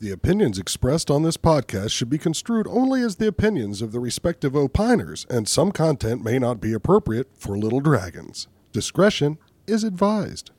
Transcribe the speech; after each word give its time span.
The 0.00 0.12
opinions 0.12 0.58
expressed 0.58 1.10
on 1.10 1.24
this 1.24 1.36
podcast 1.36 1.90
should 1.90 2.08
be 2.08 2.16
construed 2.16 2.66
only 2.66 3.02
as 3.02 3.16
the 3.16 3.26
opinions 3.26 3.82
of 3.82 3.92
the 3.92 4.00
respective 4.00 4.54
opiners, 4.54 5.28
and 5.28 5.46
some 5.46 5.72
content 5.72 6.24
may 6.24 6.38
not 6.38 6.58
be 6.58 6.72
appropriate 6.72 7.28
for 7.36 7.58
little 7.58 7.80
dragons. 7.80 8.48
Discretion 8.72 9.36
is 9.66 9.84
advised. 9.84 10.52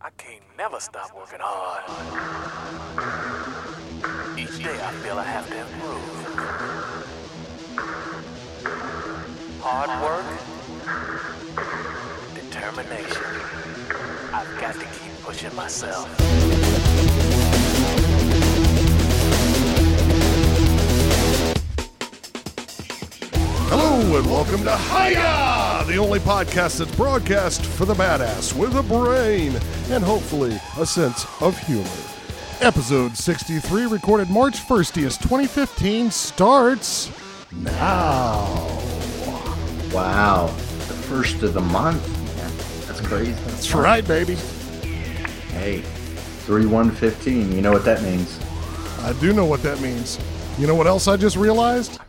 I 0.00 0.10
can't 0.10 0.44
never 0.56 0.78
stop 0.78 1.10
working 1.12 1.40
hard. 1.40 1.82
Each 4.38 4.62
day 4.62 4.80
I 4.80 4.92
feel 4.92 5.18
I 5.18 5.24
have 5.24 5.48
to 5.48 5.58
improve. 5.58 5.98
Hard 9.60 9.90
work, 10.04 10.24
determination. 12.36 13.26
I've 14.32 14.60
got 14.60 14.74
to 14.74 14.86
keep 14.86 15.20
pushing 15.24 15.52
myself. 15.56 16.08
Hello 23.74 24.18
and 24.18 24.26
welcome 24.26 24.62
to 24.64 24.76
Hiya, 24.76 25.84
the 25.86 25.96
only 25.96 26.18
podcast 26.18 26.76
that's 26.76 26.94
broadcast 26.94 27.64
for 27.64 27.86
the 27.86 27.94
badass 27.94 28.54
with 28.54 28.76
a 28.76 28.82
brain 28.82 29.58
and 29.88 30.04
hopefully 30.04 30.60
a 30.78 30.84
sense 30.84 31.24
of 31.40 31.58
humor. 31.60 31.88
Episode 32.60 33.16
63, 33.16 33.86
recorded 33.86 34.28
March 34.28 34.56
1st, 34.56 35.22
2015, 35.22 36.10
starts 36.10 37.10
now. 37.50 38.44
Wow, 39.90 40.48
the 40.48 40.94
first 41.08 41.42
of 41.42 41.54
the 41.54 41.62
month. 41.62 42.06
Man. 42.36 42.86
That's 42.86 43.00
crazy. 43.00 43.32
That's 43.32 43.72
right, 43.72 44.06
baby. 44.06 44.34
Hey, 45.54 45.80
three 46.44 46.66
one 46.66 46.90
fifteen. 46.90 47.50
You 47.52 47.62
know 47.62 47.72
what 47.72 47.86
that 47.86 48.02
means? 48.02 48.38
I 49.00 49.14
do 49.14 49.32
know 49.32 49.46
what 49.46 49.62
that 49.62 49.80
means. 49.80 50.18
You 50.58 50.66
know 50.66 50.74
what 50.74 50.86
else 50.86 51.08
I 51.08 51.16
just 51.16 51.38
realized? 51.38 52.00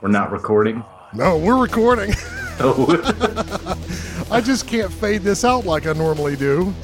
We're 0.00 0.08
not 0.08 0.32
recording. 0.32 0.82
No, 1.12 1.38
we're 1.38 1.60
recording. 1.60 2.14
Oh, 2.62 2.84
I 4.30 4.42
just 4.42 4.66
can't 4.66 4.92
fade 4.92 5.22
this 5.22 5.46
out 5.46 5.64
like 5.64 5.86
I 5.86 5.94
normally 5.94 6.36
do 6.36 6.74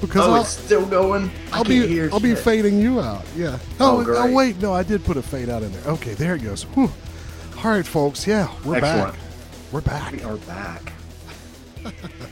because 0.00 0.26
oh 0.26 0.32
I'll, 0.32 0.40
it's 0.40 0.50
still 0.50 0.84
going. 0.84 1.30
I 1.52 1.58
I'll 1.58 1.64
be 1.64 1.86
hear 1.86 2.10
I'll 2.12 2.18
be 2.18 2.34
fading 2.34 2.80
you 2.80 2.98
out. 3.00 3.24
Yeah. 3.36 3.60
Oh, 3.78 3.98
oh, 3.98 4.00
oh, 4.00 4.04
great. 4.04 4.34
wait, 4.34 4.60
no, 4.60 4.74
I 4.74 4.82
did 4.82 5.04
put 5.04 5.16
a 5.16 5.22
fade 5.22 5.48
out 5.48 5.62
in 5.62 5.70
there. 5.70 5.92
Okay, 5.92 6.14
there 6.14 6.34
it 6.34 6.42
goes. 6.42 6.64
Whew. 6.74 6.90
All 7.58 7.70
right, 7.70 7.86
folks. 7.86 8.26
Yeah, 8.26 8.52
we're 8.64 8.78
Excellent. 8.78 9.12
back. 9.12 9.20
We're 9.70 9.80
back. 9.80 10.12
We 10.12 10.22
are 10.24 10.36
back. 10.38 10.92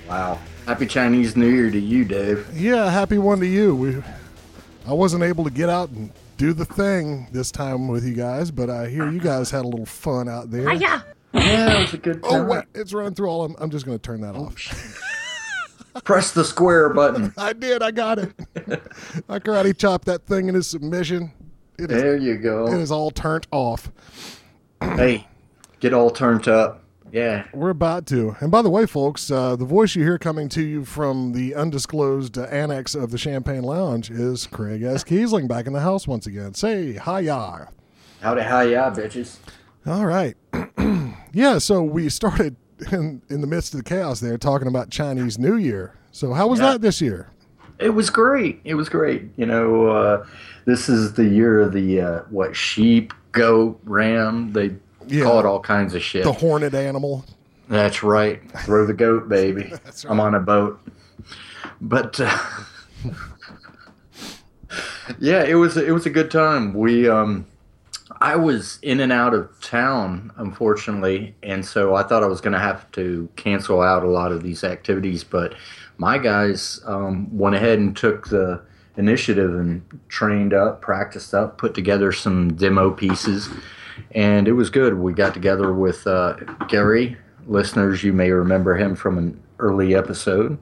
wow. 0.08 0.36
Happy 0.66 0.86
Chinese 0.86 1.36
New 1.36 1.47
Year 1.48 1.70
to 1.70 1.78
you, 1.78 2.04
Dave. 2.04 2.48
Yeah, 2.52 2.91
happy 2.91 3.19
one 3.19 3.38
to 3.38 3.47
you. 3.47 3.77
We, 3.77 4.02
I 4.84 4.92
wasn't 4.94 5.22
able 5.22 5.44
to 5.44 5.50
get 5.50 5.69
out 5.69 5.91
and 5.91 6.10
do 6.38 6.52
the 6.52 6.64
thing 6.64 7.28
this 7.30 7.52
time 7.52 7.86
with 7.86 8.04
you 8.04 8.14
guys, 8.14 8.50
but 8.50 8.69
I 8.69 8.88
hear 8.88 9.08
you 9.08 9.20
guys 9.20 9.52
had 9.52 9.64
a 9.64 9.69
little 9.69 9.86
fun 9.86 10.28
out 10.28 10.50
there. 10.50 10.69
Yeah, 11.32 11.78
it 11.78 11.80
was 11.82 11.94
a 11.94 11.98
good 11.98 12.20
Oh 12.24 12.44
wait, 12.44 12.64
it's 12.74 12.92
running 12.92 13.14
through 13.14 13.28
all. 13.28 13.44
I'm, 13.44 13.54
I'm 13.58 13.70
just 13.70 13.86
going 13.86 13.98
to 13.98 14.02
turn 14.02 14.20
that 14.22 14.34
off. 14.34 14.98
Press 16.04 16.32
the 16.32 16.44
square 16.44 16.88
button. 16.90 17.32
I 17.38 17.52
did. 17.52 17.82
I 17.82 17.90
got 17.90 18.18
it. 18.18 18.32
I 19.28 19.38
karate 19.38 19.76
chopped 19.76 20.06
that 20.06 20.26
thing 20.26 20.48
in 20.48 20.54
his 20.54 20.66
submission. 20.66 21.32
It 21.78 21.90
is, 21.90 22.02
There 22.02 22.16
you 22.16 22.36
go. 22.38 22.66
It 22.66 22.80
is 22.80 22.90
all 22.90 23.10
turned 23.10 23.46
off. 23.50 23.90
Hey, 24.82 25.26
get 25.80 25.92
all 25.92 26.10
turned 26.10 26.48
up. 26.48 26.82
Yeah. 27.12 27.44
We're 27.52 27.68
about 27.70 28.06
to. 28.06 28.34
And 28.40 28.50
by 28.50 28.62
the 28.62 28.70
way, 28.70 28.86
folks, 28.86 29.30
uh, 29.30 29.54
the 29.56 29.66
voice 29.66 29.94
you 29.94 30.02
hear 30.02 30.16
coming 30.18 30.48
to 30.50 30.62
you 30.62 30.86
from 30.86 31.32
the 31.32 31.54
undisclosed 31.54 32.38
uh, 32.38 32.44
annex 32.44 32.94
of 32.94 33.10
the 33.10 33.18
Champagne 33.18 33.62
Lounge 33.62 34.10
is 34.10 34.46
Craig 34.46 34.82
S. 34.82 35.04
Kiesling 35.04 35.48
back 35.48 35.66
in 35.66 35.74
the 35.74 35.80
house 35.80 36.08
once 36.08 36.26
again. 36.26 36.54
Say 36.54 36.94
hi-ya. 36.94 37.66
Howdy, 38.22 38.42
hi, 38.42 38.62
yeah, 38.64 38.90
bitches. 38.90 39.36
All 39.86 40.06
right. 40.06 40.34
yeah, 41.32 41.58
so 41.58 41.82
we 41.82 42.08
started 42.08 42.56
in, 42.92 43.22
in 43.28 43.40
the 43.40 43.46
midst 43.46 43.74
of 43.74 43.78
the 43.78 43.84
chaos 43.84 44.20
there 44.20 44.38
talking 44.38 44.68
about 44.68 44.91
Chinese 44.91 45.38
New 45.38 45.56
Year. 45.56 45.94
So 46.12 46.32
how 46.32 46.46
was 46.48 46.60
Yeah. 46.60 46.72
that 46.72 46.80
this 46.82 47.00
year? 47.00 47.28
It 47.78 47.91
was 47.94 48.10
great. 48.10 48.60
It 48.64 48.74
was 48.74 48.88
great. 48.88 49.30
You 49.36 49.46
know, 49.46 49.86
uh, 49.88 50.26
this 50.66 50.88
is 50.88 51.14
the 51.14 51.24
year 51.24 51.60
of 51.60 51.72
the 51.72 52.00
uh, 52.00 52.19
what 52.30 52.54
sheep, 52.54 53.12
goat, 53.32 53.80
ram. 53.84 54.52
They 54.52 54.74
Yeah. 55.06 55.24
call 55.24 55.40
it 55.40 55.46
all 55.46 55.60
kinds 55.60 55.94
of 55.94 56.02
shit. 56.02 56.24
The 56.24 56.32
horned 56.32 56.74
animal. 56.74 57.24
That's 57.69 58.02
right. 58.02 58.40
Throw 58.64 58.84
the 58.86 58.92
goat, 58.94 59.28
baby. 59.28 59.72
That's 59.84 60.04
I'm 60.04 60.20
on 60.20 60.34
a 60.34 60.40
boat. 60.40 60.80
But 61.80 62.20
uh, 62.20 62.36
yeah, 65.19 65.44
it 65.44 65.54
was 65.54 65.76
it 65.76 65.92
was 65.92 66.06
a 66.06 66.10
good 66.10 66.30
time. 66.30 66.74
We 66.74 67.08
um 67.08 67.46
I 68.22 68.36
was 68.36 68.78
in 68.82 69.00
and 69.00 69.12
out 69.12 69.32
of 69.32 69.48
town, 69.62 70.31
unfortunately, 70.36 71.34
and 71.42 71.64
so 71.64 71.94
I 71.94 72.03
thought 72.03 72.22
I 72.22 72.26
was 72.26 72.41
going 72.42 72.53
to 72.53 72.58
have 72.58 72.91
to 72.92 73.28
cancel 73.36 73.81
out 73.81 74.03
a 74.03 74.08
lot 74.08 74.31
of 74.31 74.42
these 74.42 74.62
activities. 74.62 75.25
But 75.25 75.54
my 75.97 76.19
guys 76.19 76.81
um, 76.84 77.34
went 77.36 77.54
ahead 77.56 77.78
and 77.78 77.97
took 77.97 78.28
the 78.28 78.60
initiative 78.97 79.54
and 79.54 79.82
trained 80.08 80.53
up, 80.53 80.82
practiced 80.82 81.32
up, 81.32 81.56
put 81.56 81.72
together 81.75 82.12
some 82.12 82.53
demo 82.54 82.91
pieces, 82.91 83.48
and 84.12 84.47
it 84.48 84.52
was 84.52 84.69
good. 84.69 84.94
We 84.98 85.14
got 85.14 85.32
together 85.32 85.72
with 85.72 86.06
uh, 86.06 86.34
Gary. 86.69 87.16
Listeners, 87.47 88.04
you 88.04 88.12
may 88.12 88.31
remember 88.31 88.76
him 88.76 88.94
from 88.97 89.16
an 89.16 89.41
early 89.58 89.94
episode. 89.94 90.58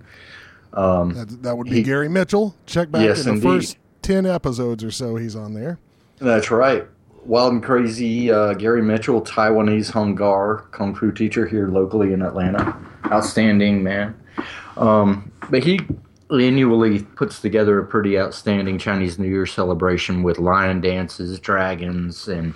That, 0.72 1.38
that 1.42 1.56
would 1.58 1.64
be 1.66 1.76
He- 1.76 1.82
Gary 1.82 2.08
Mitchell. 2.08 2.54
Check 2.66 2.90
back 2.92 3.02
Yes, 3.02 3.20
in 3.26 3.40
the 3.40 3.48
indeed. 3.48 3.48
first 3.66 3.78
10 4.02 4.26
episodes 4.26 4.84
or 4.84 4.90
so 4.92 5.16
he's 5.16 5.34
on 5.34 5.54
there. 5.54 5.78
That's 6.18 6.50
right. 6.52 6.86
Wild 7.28 7.52
and 7.52 7.62
crazy 7.62 8.30
uh, 8.30 8.54
Gary 8.54 8.80
Mitchell, 8.80 9.20
Taiwanese 9.20 9.90
Hung 9.90 10.14
Gar 10.14 10.64
kung 10.70 10.94
fu 10.94 11.12
teacher 11.12 11.46
here 11.46 11.68
locally 11.68 12.14
in 12.14 12.22
Atlanta. 12.22 12.74
Outstanding 13.12 13.82
man. 13.82 14.18
Um, 14.78 15.30
but 15.50 15.62
he 15.62 15.78
annually 16.30 17.02
puts 17.02 17.42
together 17.42 17.78
a 17.80 17.84
pretty 17.84 18.18
outstanding 18.18 18.78
Chinese 18.78 19.18
New 19.18 19.28
Year 19.28 19.44
celebration 19.44 20.22
with 20.22 20.38
lion 20.38 20.80
dances, 20.80 21.38
dragons, 21.38 22.28
and 22.28 22.54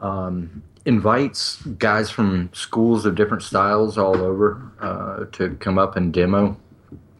um, 0.00 0.62
invites 0.86 1.60
guys 1.78 2.08
from 2.08 2.48
schools 2.54 3.04
of 3.04 3.14
different 3.14 3.42
styles 3.42 3.98
all 3.98 4.16
over 4.16 4.72
uh, 4.80 5.26
to 5.32 5.54
come 5.56 5.78
up 5.78 5.96
and 5.96 6.14
demo. 6.14 6.56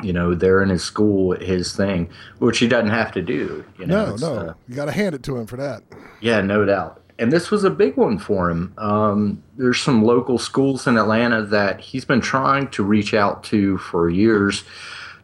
You 0.02 0.12
know, 0.12 0.34
they're 0.34 0.62
in 0.62 0.68
his 0.68 0.84
school, 0.84 1.32
his 1.36 1.74
thing, 1.74 2.08
which 2.38 2.58
he 2.58 2.68
doesn't 2.68 2.90
have 2.90 3.12
to 3.12 3.22
do. 3.22 3.64
You 3.78 3.86
know, 3.86 4.14
No, 4.16 4.16
no. 4.16 4.34
uh, 4.50 4.54
you 4.68 4.74
got 4.76 4.84
to 4.86 4.92
hand 4.92 5.14
it 5.14 5.22
to 5.24 5.36
him 5.36 5.46
for 5.46 5.56
that. 5.56 5.82
yeah, 6.20 6.40
no 6.40 6.64
doubt. 6.64 7.02
And 7.20 7.32
this 7.32 7.50
was 7.50 7.64
a 7.64 7.70
big 7.70 7.96
one 7.96 8.16
for 8.18 8.48
him. 8.48 8.72
Um, 8.78 9.42
there's 9.56 9.80
some 9.80 10.04
local 10.04 10.38
schools 10.38 10.86
in 10.86 10.96
Atlanta 10.96 11.42
that 11.46 11.80
he's 11.80 12.04
been 12.04 12.20
trying 12.20 12.68
to 12.68 12.84
reach 12.84 13.12
out 13.12 13.42
to 13.44 13.76
for 13.78 14.08
years 14.08 14.62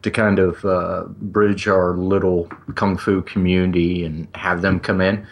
to 0.03 0.11
kind 0.11 0.41
of 0.41 0.65
uh, 0.65 1.05
bridge 1.07 1.69
our 1.69 1.95
little 1.97 2.47
kung 2.75 2.97
fu 2.97 3.23
community 3.23 4.05
and 4.05 4.27
have 4.35 4.61
them 4.61 4.81
come 4.81 5.01
in. 5.01 5.25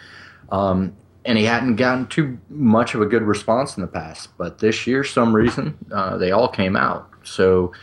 Um, 0.53 0.95
and 1.25 1.37
he 1.37 1.43
hadn't 1.43 1.75
gotten 1.75 2.07
too 2.07 2.37
much 2.49 2.95
of 2.95 3.01
a 3.01 3.05
good 3.05 3.23
response 3.23 3.75
in 3.75 3.81
the 3.81 3.87
past. 3.87 4.29
But 4.37 4.59
this 4.59 4.87
year, 4.87 5.03
some 5.03 5.35
reason, 5.35 5.77
uh, 5.91 6.17
they 6.17 6.31
all 6.31 6.47
came 6.47 6.75
out. 6.77 7.09
So 7.23 7.73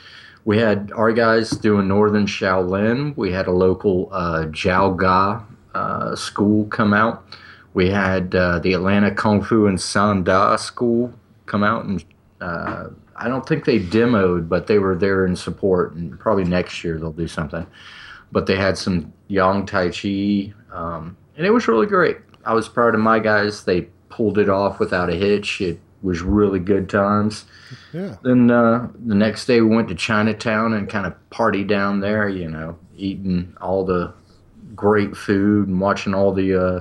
we 0.45 0.59
had 0.59 0.93
our 0.95 1.13
guys 1.13 1.51
doing 1.51 1.89
Northern 1.89 2.27
Shaolin. 2.27 3.17
We 3.17 3.33
had 3.33 3.47
a 3.47 3.53
local 3.53 4.09
uh, 4.13 4.47
Jow 4.47 4.93
Ga 4.93 5.43
uh, 5.75 6.17
school 6.17 6.67
come 6.67 6.95
out. 6.95 7.25
We 7.75 7.91
had 7.91 8.35
uh, 8.35 8.59
the 8.59 8.73
Atlanta 8.73 9.15
Kung 9.15 9.43
Fu 9.43 9.67
and 9.67 9.79
Sanda 9.79 10.59
school 10.59 11.13
come 11.47 11.63
out, 11.63 11.85
and 11.85 12.05
uh, 12.41 12.89
I 13.17 13.29
don't 13.29 13.47
think 13.47 13.65
they 13.65 13.79
demoed, 13.79 14.49
but 14.49 14.67
they 14.67 14.79
were 14.79 14.97
there 14.97 15.27
in 15.27 15.37
support. 15.37 15.95
And 15.95 16.19
probably 16.19 16.45
next 16.45 16.83
year 16.83 16.99
they'll 16.99 17.13
do 17.13 17.29
something. 17.29 17.67
But 18.33 18.47
they 18.47 18.57
had 18.57 18.79
some 18.79 19.13
Yang 19.29 19.67
Tai 19.67 19.91
Chi, 19.91 20.53
um, 20.73 21.17
and 21.37 21.47
it 21.47 21.51
was 21.51 21.69
really 21.69 21.87
great. 21.87 22.19
I 22.45 22.55
was 22.55 22.69
proud 22.69 22.95
of 22.95 23.01
my 23.01 23.19
guys. 23.19 23.65
They 23.65 23.83
pulled 24.09 24.39
it 24.39 24.49
off 24.49 24.81
without 24.81 25.11
a 25.11 25.15
hitch. 25.15 25.61
It 25.61 25.79
was 26.03 26.23
really 26.23 26.59
good 26.59 26.89
times. 26.89 27.45
Yeah. 27.93 28.17
Then 28.23 28.51
uh, 28.51 28.89
the 29.05 29.15
next 29.15 29.47
day 29.47 29.61
we 29.61 29.75
went 29.75 29.89
to 29.89 29.95
Chinatown 29.95 30.73
and 30.73 30.89
kind 30.89 31.07
of 31.07 31.31
party 31.31 31.65
down 31.65 32.01
there. 32.01 32.29
You 32.29 32.49
know, 32.49 32.79
eating 32.97 33.57
all 33.61 33.85
the 33.85 34.13
great 34.75 35.17
food 35.17 35.69
and 35.69 35.81
watching 35.81 36.15
all 36.15 36.33
the 36.33 36.55
uh, 36.55 36.81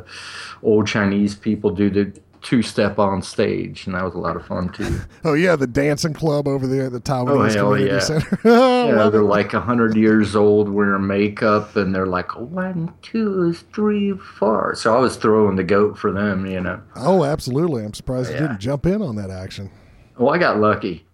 old 0.63 0.87
Chinese 0.87 1.35
people 1.35 1.71
do 1.71 1.89
the 1.89 2.13
two 2.41 2.61
step 2.61 2.99
on 2.99 3.21
stage, 3.21 3.85
and 3.85 3.95
that 3.95 4.03
was 4.03 4.13
a 4.13 4.17
lot 4.17 4.35
of 4.35 4.45
fun 4.45 4.69
too. 4.69 4.99
Oh, 5.23 5.33
yeah. 5.33 5.55
The 5.55 5.67
dancing 5.67 6.13
club 6.13 6.47
over 6.47 6.65
there 6.65 6.85
at 6.85 6.91
the 6.93 7.01
Taiwanese 7.01 7.55
hell 7.55 7.71
Community 7.71 7.95
yeah. 7.95 7.99
Center. 7.99 8.39
Oh, 8.45 8.87
Yeah, 8.95 9.09
they're 9.09 9.21
it. 9.21 9.25
like 9.25 9.53
a 9.53 9.59
hundred 9.59 9.95
years 9.95 10.35
old 10.35 10.69
wearing 10.69 11.05
makeup, 11.05 11.75
and 11.75 11.93
they're 11.93 12.05
like 12.05 12.35
one, 12.37 12.93
two, 13.01 13.53
three, 13.53 14.13
four. 14.13 14.75
So 14.75 14.95
I 14.95 14.99
was 14.99 15.17
throwing 15.17 15.55
the 15.55 15.63
goat 15.63 15.97
for 15.97 16.11
them. 16.11 16.45
You 16.45 16.61
know. 16.61 16.81
oh, 16.95 17.23
absolutely. 17.23 17.83
I'm 17.83 17.93
surprised 17.93 18.31
you 18.31 18.39
didn't 18.39 18.59
jump 18.59 18.85
in 18.85 19.01
on 19.01 19.15
that 19.17 19.29
action. 19.29 19.69
Well, 20.17 20.33
I 20.33 20.37
got 20.37 20.59
lucky. 20.59 21.05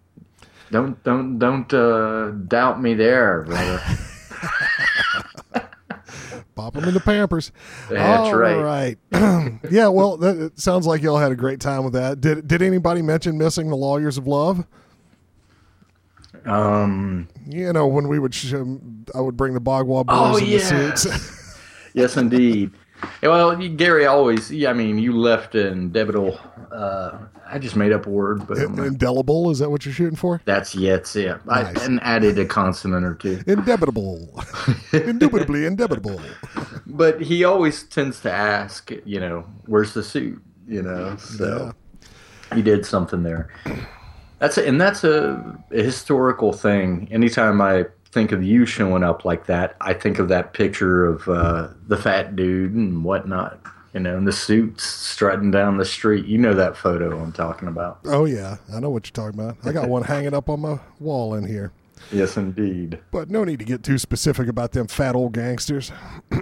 Don't 0.70 1.02
don't 1.04 1.38
don't 1.38 1.72
uh, 1.72 2.30
doubt 2.48 2.82
me 2.82 2.94
there, 2.94 3.42
brother. 3.42 3.80
Pop 6.56 6.72
them 6.74 6.84
in 6.84 6.94
the 6.94 7.00
Pampers. 7.00 7.52
That's 7.90 8.28
All 8.30 8.34
right. 8.36 8.96
right. 9.12 9.60
yeah. 9.70 9.88
Well, 9.88 10.16
that, 10.16 10.36
it 10.38 10.58
sounds 10.58 10.86
like 10.86 11.02
y'all 11.02 11.18
had 11.18 11.30
a 11.30 11.36
great 11.36 11.60
time 11.60 11.84
with 11.84 11.92
that. 11.92 12.20
Did 12.20 12.48
Did 12.48 12.62
anybody 12.62 13.02
mention 13.02 13.38
missing 13.38 13.68
the 13.68 13.76
Lawyers 13.76 14.16
of 14.18 14.26
Love? 14.26 14.66
Um, 16.44 17.28
You 17.46 17.72
know, 17.72 17.86
when 17.86 18.08
we 18.08 18.18
would, 18.18 18.34
sh- 18.34 18.54
I 18.54 19.20
would 19.20 19.36
bring 19.36 19.54
the 19.54 19.60
Bagua 19.60 20.06
boys 20.06 20.16
Oh, 20.16 20.36
in 20.36 20.44
the 20.50 20.58
suits. 20.58 21.58
yes, 21.94 22.16
indeed. 22.16 22.70
Well, 23.22 23.54
Gary 23.70 24.06
always. 24.06 24.50
Yeah, 24.50 24.70
I 24.70 24.72
mean, 24.72 24.98
you 24.98 25.16
left 25.16 25.52
indebitable. 25.54 26.38
Uh, 26.72 27.18
I 27.48 27.58
just 27.58 27.76
made 27.76 27.92
up 27.92 28.06
a 28.06 28.10
word, 28.10 28.46
but 28.46 28.58
I'm 28.58 28.78
Indelible. 28.78 29.50
Is 29.50 29.60
that 29.60 29.70
what 29.70 29.84
you're 29.84 29.94
shooting 29.94 30.16
for? 30.16 30.40
that's 30.44 30.74
yes, 30.74 31.14
yeah. 31.14 31.38
Nice. 31.44 31.76
I 31.76 31.84
and 31.84 32.02
added 32.02 32.38
a 32.38 32.44
consonant 32.44 33.04
or 33.04 33.14
two. 33.14 33.36
Indebitable. 33.38 34.28
Indubitably 34.92 35.60
indebitable. 35.60 36.20
But 36.86 37.20
he 37.20 37.44
always 37.44 37.84
tends 37.84 38.20
to 38.20 38.32
ask, 38.32 38.90
you 39.04 39.20
know, 39.20 39.46
where's 39.66 39.94
the 39.94 40.02
suit? 40.02 40.42
You 40.66 40.82
know, 40.82 41.16
so 41.16 41.72
he 42.54 42.62
did 42.62 42.84
something 42.84 43.22
there. 43.22 43.50
That's 44.38 44.58
a, 44.58 44.66
and 44.66 44.80
that's 44.80 45.04
a, 45.04 45.58
a 45.70 45.82
historical 45.82 46.52
thing. 46.52 47.08
Anytime 47.10 47.60
I 47.60 47.86
think 48.10 48.32
of 48.32 48.42
you 48.42 48.66
showing 48.66 49.04
up 49.04 49.24
like 49.24 49.46
that, 49.46 49.76
I 49.80 49.94
think 49.94 50.18
of 50.18 50.28
that 50.28 50.52
picture 50.52 51.06
of 51.06 51.28
uh, 51.28 51.68
the 51.86 51.96
fat 51.96 52.34
dude 52.34 52.72
and 52.74 53.04
whatnot. 53.04 53.60
You 53.96 54.02
know, 54.02 54.18
in 54.18 54.26
the 54.26 54.32
suits 54.32 54.84
strutting 54.84 55.52
down 55.52 55.78
the 55.78 55.84
street. 55.86 56.26
You 56.26 56.36
know 56.36 56.52
that 56.52 56.76
photo 56.76 57.18
I'm 57.18 57.32
talking 57.32 57.66
about. 57.66 58.00
Oh 58.04 58.26
yeah, 58.26 58.58
I 58.70 58.78
know 58.78 58.90
what 58.90 59.06
you're 59.06 59.12
talking 59.12 59.40
about. 59.40 59.56
I 59.64 59.72
got 59.72 59.88
one 59.88 60.02
hanging 60.12 60.34
up 60.34 60.50
on 60.50 60.60
my 60.60 60.78
wall 61.00 61.32
in 61.32 61.46
here. 61.46 61.72
Yes, 62.12 62.36
indeed. 62.36 62.98
But 63.10 63.30
no 63.30 63.42
need 63.42 63.58
to 63.60 63.64
get 63.64 63.82
too 63.82 63.96
specific 63.96 64.48
about 64.48 64.72
them 64.72 64.86
fat 64.86 65.16
old 65.16 65.32
gangsters. 65.32 65.92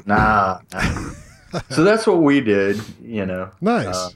Nah. 0.05 0.63
nah. 0.73 1.11
so 1.71 1.85
that's 1.85 2.09
what 2.09 2.23
we 2.23 2.41
did. 2.41 2.81
You 3.01 3.25
know. 3.25 3.53
Nice. 3.61 3.95
Uh, 3.95 4.11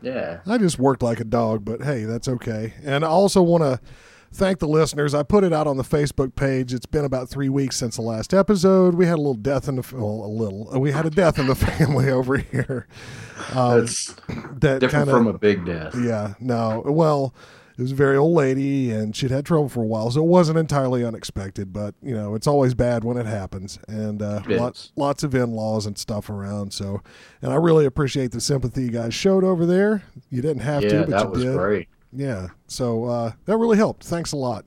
yeah. 0.00 0.40
I 0.46 0.56
just 0.56 0.78
worked 0.78 1.02
like 1.02 1.20
a 1.20 1.24
dog, 1.24 1.66
but 1.66 1.82
hey, 1.82 2.04
that's 2.04 2.26
okay. 2.26 2.72
And 2.82 3.04
I 3.04 3.08
also 3.08 3.42
want 3.42 3.64
to 3.64 3.80
thank 4.32 4.58
the 4.58 4.66
listeners. 4.68 5.14
I 5.14 5.22
put 5.22 5.44
it 5.44 5.52
out 5.52 5.66
on 5.66 5.76
the 5.76 5.82
Facebook 5.84 6.34
page. 6.34 6.72
It's 6.74 6.86
been 6.86 7.04
about 7.04 7.28
three 7.28 7.48
weeks 7.48 7.76
since 7.76 7.96
the 7.96 8.02
last 8.02 8.32
episode. 8.34 8.94
We 8.94 9.06
had 9.06 9.14
a 9.14 9.16
little 9.16 9.34
death 9.34 9.68
in 9.68 9.76
the 9.76 9.84
well, 9.94 10.24
a 10.24 10.28
little. 10.32 10.80
We 10.80 10.92
had 10.92 11.06
a 11.06 11.10
death 11.10 11.38
in 11.38 11.46
the 11.46 11.54
family 11.56 12.10
over 12.10 12.36
here. 12.38 12.86
That's 13.54 14.14
That 14.60 14.80
different 14.80 14.90
kind 14.90 15.10
from 15.10 15.26
a 15.26 15.38
big 15.38 15.64
death. 15.64 15.94
yeah. 16.00 16.34
No, 16.40 16.82
well, 16.86 17.34
it 17.78 17.82
was 17.82 17.92
a 17.92 17.96
very 17.96 18.16
old 18.16 18.34
lady, 18.34 18.90
and 18.90 19.16
she'd 19.16 19.30
had 19.30 19.46
trouble 19.46 19.68
for 19.68 19.82
a 19.82 19.86
while, 19.86 20.10
so 20.10 20.22
it 20.22 20.26
wasn't 20.28 20.58
entirely 20.58 21.04
unexpected. 21.04 21.72
But 21.72 21.94
you 22.02 22.14
know, 22.14 22.34
it's 22.34 22.46
always 22.46 22.74
bad 22.74 23.02
when 23.02 23.16
it 23.16 23.26
happens, 23.26 23.78
and 23.88 24.20
uh, 24.22 24.42
It 24.48 24.58
lots 24.60 24.92
lots 24.96 25.22
of 25.22 25.34
in 25.34 25.52
laws 25.52 25.86
and 25.86 25.96
stuff 25.98 26.28
around. 26.30 26.72
So, 26.74 27.02
and 27.40 27.52
I 27.52 27.56
really 27.56 27.86
appreciate 27.86 28.30
the 28.32 28.40
sympathy 28.40 28.82
you 28.84 28.90
guys 28.90 29.14
showed 29.14 29.42
over 29.42 29.64
there. 29.66 30.02
You 30.30 30.42
didn't 30.42 30.62
have 30.62 30.82
Yeah, 30.82 30.88
to, 30.90 30.98
but 31.00 31.10
that 31.10 31.22
you 31.24 31.30
was 31.30 31.42
did. 31.44 31.56
great. 31.56 31.88
Yeah. 32.12 32.48
So 32.66 33.04
uh, 33.04 33.32
that 33.46 33.56
really 33.56 33.76
helped. 33.76 34.04
Thanks 34.04 34.32
a 34.32 34.36
lot. 34.36 34.66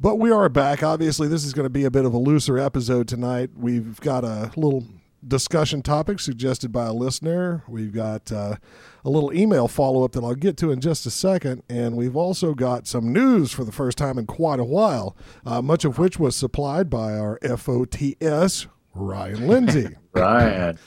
But 0.00 0.16
we 0.16 0.30
are 0.30 0.48
back. 0.48 0.82
Obviously, 0.82 1.28
this 1.28 1.44
is 1.44 1.52
going 1.52 1.66
to 1.66 1.70
be 1.70 1.84
a 1.84 1.90
bit 1.90 2.06
of 2.06 2.14
a 2.14 2.18
looser 2.18 2.58
episode 2.58 3.06
tonight. 3.06 3.50
We've 3.54 4.00
got 4.00 4.24
a 4.24 4.50
little 4.56 4.86
discussion 5.26 5.82
topic 5.82 6.20
suggested 6.20 6.72
by 6.72 6.86
a 6.86 6.92
listener. 6.92 7.62
We've 7.68 7.92
got 7.92 8.32
uh, 8.32 8.56
a 9.04 9.10
little 9.10 9.32
email 9.32 9.68
follow 9.68 10.04
up 10.04 10.12
that 10.12 10.24
I'll 10.24 10.34
get 10.34 10.56
to 10.58 10.72
in 10.72 10.80
just 10.80 11.04
a 11.04 11.10
second. 11.10 11.62
And 11.68 11.96
we've 11.96 12.16
also 12.16 12.54
got 12.54 12.86
some 12.86 13.12
news 13.12 13.52
for 13.52 13.64
the 13.64 13.72
first 13.72 13.98
time 13.98 14.18
in 14.18 14.26
quite 14.26 14.58
a 14.60 14.64
while, 14.64 15.16
uh, 15.44 15.60
much 15.60 15.84
of 15.84 15.98
which 15.98 16.18
was 16.18 16.34
supplied 16.34 16.88
by 16.88 17.12
our 17.12 17.38
FOTS, 17.42 18.66
Ryan 18.94 19.46
Lindsay. 19.46 19.88
Ryan. 20.14 20.78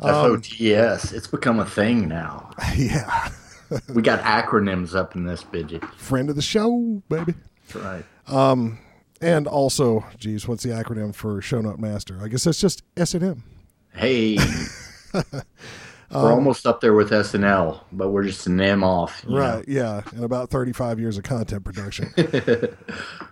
Um, 0.00 0.40
FOTS. 0.40 1.12
It's 1.12 1.26
become 1.26 1.58
a 1.58 1.66
thing 1.66 2.08
now. 2.08 2.50
yeah. 2.76 3.30
We 3.92 4.02
got 4.02 4.20
acronyms 4.20 4.94
up 4.94 5.14
in 5.16 5.24
this 5.24 5.42
bidget. 5.42 5.84
Friend 5.94 6.28
of 6.30 6.36
the 6.36 6.42
show, 6.42 7.02
baby. 7.08 7.34
That's 7.72 7.84
right. 7.84 8.04
Um, 8.26 8.78
and 9.20 9.46
also, 9.46 10.04
geez, 10.18 10.46
what's 10.46 10.62
the 10.62 10.70
acronym 10.70 11.14
for 11.14 11.40
Show 11.40 11.60
Note 11.60 11.78
Master? 11.78 12.18
I 12.22 12.28
guess 12.28 12.44
that's 12.44 12.60
just 12.60 12.82
S 12.96 13.14
and 13.14 13.24
M. 13.24 13.42
Hey. 13.94 14.36
Um, 16.08 16.22
we're 16.22 16.32
almost 16.34 16.66
up 16.68 16.80
there 16.80 16.94
with 16.94 17.10
SNL, 17.10 17.80
but 17.90 18.10
we're 18.10 18.22
just 18.22 18.46
an 18.46 18.60
M 18.60 18.84
off. 18.84 19.24
you 19.26 19.34
know. 19.34 19.40
Right, 19.40 19.64
yeah, 19.66 20.02
and 20.12 20.22
about 20.22 20.50
35 20.50 21.00
years 21.00 21.18
of 21.18 21.24
content 21.24 21.64
production. 21.64 22.12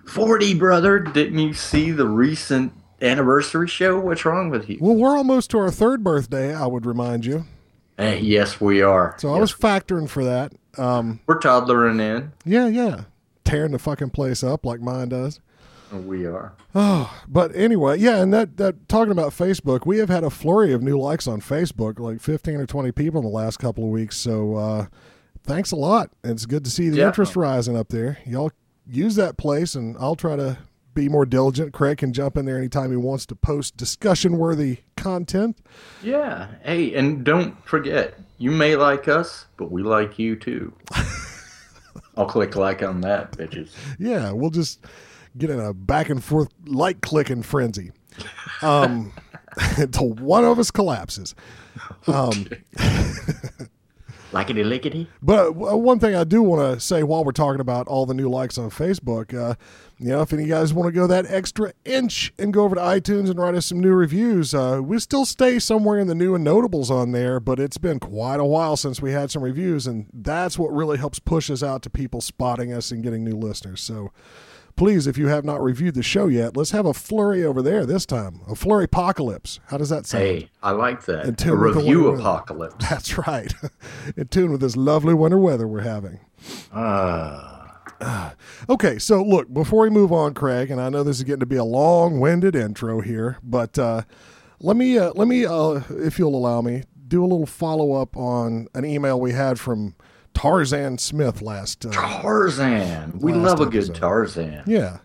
40, 0.07 0.55
brother. 0.55 0.99
Didn't 0.99 1.39
you 1.39 1.55
see 1.55 1.93
the 1.93 2.09
recent 2.09 2.73
anniversary 3.01 3.69
show? 3.69 4.01
What's 4.01 4.25
wrong 4.25 4.51
with 4.51 4.69
you? 4.69 4.79
well, 4.81 4.97
we're 4.97 5.17
almost 5.17 5.51
to 5.53 5.59
our 5.59 5.71
third 5.71 6.03
birthday, 6.03 6.53
I 6.53 6.67
would 6.67 6.85
remind 6.85 7.25
you. 7.25 7.45
Hey, 7.97 8.21
yes, 8.21 8.61
we 8.61 8.83
are. 8.83 9.15
So 9.19 9.33
I 9.35 9.39
was 9.39 9.53
factoring 9.53 10.09
for 10.09 10.25
that. 10.25 10.53
Um, 10.77 11.21
We're 11.27 11.39
toddlering 11.39 12.01
in. 12.01 12.33
yeah, 12.45 12.67
yeah. 12.67 13.05
Tearing 13.45 13.73
the 13.73 13.79
fucking 13.79 14.11
place 14.11 14.43
up 14.43 14.65
like 14.67 14.81
mine 14.81 15.11
does. 15.11 15.41
We 15.93 16.27
are. 16.27 16.55
Oh, 16.75 17.23
but 17.29 17.55
anyway, 17.55 17.99
yeah, 18.01 18.21
and 18.21 18.33
that, 18.35 18.57
that 18.57 18.89
talking 18.89 19.13
about 19.13 19.31
Facebook, 19.31 19.87
we 19.87 19.99
have 19.99 20.09
had 20.09 20.25
a 20.25 20.31
flurry 20.31 20.73
of 20.73 20.83
new 20.83 20.99
likes 20.99 21.29
on 21.29 21.41
Facebook, 21.41 22.01
like 22.01 22.21
15 22.21 22.57
or 22.57 22.67
20 22.67 22.91
people 22.91 23.21
in 23.21 23.25
the 23.27 23.31
last 23.33 23.59
couple 23.59 23.85
of 23.85 23.91
weeks. 23.91 24.17
So 24.17 24.57
uh, 24.57 24.87
thanks 25.45 25.71
a 25.71 25.77
lot. 25.77 26.11
It's 26.25 26.47
good 26.47 26.65
to 26.65 26.71
see 26.71 26.89
the 26.89 26.97
Yeah. 26.97 27.07
interest 27.09 27.37
rising 27.37 27.77
up 27.77 27.91
there. 27.91 28.19
Y'all 28.27 28.51
use 28.89 29.15
that 29.17 29.37
place, 29.37 29.77
and 29.77 29.97
I'll 30.01 30.17
try 30.17 30.35
to 30.35 30.59
be 30.95 31.09
more 31.09 31.27
diligent. 31.27 31.73
Craig 31.73 31.99
can 31.99 32.13
jump 32.13 32.37
in 32.37 32.47
there 32.47 32.57
anytime 32.57 32.91
he 32.91 32.97
wants 32.97 33.27
to 33.27 33.35
post 33.35 33.77
discussion 33.77 34.39
worthy 34.39 34.79
content. 34.97 35.59
Yeah. 36.03 36.49
Hey, 36.63 36.95
and 36.95 37.25
don't 37.25 37.63
forget, 37.67 38.19
you 38.39 38.51
may 38.51 38.77
like 38.77 39.09
us, 39.09 39.47
but 39.57 39.71
we 39.71 39.83
like 39.83 40.19
you 40.19 40.37
too. 40.37 40.73
I'll 42.17 42.27
click 42.27 42.57
like 42.57 42.83
on 42.83 43.01
that, 43.01 43.33
bitches. 43.33 43.71
Yeah, 43.99 44.33
we'll 44.33 44.51
just 44.51 44.81
get 45.37 45.51
in 45.51 45.59
a 45.59 45.75
back 45.75 46.09
and 46.11 46.23
forth 46.23 46.49
like 46.65 47.01
clicking 47.01 47.43
frenzy 47.43 47.91
um, 48.63 49.13
until 49.77 50.13
one 50.13 50.45
of 50.45 50.59
us 50.59 50.71
collapses. 50.71 51.35
Um, 52.07 52.49
Lickety 54.35 54.65
lickety. 54.65 55.09
But 55.23 55.51
uh, 55.51 55.77
one 55.77 56.01
thing 56.01 56.17
I 56.17 56.25
do 56.25 56.43
want 56.43 56.75
to 56.75 56.81
say 56.81 57.05
while 57.05 57.25
we're 57.25 57.31
talking 57.31 57.61
about 57.61 57.87
all 57.87 58.05
the 58.05 58.15
new 58.15 58.29
likes 58.29 58.59
on 58.59 58.69
Facebook, 58.69 59.33
uh, 59.33 59.55
you 59.99 60.09
know, 60.09 60.23
if 60.23 60.33
any 60.33 60.43
of 60.43 60.49
you 60.49 60.55
guys 60.55 60.75
want 60.75 60.89
to 60.89 60.93
go 60.93 61.07
that 61.07 61.25
extra 61.29 61.73
inch 61.85 62.33
and 62.37 62.53
go 62.53 62.65
over 62.65 62.75
to 62.75 62.81
iTunes 62.81 63.31
and 63.31 63.39
write 63.39 63.55
us 63.55 63.67
some 63.67 63.79
new 63.79 63.93
reviews, 63.93 64.53
uh, 64.53 64.81
we 64.83 64.99
still 64.99 65.25
stay 65.25 65.61
somewhere 65.61 66.01
in 66.01 66.09
the 66.09 66.17
new 66.17 66.35
and 66.35 66.43
notables 66.43 66.91
on 66.91 67.13
there, 67.13 67.39
but 67.39 67.61
it's 67.61 67.79
been 67.79 68.01
quite 68.01 68.41
a 68.41 68.45
while 68.45 68.77
since 68.77 69.01
we 69.01 69.13
had 69.13 69.31
some 69.31 69.43
reviews, 69.43 69.87
and 69.87 70.07
that's 70.13 70.59
what 70.59 70.73
really 70.73 70.99
helps 70.99 71.21
push 71.21 71.49
us 71.49 71.63
out 71.63 71.83
to 71.83 71.89
people 71.91 72.21
spotting 72.21 72.73
us 72.73 72.91
and 72.91 73.05
getting 73.05 73.23
new 73.23 73.37
listeners. 73.37 73.81
So 73.81 74.11
please, 74.77 75.07
if 75.07 75.17
you 75.19 75.29
have 75.29 75.45
not 75.45 75.63
reviewed 75.63 75.95
the 75.95 76.03
show 76.03 76.27
yet, 76.27 76.57
let's 76.57 76.71
have 76.73 76.87
a 76.87 76.95
flurry 76.95 77.45
over 77.45 77.63
there 77.63 77.85
this 77.87 78.07
time. 78.07 78.41
A 78.49 78.55
flurry 78.55 78.85
apocalypse. 78.85 79.61
How 79.69 79.79
does 79.79 79.89
that 79.89 80.07
sound? 80.07 80.25
Hey, 80.25 80.51
I 80.63 80.73
like 80.73 81.05
that. 81.07 81.27
A 81.27 81.33
tune 81.33 81.61
with 81.61 81.77
review 81.77 82.09
apocalypse. 82.09 82.77
That's 82.91 83.19
right. 83.19 83.53
In 84.17 84.29
tune 84.29 84.53
with 84.53 84.61
this 84.61 84.77
lovely 84.77 85.15
winter 85.15 85.39
weather 85.39 85.67
we're 85.69 85.81
having. 85.81 86.21
Ah, 86.73 87.55
Okay, 88.69 88.99
so 88.99 89.23
look, 89.23 89.53
before 89.53 89.83
we 89.83 89.91
move 89.91 90.13
on, 90.13 90.35
Craig, 90.35 90.71
and 90.71 90.81
I 90.81 90.89
know 90.89 91.03
this 91.03 91.19
is 91.19 91.25
getting 91.25 91.41
to 91.41 91.47
be 91.47 91.57
a 91.57 91.65
long-winded 91.65 92.55
intro 92.55 93.01
here, 93.01 93.39
but 93.43 93.79
uh, 93.79 94.03
let 94.61 94.77
me 94.77 94.99
uh, 94.99 95.13
let 95.15 95.29
me, 95.29 95.45
uh, 95.47 95.81
if 95.91 96.19
you'll 96.19 96.35
allow 96.35 96.61
me, 96.61 96.83
do 97.09 97.23
a 97.23 97.27
little 97.27 97.47
follow-up 97.47 98.17
on 98.17 98.67
an 98.75 98.85
email 98.85 99.21
we 99.21 99.33
had 99.33 99.59
from 99.61 99.95
Tarzan 100.35 100.99
Smith 100.99 101.41
last. 101.43 101.87
Uh, 101.87 101.91
Tarzan. 101.93 103.19
We 103.21 103.33
Last 103.33 103.59
love 103.59 103.69
a 103.69 103.71
good. 103.71 103.95
Tarzan. 103.95 104.63
yeah. 104.67 104.99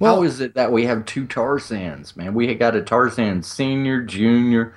How 0.00 0.16
Well, 0.16 0.22
is 0.24 0.40
it 0.40 0.54
that 0.54 0.70
we 0.72 0.84
have 0.86 1.04
two 1.06 1.24
Tarzans, 1.26 2.16
man? 2.16 2.34
We 2.34 2.52
got 2.56 2.74
a 2.76 2.82
Tarzan 2.82 3.42
senior, 3.42 4.02
junior, 4.02 4.74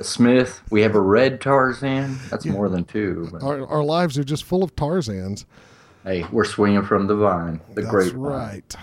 Smith. 0.00 0.60
We 0.70 0.82
have 0.82 0.94
a 0.94 1.00
red 1.00 1.40
Tarzan. 1.40 2.18
That's 2.30 2.44
more 2.46 2.68
than 2.68 2.84
two. 2.84 3.28
But, 3.32 3.42
our, 3.42 3.66
our 3.66 3.82
lives 3.82 4.18
are 4.18 4.24
just 4.24 4.44
full 4.44 4.62
of 4.62 4.76
Tarzans. 4.76 5.44
hey, 6.04 6.24
we're 6.30 6.44
swinging 6.44 6.84
from 6.84 7.06
the 7.06 7.16
vine, 7.16 7.60
the 7.74 7.82
That's 7.82 7.90
great 7.90 8.14
right. 8.14 8.76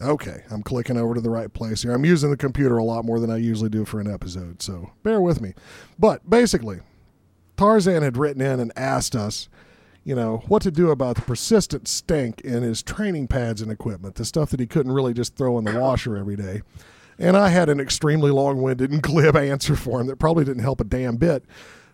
Okay, 0.00 0.42
I'm 0.50 0.62
clicking 0.64 0.96
over 0.96 1.14
to 1.14 1.20
the 1.20 1.30
right 1.30 1.52
place 1.52 1.82
here. 1.82 1.92
I'm 1.92 2.04
using 2.04 2.30
the 2.30 2.36
computer 2.36 2.78
a 2.78 2.82
lot 2.84 3.04
more 3.04 3.20
than 3.20 3.30
I 3.30 3.36
usually 3.36 3.70
do 3.70 3.84
for 3.84 4.00
an 4.00 4.12
episode, 4.12 4.60
so 4.60 4.90
bear 5.04 5.20
with 5.20 5.40
me. 5.40 5.52
But 5.98 6.28
basically, 6.28 6.80
Tarzan 7.62 8.02
had 8.02 8.16
written 8.16 8.42
in 8.42 8.58
and 8.58 8.72
asked 8.74 9.14
us, 9.14 9.48
you 10.02 10.16
know, 10.16 10.38
what 10.48 10.62
to 10.62 10.72
do 10.72 10.90
about 10.90 11.14
the 11.14 11.22
persistent 11.22 11.86
stink 11.86 12.40
in 12.40 12.64
his 12.64 12.82
training 12.82 13.28
pads 13.28 13.62
and 13.62 13.70
equipment, 13.70 14.16
the 14.16 14.24
stuff 14.24 14.50
that 14.50 14.58
he 14.58 14.66
couldn't 14.66 14.90
really 14.90 15.14
just 15.14 15.36
throw 15.36 15.56
in 15.58 15.64
the 15.64 15.78
washer 15.78 16.16
every 16.16 16.34
day. 16.34 16.62
And 17.20 17.36
I 17.36 17.50
had 17.50 17.68
an 17.68 17.78
extremely 17.78 18.32
long 18.32 18.62
winded 18.62 18.90
and 18.90 19.00
glib 19.02 19.36
answer 19.36 19.76
for 19.76 20.00
him 20.00 20.08
that 20.08 20.16
probably 20.18 20.44
didn't 20.44 20.64
help 20.64 20.80
a 20.80 20.84
damn 20.84 21.14
bit, 21.14 21.44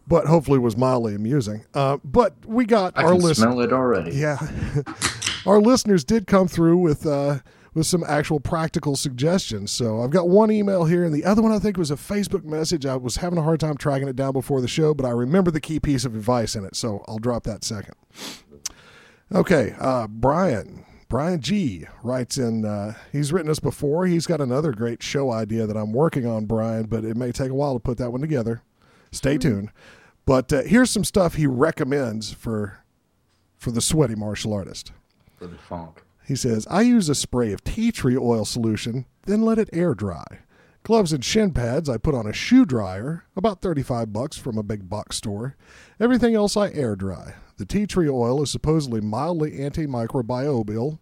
but 0.06 0.26
hopefully 0.26 0.58
was 0.58 0.75
mildly 0.75 1.14
amusing. 1.14 1.66
Uh, 1.75 1.98
but 2.02 2.34
we 2.46 2.64
got 2.64 2.94
I 2.96 3.02
our 3.02 3.12
can 3.12 3.20
list. 3.20 3.40
smell 3.40 3.60
it 3.60 3.70
already. 3.70 4.16
Yeah. 4.16 4.38
Our 5.46 5.60
listeners 5.60 6.02
did 6.02 6.26
come 6.26 6.48
through 6.48 6.78
with 6.78 7.06
uh, 7.06 7.40
with 7.78 7.87
some 7.87 8.04
actual 8.06 8.40
practical 8.40 8.97
suggestions. 8.97 9.70
So 9.70 10.02
I've 10.02 10.11
got 10.11 10.28
one 10.28 10.50
email 10.50 10.85
here, 10.85 11.04
and 11.04 11.14
the 11.14 11.25
other 11.25 11.40
one 11.40 11.52
I 11.52 11.58
think 11.58 11.76
was 11.76 11.90
a 11.90 11.97
Facebook 11.97 12.44
message. 12.44 12.85
I 12.85 12.97
was 12.97 13.16
having 13.16 13.38
a 13.38 13.42
hard 13.42 13.61
time 13.61 13.76
tracking 13.76 14.08
it 14.08 14.16
down 14.16 14.32
before 14.32 14.61
the 14.61 14.68
show, 14.68 14.92
but 14.92 15.06
I 15.06 15.11
remember 15.11 15.50
the 15.50 15.61
key 15.61 15.80
piece 15.80 16.04
of 16.04 16.14
advice 16.14 16.54
in 16.54 16.64
it, 16.64 16.76
so 16.76 17.04
I'll 17.08 17.18
drop 17.18 17.44
that 17.44 17.64
second. 17.64 17.94
Okay, 19.32 19.75
uh, 19.78 20.06
Brian. 20.08 20.85
Brian 21.08 21.40
G 21.40 21.87
writes 22.02 22.37
in, 22.37 22.66
uh, 22.66 22.92
he's 23.12 23.32
written 23.32 23.50
us 23.50 23.61
before. 23.61 24.06
He's 24.06 24.26
got 24.26 24.42
another 24.42 24.73
great 24.73 25.02
show 25.02 25.30
idea 25.32 25.66
that 25.66 25.76
I'm 25.76 25.92
working 25.92 26.26
on, 26.26 26.44
Brian, 26.44 26.85
but 26.85 27.02
it 27.02 27.16
may 27.16 27.32
take 27.32 27.49
a 27.49 27.54
while 27.54 27.73
to 27.73 27.80
put 27.80 27.97
that 27.97 28.11
one 28.11 28.20
together. 28.20 28.61
Stay 29.11 29.38
tuned. 29.38 29.70
But 30.26 30.52
uh, 30.52 30.62
here's 30.64 30.90
some 30.90 31.04
stuff 31.04 31.35
he 31.35 31.47
recommends 31.47 32.32
for 32.32 32.85
for 33.56 33.70
the 33.70 33.80
sweaty 33.80 34.14
martial 34.14 34.52
artist. 34.52 34.92
For 35.38 35.47
the 35.47 35.56
funk. 35.56 36.02
He 36.28 36.37
says, 36.37 36.66
I 36.68 36.82
use 36.82 37.08
a 37.08 37.14
spray 37.14 37.52
of 37.54 37.64
tea 37.64 37.90
tree 37.90 38.14
oil 38.14 38.44
solution, 38.44 39.06
then 39.25 39.40
let 39.40 39.58
it 39.58 39.70
air 39.73 39.94
dry. 39.94 40.26
Gloves 40.82 41.11
and 41.11 41.25
shin 41.25 41.54
pads 41.54 41.88
I 41.88 41.97
put 41.97 42.14
on 42.14 42.26
a 42.26 42.35
shoe 42.35 42.66
dryer, 42.66 43.25
about 43.35 43.62
35 43.62 44.12
bucks 44.12 44.37
from 44.37 44.58
a 44.58 44.62
big 44.62 44.90
box 44.90 45.16
store. 45.16 45.56
Everything 45.99 46.35
else 46.35 46.54
I 46.54 46.70
air 46.73 46.97
dry. 46.97 47.32
The 47.56 47.64
tea 47.64 47.87
tree 47.87 48.11
oil 48.11 48.42
is 48.42 48.50
supposedly 48.50 49.00
mildly 49.00 49.52
antimicrobial. 49.52 50.99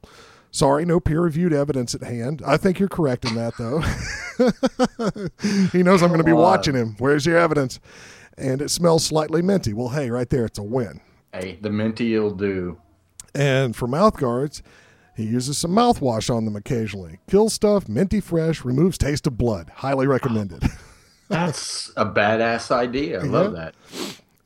Sorry, 0.53 0.85
no 0.85 1.01
peer 1.01 1.23
reviewed 1.23 1.53
evidence 1.53 1.93
at 1.93 2.05
hand. 2.05 2.41
I 2.47 2.57
think 2.57 2.79
you're 2.79 2.89
correct 2.89 3.25
in 3.25 3.35
that, 3.35 3.57
though. 3.59 3.81
he 5.77 5.83
knows 5.83 6.05
I'm 6.05 6.09
going 6.11 6.19
to 6.19 6.25
be 6.25 6.33
watching 6.33 6.77
him. 6.77 6.95
Where's 7.01 7.27
your 7.27 7.37
evidence? 7.37 7.81
And 8.39 8.63
it 8.63 8.71
smells 8.71 9.05
slightly 9.05 9.43
minty. 9.43 9.73
Well, 9.73 9.89
hey, 9.89 10.09
right 10.09 10.31
there, 10.31 10.45
it's 10.45 10.61
a 10.61 10.63
win. 10.63 11.01
Hey, 11.33 11.59
the 11.61 11.71
minty 11.71 12.17
will 12.17 12.31
do. 12.31 12.79
And 13.35 13.75
for 13.75 13.89
mouth 13.89 14.17
guards, 14.19 14.63
he 15.17 15.25
uses 15.25 15.57
some 15.57 15.71
mouthwash 15.71 16.33
on 16.33 16.45
them 16.45 16.57
occasionally. 16.57 17.21
Kills 17.29 17.55
stuff, 17.55 17.89
minty 17.89 18.21
fresh, 18.21 18.65
removes 18.65 18.99
taste 18.99 19.27
of 19.27 19.39
blood. 19.39 19.71
Highly 19.77 20.07
recommended. 20.07 20.63
That's 21.29 21.91
a 21.97 22.05
badass 22.05 22.71
idea. 22.71 23.21
I 23.21 23.25
love 23.25 23.55
that. 23.55 23.75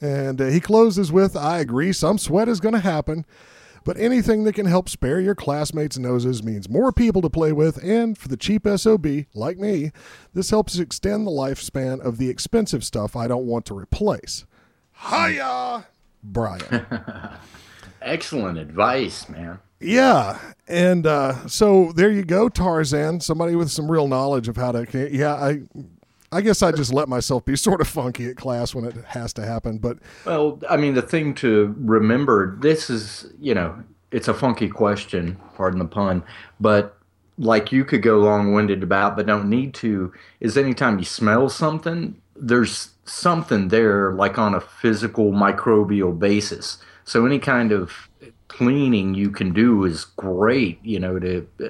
And 0.00 0.40
uh, 0.40 0.46
he 0.46 0.60
closes 0.60 1.10
with 1.12 1.36
I 1.36 1.58
agree, 1.58 1.92
some 1.92 2.18
sweat 2.18 2.48
is 2.48 2.60
going 2.60 2.74
to 2.74 2.80
happen, 2.80 3.26
but 3.84 3.98
anything 3.98 4.44
that 4.44 4.54
can 4.54 4.66
help 4.66 4.88
spare 4.88 5.20
your 5.20 5.34
classmates' 5.34 5.98
noses 5.98 6.42
means 6.42 6.68
more 6.68 6.92
people 6.92 7.20
to 7.22 7.28
play 7.28 7.52
with, 7.52 7.82
and 7.82 8.16
for 8.16 8.28
the 8.28 8.36
cheap 8.36 8.66
SOB, 8.66 9.06
like 9.34 9.58
me, 9.58 9.90
this 10.32 10.50
helps 10.50 10.78
extend 10.78 11.26
the 11.26 11.30
lifespan 11.32 12.00
of 12.00 12.16
the 12.16 12.30
expensive 12.30 12.84
stuff 12.84 13.16
I 13.16 13.26
don't 13.26 13.46
want 13.46 13.66
to 13.66 13.74
replace. 13.76 14.46
Hiya, 15.10 15.86
Brian. 16.22 16.86
Excellent 18.02 18.56
advice, 18.56 19.28
man. 19.28 19.58
Yeah, 19.80 20.38
and 20.68 21.06
uh, 21.06 21.46
so 21.48 21.92
there 21.92 22.10
you 22.10 22.22
go, 22.22 22.48
Tarzan. 22.48 23.20
Somebody 23.20 23.56
with 23.56 23.70
some 23.70 23.90
real 23.90 24.08
knowledge 24.08 24.46
of 24.46 24.56
how 24.56 24.72
to. 24.72 25.08
Yeah, 25.10 25.34
I, 25.34 25.62
I 26.32 26.42
guess 26.42 26.62
I 26.62 26.70
just 26.70 26.92
let 26.92 27.08
myself 27.08 27.44
be 27.44 27.56
sort 27.56 27.80
of 27.80 27.88
funky 27.88 28.28
at 28.28 28.36
class 28.36 28.74
when 28.74 28.84
it 28.84 28.94
has 29.06 29.32
to 29.34 29.44
happen. 29.44 29.78
But 29.78 29.98
Well, 30.26 30.60
I 30.68 30.76
mean, 30.76 30.94
the 30.94 31.02
thing 31.02 31.34
to 31.36 31.74
remember 31.78 32.56
this 32.60 32.90
is, 32.90 33.26
you 33.40 33.54
know, 33.54 33.82
it's 34.10 34.28
a 34.28 34.34
funky 34.34 34.68
question, 34.68 35.38
pardon 35.54 35.78
the 35.78 35.86
pun, 35.86 36.22
but 36.58 36.96
like 37.38 37.72
you 37.72 37.84
could 37.84 38.02
go 38.02 38.18
long 38.18 38.52
winded 38.52 38.82
about, 38.82 39.16
but 39.16 39.26
don't 39.26 39.48
need 39.48 39.72
to, 39.72 40.12
is 40.40 40.58
anytime 40.58 40.98
you 40.98 41.04
smell 41.06 41.48
something, 41.48 42.20
there's 42.36 42.90
something 43.04 43.68
there, 43.68 44.12
like 44.12 44.38
on 44.38 44.54
a 44.54 44.60
physical 44.60 45.32
microbial 45.32 46.16
basis. 46.16 46.78
So 47.04 47.24
any 47.24 47.38
kind 47.38 47.72
of 47.72 48.09
cleaning 48.60 49.14
you 49.14 49.30
can 49.30 49.52
do 49.52 49.84
is 49.84 50.04
great, 50.04 50.78
you 50.84 51.00
know, 51.00 51.18
to. 51.18 51.46
Uh, 51.62 51.68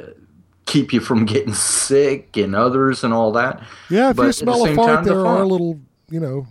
keep 0.66 0.92
you 0.92 1.00
from 1.00 1.24
getting 1.24 1.52
sick 1.52 2.36
and 2.36 2.54
others 2.54 3.02
and 3.02 3.12
all 3.12 3.32
that. 3.32 3.60
yeah, 3.88 4.10
if 4.10 4.16
But 4.16 4.26
you 4.26 4.32
smell 4.32 4.64
a 4.64 4.74
fart, 4.76 4.88
time, 4.88 5.04
the 5.04 5.14
there 5.14 5.26
are 5.26 5.44
little, 5.44 5.80
you 6.08 6.20
know, 6.20 6.46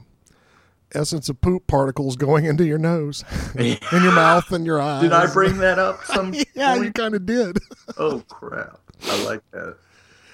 essence 0.94 1.30
of 1.30 1.40
poop 1.40 1.68
particles 1.68 2.18
going 2.18 2.44
into 2.44 2.66
your 2.66 2.80
nose, 2.80 3.24
in 3.56 3.78
your 3.94 4.12
mouth, 4.12 4.52
and 4.52 4.66
your 4.66 4.82
eyes. 4.82 5.04
Did 5.04 5.14
I 5.14 5.32
bring 5.32 5.60
that 5.60 5.80
up? 5.80 6.04
Some 6.04 6.34
yeah, 6.54 6.76
you 6.76 6.92
kind 6.92 7.16
of 7.16 7.26
did. 7.26 7.60
Oh 7.98 8.22
crap! 8.28 8.82
I 9.06 9.24
like 9.24 9.42
that. 9.52 9.78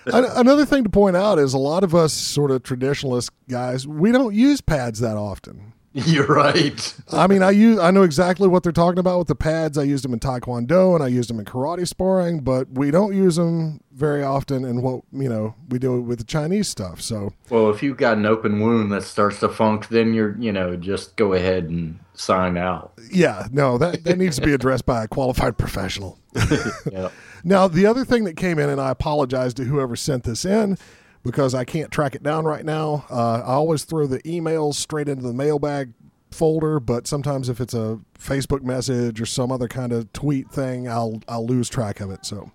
Another 0.07 0.65
thing 0.65 0.83
to 0.83 0.89
point 0.89 1.15
out 1.15 1.37
is 1.37 1.53
a 1.53 1.59
lot 1.59 1.83
of 1.83 1.93
us 1.93 2.11
sort 2.11 2.49
of 2.49 2.63
traditionalist 2.63 3.29
guys, 3.47 3.87
we 3.87 4.11
don't 4.11 4.33
use 4.33 4.61
pads 4.61 4.99
that 4.99 5.15
often. 5.15 5.73
You're 6.05 6.25
right. 6.27 6.93
I 7.13 7.25
mean, 7.27 7.41
I 7.41 7.51
use 7.51 7.79
I 7.79 7.89
know 7.89 8.03
exactly 8.03 8.49
what 8.49 8.63
they're 8.63 8.73
talking 8.73 8.99
about 8.99 9.17
with 9.19 9.27
the 9.29 9.35
pads. 9.35 9.77
I 9.77 9.83
used 9.83 10.03
them 10.03 10.11
in 10.13 10.19
taekwondo 10.19 10.93
and 10.93 11.01
I 11.01 11.07
used 11.07 11.29
them 11.29 11.39
in 11.39 11.45
karate 11.45 11.87
sparring, 11.87 12.41
but 12.41 12.69
we 12.69 12.91
don't 12.91 13.15
use 13.15 13.37
them 13.37 13.79
very 13.93 14.21
often 14.21 14.65
in 14.65 14.81
what, 14.81 15.03
you 15.13 15.29
know, 15.29 15.55
we 15.69 15.79
do 15.79 16.01
with 16.01 16.17
the 16.19 16.25
Chinese 16.25 16.67
stuff. 16.67 16.99
So, 16.99 17.31
Well, 17.49 17.69
if 17.69 17.81
you've 17.81 17.95
got 17.95 18.17
an 18.17 18.25
open 18.25 18.59
wound 18.59 18.91
that 18.91 19.03
starts 19.03 19.39
to 19.39 19.47
funk, 19.47 19.87
then 19.87 20.13
you're, 20.13 20.35
you 20.37 20.51
know, 20.51 20.75
just 20.75 21.15
go 21.15 21.31
ahead 21.31 21.69
and 21.69 21.97
sign 22.13 22.57
out. 22.57 22.91
yeah, 23.09 23.47
no, 23.53 23.77
that 23.77 24.03
that 24.03 24.17
needs 24.17 24.35
to 24.35 24.41
be 24.41 24.53
addressed 24.53 24.85
by 24.85 25.05
a 25.05 25.07
qualified 25.07 25.57
professional. 25.57 26.19
Yep. 26.91 27.11
Now, 27.47 27.67
the 27.67 27.85
other 27.85 28.03
thing 28.03 28.23
that 28.23 28.35
came 28.37 28.57
in, 28.57 28.69
and 28.71 28.81
I 28.81 28.89
apologize 28.89 29.53
to 29.53 29.65
whoever 29.65 29.95
sent 29.95 30.23
this 30.23 30.45
in 30.45 30.79
because 31.25 31.55
I 31.55 31.65
can't 31.65 31.91
track 31.91 32.13
it 32.13 32.21
down 32.23 32.45
right 32.45 32.63
now. 32.63 33.05
Uh, 33.09 33.41
I 33.43 33.53
always 33.53 33.83
throw 33.83 34.05
the 34.05 34.21
emails 34.21 34.75
straight 34.75 35.09
into 35.09 35.23
the 35.23 35.33
mailbag 35.33 35.93
folder, 36.31 36.79
but 36.79 37.07
sometimes 37.07 37.49
if 37.49 37.59
it's 37.59 37.73
a 37.73 37.99
Facebook 38.17 38.61
message 38.61 39.19
or 39.19 39.25
some 39.25 39.51
other 39.51 39.67
kind 39.67 39.91
of 39.91 40.13
tweet 40.13 40.51
thing, 40.51 40.87
I'll 40.87 41.21
I'll 41.27 41.45
lose 41.45 41.67
track 41.67 41.99
of 41.99 42.11
it. 42.11 42.25
So, 42.25 42.51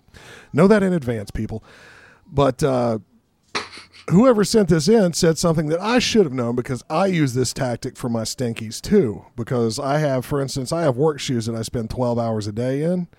know 0.53 0.67
that 0.67 0.83
in 0.83 0.93
advance, 0.93 1.31
people. 1.31 1.63
But 2.25 2.63
uh, 2.63 2.99
whoever 4.09 4.45
sent 4.45 4.69
this 4.69 4.87
in 4.87 5.11
said 5.13 5.37
something 5.37 5.67
that 5.67 5.81
I 5.81 5.99
should 5.99 6.25
have 6.25 6.33
known 6.33 6.55
because 6.55 6.81
I 6.89 7.07
use 7.07 7.33
this 7.33 7.51
tactic 7.51 7.97
for 7.97 8.07
my 8.07 8.21
stinkies 8.21 8.79
too. 8.79 9.25
Because 9.35 9.79
I 9.79 9.97
have, 9.97 10.25
for 10.25 10.39
instance, 10.39 10.71
I 10.71 10.83
have 10.83 10.95
work 10.95 11.19
shoes 11.19 11.45
that 11.47 11.55
I 11.55 11.61
spend 11.61 11.89
12 11.89 12.17
hours 12.17 12.47
a 12.47 12.53
day 12.53 12.83
in. 12.83 13.09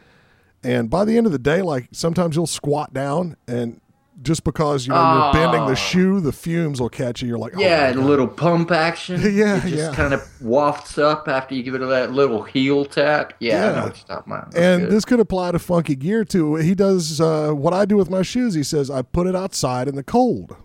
And 0.65 0.89
by 0.89 1.05
the 1.05 1.19
end 1.19 1.27
of 1.27 1.33
the 1.33 1.39
day, 1.39 1.61
like 1.61 1.89
sometimes 1.93 2.37
you'll 2.37 2.47
squat 2.47 2.95
down 2.95 3.37
and 3.47 3.82
just 4.23 4.45
because 4.45 4.87
you 4.87 4.93
know 4.93 5.25
you're 5.25 5.33
bending 5.33 5.67
the 5.67 5.75
shoe, 5.75 6.21
the 6.21 6.33
fumes 6.33 6.81
will 6.81 6.89
catch 6.89 7.23
you. 7.23 7.29
You're 7.29 7.39
like, 7.39 7.57
oh 7.57 7.61
Yeah, 7.61 7.89
and 7.89 7.99
a 7.99 8.05
little 8.05 8.29
pump 8.29 8.71
action. 8.71 9.21
Yeah, 9.33 9.57
it 9.57 9.63
just 9.63 9.75
yeah. 9.75 9.95
kind 9.95 10.15
of 10.15 10.29
wafts 10.43 10.99
up 10.99 11.27
after 11.29 11.55
you 11.55 11.63
give 11.63 11.75
it 11.75 11.79
that 11.79 12.13
little 12.13 12.43
heel 12.43 12.85
tap. 12.85 13.35
Yeah, 13.39 13.53
Yeah. 13.53 13.73
know 13.73 13.85
what 13.87 13.97
you're 13.97 14.17
talking 14.17 14.33
about. 14.33 14.51
That's 14.53 14.65
and 14.65 14.83
good. 14.85 14.93
this 14.93 15.05
could 15.05 15.21
apply 15.21 15.53
to 15.53 15.59
funky 15.59 15.97
gear 15.97 16.25
too. 16.25 16.57
He 16.57 16.75
does 16.75 17.21
uh, 17.21 17.53
what 17.53 17.73
I 17.75 17.85
do 17.85 17.97
with 17.97 18.11
my 18.11 18.23
shoes. 18.23 18.55
He 18.55 18.63
says 18.63 18.91
I 18.91 19.03
put 19.03 19.27
it 19.27 19.35
outside 19.35 19.89
in 19.89 19.97
the 19.97 20.03
cold, 20.03 20.57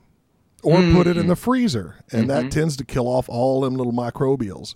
or 0.63 0.81
put 0.93 1.07
it 1.07 1.17
in 1.17 1.27
the 1.27 1.35
freezer, 1.35 1.95
and 2.11 2.29
that 2.29 2.51
tends 2.51 2.75
to 2.77 2.85
kill 2.85 3.07
off 3.07 3.29
all 3.29 3.61
them 3.61 3.75
little 3.75 3.93
microbials. 3.93 4.75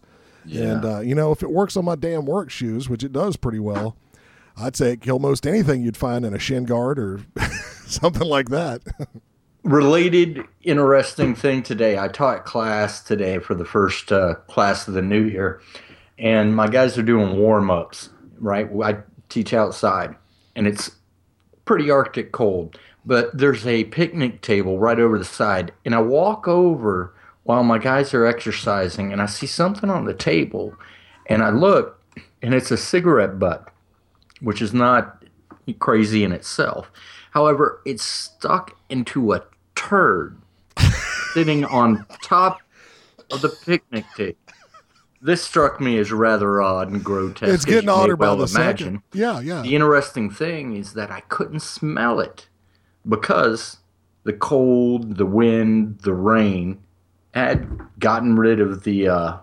And 0.49 0.85
uh, 0.85 0.99
you 1.01 1.13
know, 1.15 1.31
if 1.31 1.43
it 1.43 1.51
works 1.51 1.77
on 1.77 1.85
my 1.85 1.95
damn 1.95 2.25
work 2.25 2.49
shoes, 2.49 2.89
which 2.89 3.03
it 3.03 3.11
does 3.11 3.35
pretty 3.35 3.59
well, 3.59 3.95
I'd 4.57 4.75
say 4.75 4.93
it 4.93 5.01
kill 5.01 5.19
most 5.19 5.45
anything 5.45 5.81
you'd 5.81 5.97
find 5.97 6.25
in 6.25 6.33
a 6.33 6.39
shin 6.39 6.65
guard 6.65 6.97
or 6.99 7.21
something 8.01 8.27
like 8.27 8.49
that. 8.49 8.81
related 9.63 10.43
interesting 10.63 11.35
thing 11.35 11.61
today 11.61 11.99
i 11.99 12.07
taught 12.07 12.45
class 12.45 13.03
today 13.03 13.37
for 13.37 13.53
the 13.53 13.65
first 13.65 14.11
uh, 14.11 14.33
class 14.47 14.87
of 14.87 14.95
the 14.95 15.01
new 15.03 15.21
year 15.21 15.61
and 16.17 16.55
my 16.55 16.67
guys 16.67 16.97
are 16.97 17.03
doing 17.03 17.37
warm-ups 17.37 18.09
right 18.39 18.67
i 18.83 18.97
teach 19.29 19.53
outside 19.53 20.15
and 20.55 20.65
it's 20.65 20.91
pretty 21.65 21.91
arctic 21.91 22.31
cold 22.31 22.75
but 23.05 23.35
there's 23.37 23.67
a 23.67 23.83
picnic 23.85 24.41
table 24.41 24.79
right 24.79 24.99
over 24.99 25.19
the 25.19 25.25
side 25.25 25.71
and 25.85 25.93
i 25.93 26.01
walk 26.01 26.47
over 26.47 27.13
while 27.43 27.63
my 27.63 27.77
guys 27.77 28.15
are 28.15 28.25
exercising 28.25 29.13
and 29.13 29.21
i 29.21 29.27
see 29.27 29.45
something 29.45 29.91
on 29.91 30.05
the 30.05 30.13
table 30.13 30.75
and 31.27 31.43
i 31.43 31.51
look 31.51 32.01
and 32.41 32.55
it's 32.55 32.71
a 32.71 32.77
cigarette 32.77 33.37
butt 33.37 33.71
which 34.39 34.59
is 34.59 34.73
not 34.73 35.21
crazy 35.79 36.23
in 36.23 36.31
itself. 36.31 36.91
However, 37.31 37.81
it's 37.85 38.03
stuck 38.03 38.77
into 38.89 39.33
a 39.33 39.43
turd 39.75 40.37
sitting 41.33 41.65
on 41.65 42.05
top 42.23 42.61
of 43.31 43.41
the 43.41 43.49
picnic 43.49 44.05
table. 44.15 44.37
This 45.21 45.43
struck 45.43 45.79
me 45.79 45.97
as 45.97 46.11
rather 46.11 46.61
odd 46.61 46.89
and 46.89 47.03
grotesque. 47.03 47.53
it's 47.53 47.65
getting 47.65 47.89
odder 47.89 48.17
by 48.17 48.35
the 48.35 48.47
imagine. 48.47 48.53
second. 48.53 49.01
Yeah, 49.13 49.39
yeah. 49.39 49.61
The 49.61 49.75
interesting 49.75 50.29
thing 50.29 50.75
is 50.75 50.93
that 50.93 51.11
I 51.11 51.21
couldn't 51.21 51.61
smell 51.61 52.19
it 52.19 52.47
because 53.07 53.77
the 54.23 54.33
cold, 54.33 55.17
the 55.17 55.25
wind, 55.25 55.99
the 55.99 56.13
rain 56.13 56.81
had 57.33 57.69
gotten 57.99 58.35
rid 58.35 58.59
of 58.59 58.83
the, 58.83 59.07
uh, 59.07 59.37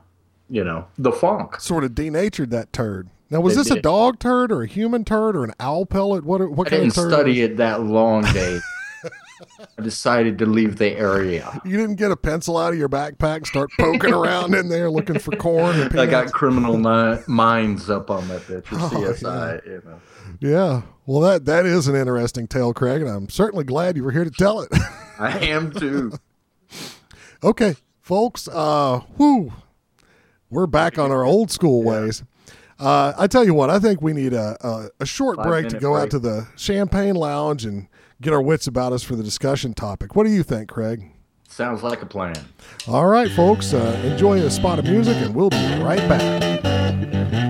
you 0.50 0.64
know, 0.64 0.87
the 0.99 1.12
funk. 1.12 1.61
Sort 1.61 1.85
of 1.85 1.95
denatured 1.95 2.50
that 2.50 2.73
turd. 2.73 3.09
Now, 3.30 3.40
was 3.40 3.56
this 3.56 3.70
a 3.70 3.80
dog 3.80 4.18
turd 4.18 4.50
or 4.50 4.62
a 4.62 4.66
human 4.66 5.04
turd 5.04 5.37
or 5.37 5.44
an 5.44 5.52
owl 5.61 5.85
pellet? 5.87 6.25
What 6.25 6.50
what 6.50 6.66
I 6.68 6.70
kind 6.70 6.82
didn't 6.82 6.97
of 6.99 7.04
turd? 7.04 7.12
study 7.12 7.42
it 7.42 7.56
that 7.58 7.82
long, 7.82 8.23
Dave. 8.32 8.62
I 9.78 9.82
decided 9.82 10.38
to 10.38 10.47
leave 10.47 10.78
the 10.78 10.90
area. 10.97 11.61
You 11.64 11.76
didn't 11.76 11.97
get 11.97 12.11
a 12.11 12.16
pencil 12.16 12.56
out 12.58 12.73
of 12.73 12.78
your 12.78 12.88
backpack 12.88 13.47
start 13.47 13.70
poking 13.78 14.12
around 14.14 14.54
in 14.54 14.68
there 14.68 14.90
looking 14.90 15.18
for 15.18 15.30
corn 15.37 15.78
and 15.80 16.00
I 16.00 16.06
got 16.06 16.32
criminal 16.32 16.76
ni- 16.76 17.23
minds 17.28 17.88
up 17.88 18.11
on 18.11 18.26
that 18.28 18.42
bitch. 18.42 18.73
Or 18.73 18.76
Oh, 18.80 19.12
CSI, 19.12 19.66
you 19.66 19.82
know. 19.85 20.00
Yeah. 20.40 20.82
Well, 21.06 21.20
that 21.20 21.44
that 21.44 21.66
is 21.66 21.87
an 21.87 21.94
interesting 21.97 22.47
tale, 22.49 22.73
Craig, 22.75 23.00
and 23.02 23.11
I'm 23.11 23.28
certainly 23.28 23.64
glad 23.64 23.97
you 23.97 24.04
were 24.04 24.12
here 24.12 24.25
to 24.25 24.30
tell 24.30 24.61
it. 24.61 24.70
I 25.18 25.38
am 25.38 25.73
too. 25.73 26.12
okay, 27.44 27.76
folks. 28.00 28.49
Uh, 28.49 29.00
whoo, 29.16 29.52
we're 30.50 30.66
back 30.66 30.99
on 30.99 31.11
our 31.12 31.25
old 31.25 31.50
school 31.50 31.82
ways. 31.82 32.25
Uh, 32.78 33.12
I 33.18 33.26
tell 33.26 33.44
you 33.44 33.54
what, 33.54 33.70
I 33.70 33.78
think 33.78 34.00
we 34.00 34.12
need 34.12 34.32
a 34.32 34.56
a, 34.61 34.88
a 35.00 35.06
short 35.06 35.37
Five 35.37 35.47
break 35.47 35.64
to 35.68 35.75
minute 35.75 35.82
go 35.82 35.97
out 35.97 36.11
to 36.11 36.18
the 36.18 36.47
champagne 36.56 37.16
lounge 37.16 37.64
and 37.64 37.88
get 38.20 38.32
our 38.32 38.42
wits 38.42 38.66
about 38.66 38.92
us 38.92 39.02
for 39.02 39.16
the 39.16 39.23
discussion 39.23 39.75
topic. 39.75 40.14
What 40.14 40.25
do 40.25 40.30
you 40.30 40.42
think, 40.42 40.68
Craig? 40.68 41.11
Sounds 41.49 41.82
like 41.82 42.02
a 42.02 42.06
plan. 42.06 42.35
All 42.87 43.06
right, 43.06 43.30
folks. 43.30 43.73
Uh, 43.73 44.00
enjoy 44.04 44.38
a 44.40 44.50
spot 44.50 44.78
of 44.78 44.85
music, 44.85 45.16
and 45.16 45.35
we'll 45.35 45.50
be 45.50 45.56
right 45.80 46.06
back. 46.08 47.48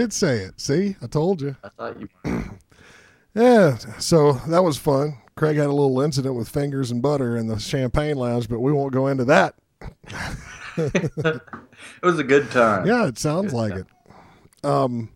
Did 0.00 0.12
say 0.14 0.38
it. 0.38 0.58
See, 0.58 0.96
I 1.02 1.06
told 1.06 1.42
you. 1.42 1.56
I 1.62 1.68
thought 1.68 2.00
you. 2.00 2.08
Yeah, 3.32 3.76
so 4.00 4.32
that 4.48 4.64
was 4.64 4.76
fun. 4.76 5.16
Craig 5.36 5.56
had 5.56 5.66
a 5.66 5.72
little 5.72 6.00
incident 6.00 6.34
with 6.34 6.48
fingers 6.48 6.90
and 6.90 7.00
butter 7.00 7.36
in 7.36 7.46
the 7.46 7.60
champagne 7.60 8.16
lounge, 8.16 8.48
but 8.48 8.58
we 8.58 8.72
won't 8.72 8.92
go 8.92 9.06
into 9.06 9.24
that. 9.26 9.54
It 10.76 11.40
was 12.02 12.18
a 12.18 12.24
good 12.24 12.50
time. 12.50 12.86
Yeah, 12.86 13.06
it 13.06 13.18
sounds 13.18 13.52
like 13.52 13.72
it. 13.74 13.86
Um, 14.64 15.10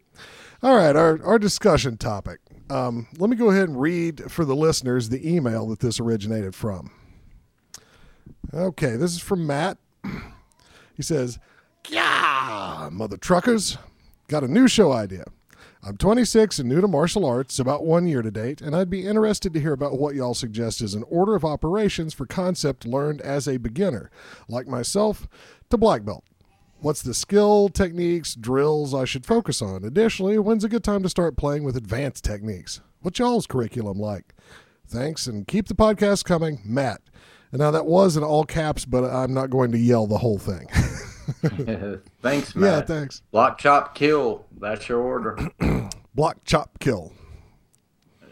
all 0.63 0.77
right, 0.77 0.95
our, 0.95 1.21
our 1.25 1.39
discussion 1.39 1.97
topic. 1.97 2.39
Um, 2.71 3.09
let 3.19 3.31
me 3.31 3.37
go 3.37 3.51
ahead 3.51 3.69
and 3.69 3.81
read 3.81 4.31
for 4.31 4.45
the 4.45 4.55
listeners 4.55 5.09
the 5.09 5.29
email 5.29 5.67
that 5.69 5.81
this 5.81 5.99
originated 5.99 6.55
from. 6.55 6.93
Okay, 8.53 8.97
this 8.97 9.13
is 9.13 9.21
from 9.21 9.47
Matt. 9.47 9.79
He 10.97 11.03
says, 11.03 11.39
Yeah, 11.89 12.89
mother 12.93 13.17
truckers, 13.17 13.79
got 14.29 14.45
a 14.45 14.49
new 14.49 14.69
show 14.69 14.93
idea. 14.93 15.25
I'm 15.87 15.99
26 15.99 16.59
and 16.61 16.69
new 16.69 16.81
to 16.81 16.89
martial 16.89 17.27
arts, 17.27 17.59
about 17.59 17.85
one 17.85 18.07
year 18.07 18.23
to 18.23 18.31
date, 18.31 18.63
and 18.63 18.75
I'd 18.75 18.89
be 18.89 19.07
interested 19.07 19.53
to 19.53 19.61
hear 19.61 19.75
about 19.75 19.99
what 19.99 20.15
y'all 20.15 20.33
suggest 20.33 20.81
as 20.81 20.95
an 20.95 21.05
order 21.11 21.35
of 21.35 21.45
operations 21.45 22.15
for 22.15 22.25
concept 22.25 22.87
learned 22.87 23.21
as 23.21 23.47
a 23.47 23.59
beginner, 23.59 24.11
like 24.49 24.67
myself, 24.67 25.29
to 25.69 25.77
black 25.77 26.03
belt. 26.03 26.25
What's 26.81 27.03
the 27.03 27.13
skill, 27.13 27.69
techniques, 27.69 28.35
drills 28.35 28.95
I 28.95 29.05
should 29.05 29.27
focus 29.27 29.61
on? 29.61 29.85
Additionally, 29.85 30.39
when's 30.39 30.65
a 30.65 30.71
good 30.71 30.85
time 30.85 31.03
to 31.03 31.09
start 31.11 31.37
playing 31.37 31.65
with 31.65 31.77
advanced 31.77 32.25
techniques? 32.25 32.81
What's 33.01 33.19
y'all's 33.19 33.47
curriculum 33.47 33.99
like? 33.99 34.35
Thanks, 34.87 35.27
and 35.27 35.47
keep 35.47 35.69
the 35.69 35.75
podcast 35.75 36.25
coming, 36.25 36.61
Matt. 36.65 37.03
And 37.53 37.61
now 37.61 37.71
that 37.71 37.87
was 37.87 38.17
in 38.17 38.25
all 38.25 38.45
caps, 38.45 38.87
but 38.87 39.05
I'm 39.05 39.35
not 39.35 39.51
going 39.51 39.71
to 39.73 39.79
yell 39.79 40.07
the 40.07 40.19
whole 40.19 40.39
thing. 40.39 40.67
Thanks, 42.23 42.55
man. 42.55 42.65
yeah, 42.65 42.81
thanks. 42.83 43.23
Block, 43.31 43.59
chop, 43.59 43.95
kill. 43.95 44.47
That's 44.61 44.89
your 44.89 45.01
order. 45.01 45.39
Block, 46.15 46.39
chop, 46.45 46.79
kill. 46.79 47.13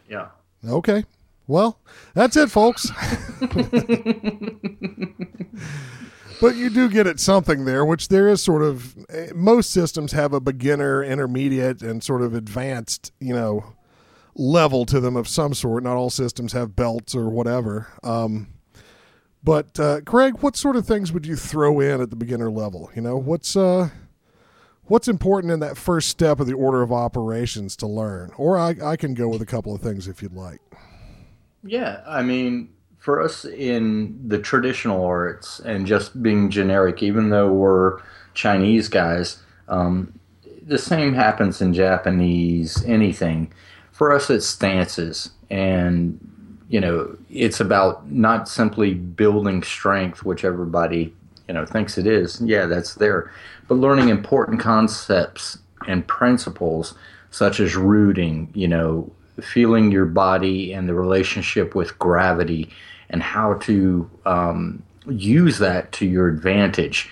yeah. 0.09 0.29
Okay. 0.69 1.05
Well, 1.47 1.79
that's 2.15 2.37
it, 2.37 2.51
folks. 2.51 2.91
but 6.41 6.57
you 6.57 6.71
do 6.71 6.89
get 6.89 7.07
at 7.07 7.21
something 7.21 7.65
there, 7.65 7.85
which 7.85 8.09
there 8.09 8.29
is 8.29 8.43
sort 8.43 8.63
of 8.63 8.97
eh, 9.11 9.31
most 9.35 9.71
systems 9.71 10.13
have 10.13 10.33
a 10.33 10.41
beginner, 10.41 11.03
intermediate, 11.03 11.83
and 11.83 12.03
sort 12.03 12.23
of 12.23 12.35
advanced, 12.35 13.13
you 13.21 13.35
know, 13.35 13.75
level 14.35 14.87
to 14.87 15.01
them 15.01 15.17
of 15.17 15.27
some 15.27 15.53
sort. 15.53 15.83
Not 15.83 15.97
all 15.97 16.11
systems 16.11 16.53
have 16.53 16.77
belts 16.77 17.15
or 17.15 17.29
whatever. 17.29 17.89
Um, 18.03 18.49
but 19.45 19.79
uh, 19.79 20.01
Craig, 20.03 20.39
what 20.41 20.57
sort 20.57 20.77
of 20.77 20.87
things 20.87 21.13
would 21.13 21.27
you 21.27 21.37
throw 21.37 21.81
in 21.81 22.01
at 22.01 22.11
the 22.11 22.17
beginner 22.17 22.51
level? 22.51 22.91
You 22.95 23.03
know, 23.03 23.17
what's 23.17 23.57
uh, 23.57 23.91
what's 24.85 25.09
important 25.09 25.53
in 25.53 25.61
that 25.61 25.77
first 25.77 26.09
step 26.09 26.41
of 26.41 26.47
the 26.47 26.55
order 26.55 26.83
of 26.83 26.93
operations 26.93 27.77
to 27.77 27.87
learn? 27.87 28.31
Or 28.37 28.57
I, 28.57 28.77
I 28.83 28.97
can 28.97 29.15
go 29.15 29.29
with 29.29 29.43
a 29.43 29.47
couple 29.47 29.75
of 29.75 29.81
things 29.81 30.09
if 30.09 30.23
you'd 30.23 30.35
like. 30.35 30.61
Yeah, 31.65 32.03
I 32.07 32.23
mean, 32.23 32.71
for 32.99 33.21
us 33.21 33.45
in 33.45 34.29
the 34.29 34.39
traditional 34.39 35.05
arts 35.05 35.61
and 35.61 35.87
just 35.87 36.23
being 36.23 36.51
generic, 36.51 37.03
even 37.03 37.31
though 37.31 37.53
we're 37.53 38.01
Chinese 38.35 38.89
guys, 38.89 39.43
um, 39.69 40.19
the 40.65 40.79
same 40.79 41.15
happens 41.15 41.61
in 41.61 41.75
Japanese, 41.75 42.85
anything. 42.85 43.53
For 43.91 44.13
us, 44.13 44.31
it's 44.31 44.47
stances. 44.47 45.31
And, 45.51 46.32
you 46.73 46.81
know, 46.81 47.15
it's 47.29 47.61
about 47.61 48.11
not 48.11 48.49
simply 48.49 48.95
building 48.95 49.63
strength, 49.63 50.25
which 50.25 50.43
everybody, 50.43 51.15
you 51.47 51.53
know, 51.53 51.67
thinks 51.67 51.99
it 51.99 52.07
is. 52.07 52.41
Yeah, 52.41 52.65
that's 52.65 52.95
there. 52.95 53.31
But 53.69 53.75
learning 53.75 54.09
important 54.09 54.59
concepts 54.59 55.59
and 55.87 56.07
principles 56.09 56.95
such 57.31 57.61
as 57.61 57.77
rooting, 57.77 58.51
you 58.55 58.67
know, 58.67 59.13
feeling 59.39 59.93
your 59.93 60.07
body 60.07 60.73
and 60.73 60.89
the 60.89 60.95
relationship 60.95 61.75
with 61.75 61.99
gravity 61.99 62.71
and 63.11 63.23
how 63.23 63.55
to 63.55 64.11
um, 64.25 64.83
use 65.07 65.59
that 65.59 65.93
to 65.93 66.07
your 66.07 66.27
advantage, 66.27 67.11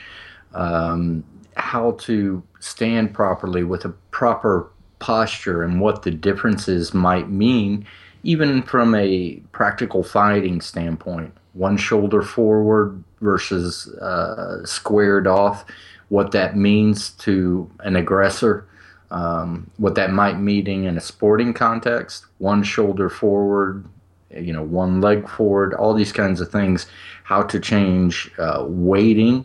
um, 0.55 1.23
how 1.57 1.93
to 1.93 2.43
stand 2.61 3.13
properly 3.13 3.63
with 3.63 3.85
a 3.85 3.91
proper 4.11 4.71
posture 5.01 5.63
and 5.63 5.83
what 5.83 6.03
the 6.03 6.11
differences 6.11 6.95
might 6.95 7.29
mean, 7.29 7.87
even 8.23 8.63
from 8.63 8.95
a 8.95 9.37
practical 9.53 10.03
fighting 10.03 10.61
standpoint. 10.61 11.35
One 11.55 11.77
shoulder 11.77 12.23
forward 12.23 13.03
versus 13.21 13.89
uh, 13.95 14.65
squared 14.65 15.27
off, 15.27 15.65
what 16.09 16.33
that 16.33 16.57
means 16.57 17.11
to 17.11 17.71
an 17.81 17.97
aggressor 17.97 18.67
um, 19.11 19.69
what 19.79 19.97
that 19.97 20.13
might 20.13 20.39
mean 20.39 20.67
in 20.85 20.97
a 20.97 21.01
sporting 21.01 21.53
context 21.53 22.27
one 22.39 22.63
shoulder 22.63 23.09
forward 23.09 23.85
you 24.31 24.53
know 24.53 24.63
one 24.63 25.01
leg 25.01 25.29
forward 25.29 25.75
all 25.75 25.95
these 25.95 26.13
kinds 26.13 26.41
of 26.41 26.51
things 26.51 26.87
how 27.25 27.43
to 27.43 27.59
change 27.59 28.31
uh, 28.39 28.65
weighting 28.69 29.45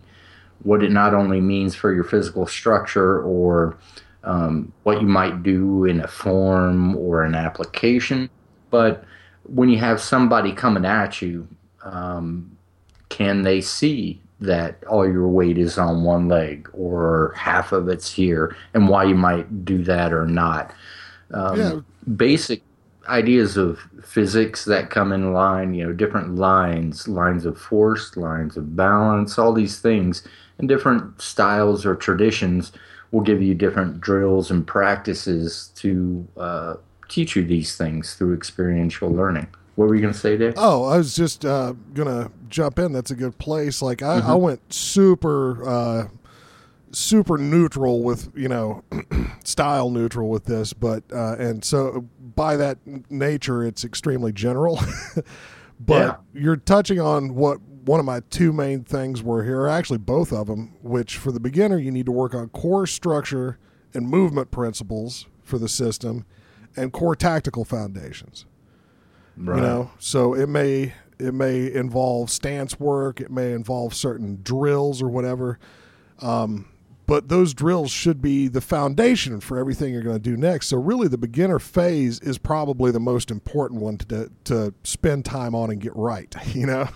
what 0.63 0.83
it 0.83 0.91
not 0.91 1.13
only 1.13 1.41
means 1.41 1.75
for 1.75 1.93
your 1.93 2.03
physical 2.03 2.45
structure 2.45 3.21
or 3.21 3.77
um, 4.23 4.71
what 4.83 5.01
you 5.01 5.07
might 5.07 5.43
do 5.43 5.85
in 5.85 5.99
a 6.01 6.07
form 6.07 6.95
or 6.95 7.23
an 7.23 7.35
application 7.35 8.29
but 8.75 9.03
when 9.43 9.69
you 9.69 9.77
have 9.77 9.99
somebody 10.01 10.51
coming 10.51 10.85
at 10.85 11.21
you 11.21 11.47
um, 11.83 12.57
can 13.09 13.43
they 13.43 13.61
see 13.61 14.21
that 14.39 14.83
all 14.85 15.07
your 15.07 15.27
weight 15.27 15.57
is 15.57 15.77
on 15.77 16.03
one 16.03 16.27
leg 16.27 16.69
or 16.73 17.33
half 17.37 17.71
of 17.71 17.87
it's 17.87 18.11
here 18.11 18.55
and 18.73 18.89
why 18.89 19.03
you 19.03 19.15
might 19.15 19.65
do 19.65 19.83
that 19.83 20.11
or 20.13 20.25
not. 20.25 20.73
Um, 21.31 21.59
Yeah. 21.59 21.79
Basic 22.15 22.61
ideas 23.07 23.57
of 23.57 23.79
physics 24.03 24.65
that 24.65 24.89
come 24.89 25.11
in 25.11 25.33
line, 25.33 25.73
you 25.73 25.85
know, 25.85 25.93
different 25.93 26.35
lines, 26.35 27.07
lines 27.07 27.45
of 27.45 27.57
force, 27.57 28.17
lines 28.17 28.57
of 28.57 28.75
balance, 28.75 29.39
all 29.39 29.53
these 29.53 29.79
things, 29.79 30.27
and 30.57 30.67
different 30.67 31.21
styles 31.21 31.85
or 31.85 31.95
traditions 31.95 32.71
will 33.11 33.21
give 33.21 33.41
you 33.41 33.53
different 33.53 34.01
drills 34.01 34.51
and 34.51 34.67
practices 34.67 35.71
to 35.75 36.27
uh, 36.37 36.75
teach 37.07 37.35
you 37.35 37.43
these 37.43 37.75
things 37.75 38.15
through 38.15 38.33
experiential 38.33 39.09
learning. 39.09 39.47
What 39.75 39.89
were 39.89 39.95
you 39.95 40.01
going 40.01 40.13
to 40.13 40.19
say, 40.19 40.37
Dave? 40.37 40.53
Oh, 40.55 40.85
I 40.85 40.97
was 40.97 41.15
just 41.15 41.45
uh, 41.45 41.73
gonna 41.93 42.31
jump 42.47 42.79
in. 42.79 42.93
That's 42.93 43.11
a 43.11 43.15
good 43.15 43.37
place. 43.37 43.81
Like 43.81 44.01
I, 44.01 44.19
I 44.19 44.33
went 44.35 44.73
super, 44.73 45.67
uh, 45.67 46.07
super 46.91 47.37
neutral 47.37 48.01
with 48.01 48.31
you 48.35 48.47
know, 48.47 48.83
style 49.43 49.89
neutral 49.89 50.29
with 50.29 50.45
this, 50.45 50.71
but 50.71 51.03
uh, 51.11 51.35
and 51.37 51.63
so 51.63 52.05
by 52.35 52.55
that 52.55 52.77
nature, 53.09 53.63
it's 53.63 53.83
extremely 53.83 54.31
general. 54.31 54.79
but 55.79 56.21
you're 56.33 56.55
touching 56.55 57.01
on 57.01 57.35
what 57.35 57.59
one 57.61 57.99
of 57.99 58.05
my 58.05 58.21
two 58.29 58.53
main 58.53 58.83
things 58.83 59.21
were 59.21 59.43
here, 59.43 59.67
actually 59.67 59.97
both 59.97 60.31
of 60.31 60.47
them. 60.47 60.75
Which 60.81 61.17
for 61.17 61.33
the 61.33 61.39
beginner, 61.41 61.77
you 61.77 61.91
need 61.91 62.05
to 62.05 62.13
work 62.13 62.33
on 62.33 62.47
core 62.49 62.87
structure 62.87 63.59
and 63.93 64.07
movement 64.07 64.51
principles 64.51 65.25
for 65.43 65.57
the 65.57 65.69
system, 65.69 66.25
and 66.75 66.91
core 66.91 67.15
tactical 67.15 67.65
foundations. 67.65 68.45
Right. 69.37 69.57
you 69.57 69.61
know 69.63 69.91
so 69.99 70.33
it 70.33 70.47
may 70.47 70.93
it 71.19 71.33
may 71.33 71.69
involve 71.69 72.29
stance 72.29 72.79
work 72.79 73.19
it 73.19 73.29
may 73.29 73.51
involve 73.51 73.93
certain 73.93 74.39
drills 74.43 75.01
or 75.01 75.09
whatever 75.09 75.59
um, 76.19 76.67
but 77.07 77.29
those 77.29 77.53
drills 77.53 77.91
should 77.91 78.21
be 78.21 78.47
the 78.47 78.61
foundation 78.61 79.39
for 79.39 79.59
everything 79.59 79.93
you're 79.93 80.01
going 80.01 80.15
to 80.15 80.21
do 80.21 80.35
next. 80.35 80.67
So 80.67 80.77
really 80.77 81.07
the 81.07 81.17
beginner 81.17 81.59
phase 81.59 82.19
is 82.19 82.37
probably 82.37 82.91
the 82.91 82.99
most 82.99 83.29
important 83.29 83.81
one 83.81 83.97
to 83.97 84.31
to 84.45 84.73
spend 84.83 85.25
time 85.25 85.53
on 85.53 85.69
and 85.69 85.79
get 85.79 85.95
right 85.95 86.33
you 86.53 86.65
know 86.65 86.87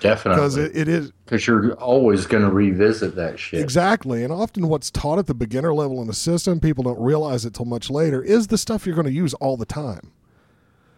Definitely. 0.00 0.40
because 0.40 0.56
it, 0.56 0.76
it 0.76 0.88
is 0.88 1.12
Because 1.24 1.46
you're 1.46 1.74
always 1.74 2.26
going 2.26 2.42
to 2.42 2.50
revisit 2.50 3.14
that 3.16 3.38
shit. 3.38 3.60
Exactly. 3.60 4.24
And 4.24 4.32
often 4.32 4.68
what's 4.68 4.90
taught 4.90 5.18
at 5.18 5.26
the 5.26 5.34
beginner 5.34 5.72
level 5.74 6.00
in 6.00 6.06
the 6.06 6.14
system, 6.14 6.58
people 6.60 6.84
don't 6.84 7.00
realize 7.00 7.44
it 7.44 7.54
till 7.54 7.66
much 7.66 7.90
later, 7.90 8.22
is 8.22 8.48
the 8.48 8.58
stuff 8.58 8.86
you're 8.86 8.94
going 8.94 9.06
to 9.06 9.12
use 9.12 9.34
all 9.34 9.56
the 9.56 9.66
time. 9.66 10.12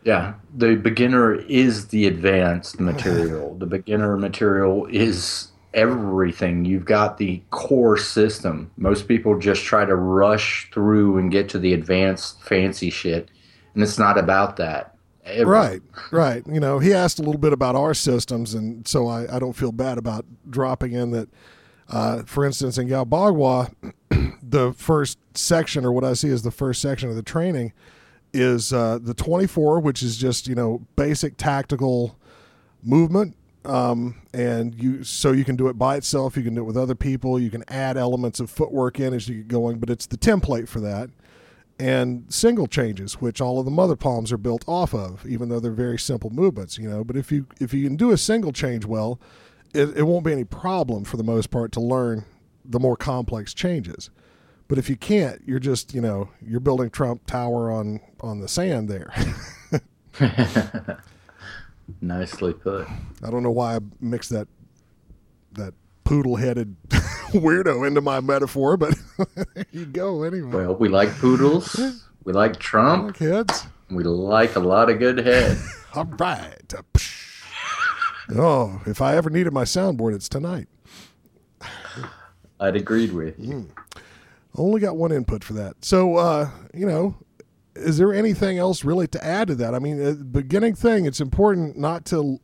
Yeah, 0.05 0.35
the 0.57 0.75
beginner 0.75 1.35
is 1.35 1.89
the 1.89 2.07
advanced 2.07 2.81
material. 2.81 3.55
the 3.59 3.67
beginner 3.67 4.17
material 4.17 4.87
is 4.87 5.49
everything. 5.75 6.65
You've 6.65 6.85
got 6.85 7.19
the 7.19 7.43
core 7.51 7.97
system. 7.97 8.71
Most 8.77 9.07
people 9.07 9.39
just 9.39 9.63
try 9.63 9.85
to 9.85 9.95
rush 9.95 10.69
through 10.73 11.19
and 11.19 11.31
get 11.31 11.49
to 11.51 11.59
the 11.59 11.73
advanced 11.73 12.43
fancy 12.43 12.91
shit, 12.91 13.31
and 13.75 13.83
it's 13.83 13.99
not 13.99 14.19
about 14.19 14.57
that. 14.57 14.92
Ever. 15.25 15.51
Right, 15.51 15.83
right. 16.11 16.43
You 16.47 16.59
know, 16.59 16.81
he 16.81 16.93
asked 16.93 17.21
a 17.21 17.23
little 17.23 17.39
bit 17.41 17.53
about 17.53 17.77
our 17.77 17.95
systems, 17.95 18.55
and 18.55 18.87
so 18.89 19.07
I, 19.07 19.37
I 19.37 19.39
don't 19.39 19.53
feel 19.53 19.71
bad 19.71 19.99
about 19.99 20.25
dropping 20.49 20.93
in 20.93 21.13
that. 21.13 21.29
Uh, 21.89 22.23
for 22.23 22.45
instance, 22.45 22.79
in 22.79 22.89
Gao 22.89 23.05
Bagua, 23.05 23.73
the 24.43 24.73
first 24.73 25.19
section, 25.35 25.85
or 25.85 25.93
what 25.93 26.05
I 26.05 26.15
see 26.15 26.31
as 26.31 26.43
the 26.43 26.51
first 26.51 26.81
section 26.81 27.11
of 27.11 27.17
the 27.17 27.23
training, 27.23 27.73
is 28.33 28.73
uh, 28.73 28.99
the 29.01 29.15
24, 29.15 29.81
which 29.81 30.03
is 30.03 30.17
just 30.17 30.49
you 30.49 30.55
know 30.55 30.85
basic 30.97 31.37
tactical 31.37 32.19
movement. 32.83 33.37
Um, 33.65 34.17
and 34.35 34.75
you 34.75 35.05
so 35.05 35.31
you 35.31 35.45
can 35.45 35.55
do 35.55 35.69
it 35.69 35.79
by 35.79 35.97
itself, 35.97 36.37
you 36.37 36.43
can 36.43 36.55
do 36.55 36.63
it 36.63 36.65
with 36.65 36.77
other 36.77 36.97
people, 36.97 37.39
you 37.39 37.51
can 37.51 37.63
add 37.69 37.97
elements 37.97 38.41
of 38.41 38.51
footwork 38.51 38.99
in 38.99 39.15
as 39.15 39.29
you 39.29 39.37
get 39.37 39.49
going, 39.49 39.79
but 39.79 39.89
it's 39.89 40.07
the 40.07 40.17
template 40.17 40.69
for 40.69 40.81
that 40.81 41.11
and 41.83 42.33
single 42.33 42.69
changes, 42.69 43.15
which 43.15 43.41
all 43.41 43.59
of 43.59 43.65
the 43.65 43.71
mother 43.73 43.97
palms 43.97 44.31
are 44.31 44.39
built 44.39 44.65
off 44.69 44.95
of, 44.95 45.27
even 45.27 45.49
though 45.49 45.59
they're 45.59 45.73
very 45.73 45.99
simple 45.99 46.31
movements, 46.31 46.79
you 46.79 46.89
know. 46.89 47.03
But 47.03 47.17
if 47.17 47.33
you 47.33 47.49
if 47.61 47.75
you 47.75 47.83
can 47.83 47.97
do 47.97 48.13
a 48.13 48.17
single 48.17 48.53
change 48.53 48.85
well, 48.85 49.21
it, 49.75 49.89
it 49.97 50.05
won't 50.05 50.25
be 50.25 50.31
any 50.31 50.45
problem 50.45 51.03
for 51.03 51.17
the 51.17 51.25
most 51.25 51.51
part 51.51 51.73
to 51.73 51.81
learn 51.81 52.25
the 52.65 52.79
more 52.79 52.97
complex 52.97 53.53
changes. 53.53 54.11
But 54.69 54.79
if 54.79 54.89
you 54.89 54.95
can't, 54.95 55.43
you're 55.45 55.59
just 55.59 55.93
you 55.93 56.01
know 56.01 56.29
you're 56.41 56.61
building 56.61 56.89
Trump 56.89 57.27
Tower 57.27 57.73
on 57.73 57.99
on 58.21 58.39
the 58.39 58.47
sand 58.47 58.89
there. 58.89 59.13
Nicely 62.01 62.53
put. 62.53 62.87
I 63.25 63.31
don't 63.31 63.43
know 63.43 63.51
why 63.51 63.75
I 63.75 63.81
mixed 64.01 64.31
that 64.31 64.47
that 65.55 65.75
poodle 66.13 66.37
headed 66.37 66.77
weirdo 67.33 67.87
into 67.87 68.03
my 68.03 68.21
metaphor, 68.21 68.77
but 68.77 68.95
there 69.35 69.65
you 69.71 69.87
go 69.87 70.25
anyway. 70.25 70.51
Well, 70.51 70.75
we 70.75 70.91
like 70.91 71.09
poodles. 71.09 71.81
We 72.25 72.35
like 72.35 72.59
Trump. 72.59 73.17
kids. 73.17 73.65
We 73.89 74.05
like 74.05 74.55
a 74.55 74.61
lot 74.61 74.91
of 74.91 74.99
good 74.99 75.17
head. 75.17 75.57
All 75.95 76.05
right. 76.05 76.75
Uh. 76.77 76.83
Oh, 78.37 78.83
if 78.85 79.01
I 79.01 79.17
ever 79.17 79.31
needed 79.31 79.55
my 79.55 79.65
soundboard, 79.65 80.15
it's 80.15 80.29
tonight. 80.29 80.69
I'd 82.61 82.77
agreed 82.77 83.15
with 83.15 83.39
you. 83.39 83.71
Only 84.55 84.83
got 84.83 84.99
one 84.99 85.13
input 85.13 85.43
for 85.43 85.55
that. 85.55 85.83
So, 85.83 86.17
uh, 86.17 86.51
you 86.75 86.85
know, 86.85 87.17
is 87.75 87.97
there 87.97 88.13
anything 88.13 88.59
else 88.59 88.85
really 88.85 89.07
to 89.09 89.25
add 89.25 89.49
to 89.49 89.55
that? 89.55 89.75
I 89.75 89.79
mean, 89.79 89.97
the 89.97 90.13
beginning 90.13 90.75
thing, 90.75 91.07
it's 91.07 91.23
important 91.23 91.79
not 91.79 92.05
to 92.07 92.39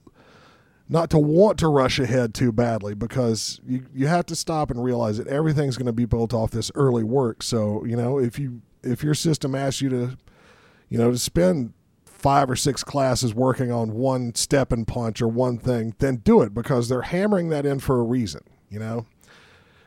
not 0.88 1.11
to 1.11 1.18
want 1.18 1.59
to 1.59 1.68
rush 1.68 1.98
ahead 1.98 2.35
too 2.35 2.53
badly 2.53 2.94
because 2.94 3.61
you 3.66 3.87
you 3.94 4.07
have 4.07 4.27
to 4.27 4.37
stop 4.37 4.70
and 4.70 4.83
realize 4.83 5.18
that 5.18 5.27
everything's 5.27 5.77
going 5.77 5.87
to 5.87 5.92
be 5.92 6.07
built 6.07 6.33
off 6.33 6.51
this 6.51 6.70
early 6.74 7.05
work. 7.05 7.42
So, 7.42 7.85
you 7.85 7.96
know, 7.96 8.18
if 8.18 8.38
you 8.38 8.62
if 8.83 9.03
your 9.03 9.14
system 9.14 9.55
asks 9.55 9.81
you 9.81 9.90
to, 9.90 10.16
you 10.88 10.98
know, 10.98 11.11
to 11.11 11.18
spend 11.18 11.72
five 12.05 12.51
or 12.51 12.57
six 12.57 12.83
classes 12.83 13.35
working 13.35 13.70
on 13.70 13.92
one 13.92 14.35
step 14.35 14.72
and 14.72 14.87
punch 14.87 15.22
or 15.22 15.29
one 15.29 15.59
thing, 15.59 15.94
then 15.98 16.16
do 16.16 16.42
it 16.42 16.53
because 16.53 16.88
they're 16.88 17.03
hammering 17.03 17.48
that 17.51 17.64
in 17.64 17.79
for 17.79 18.01
a 18.01 18.03
reason, 18.03 18.40
you 18.68 18.79
know? 18.79 19.07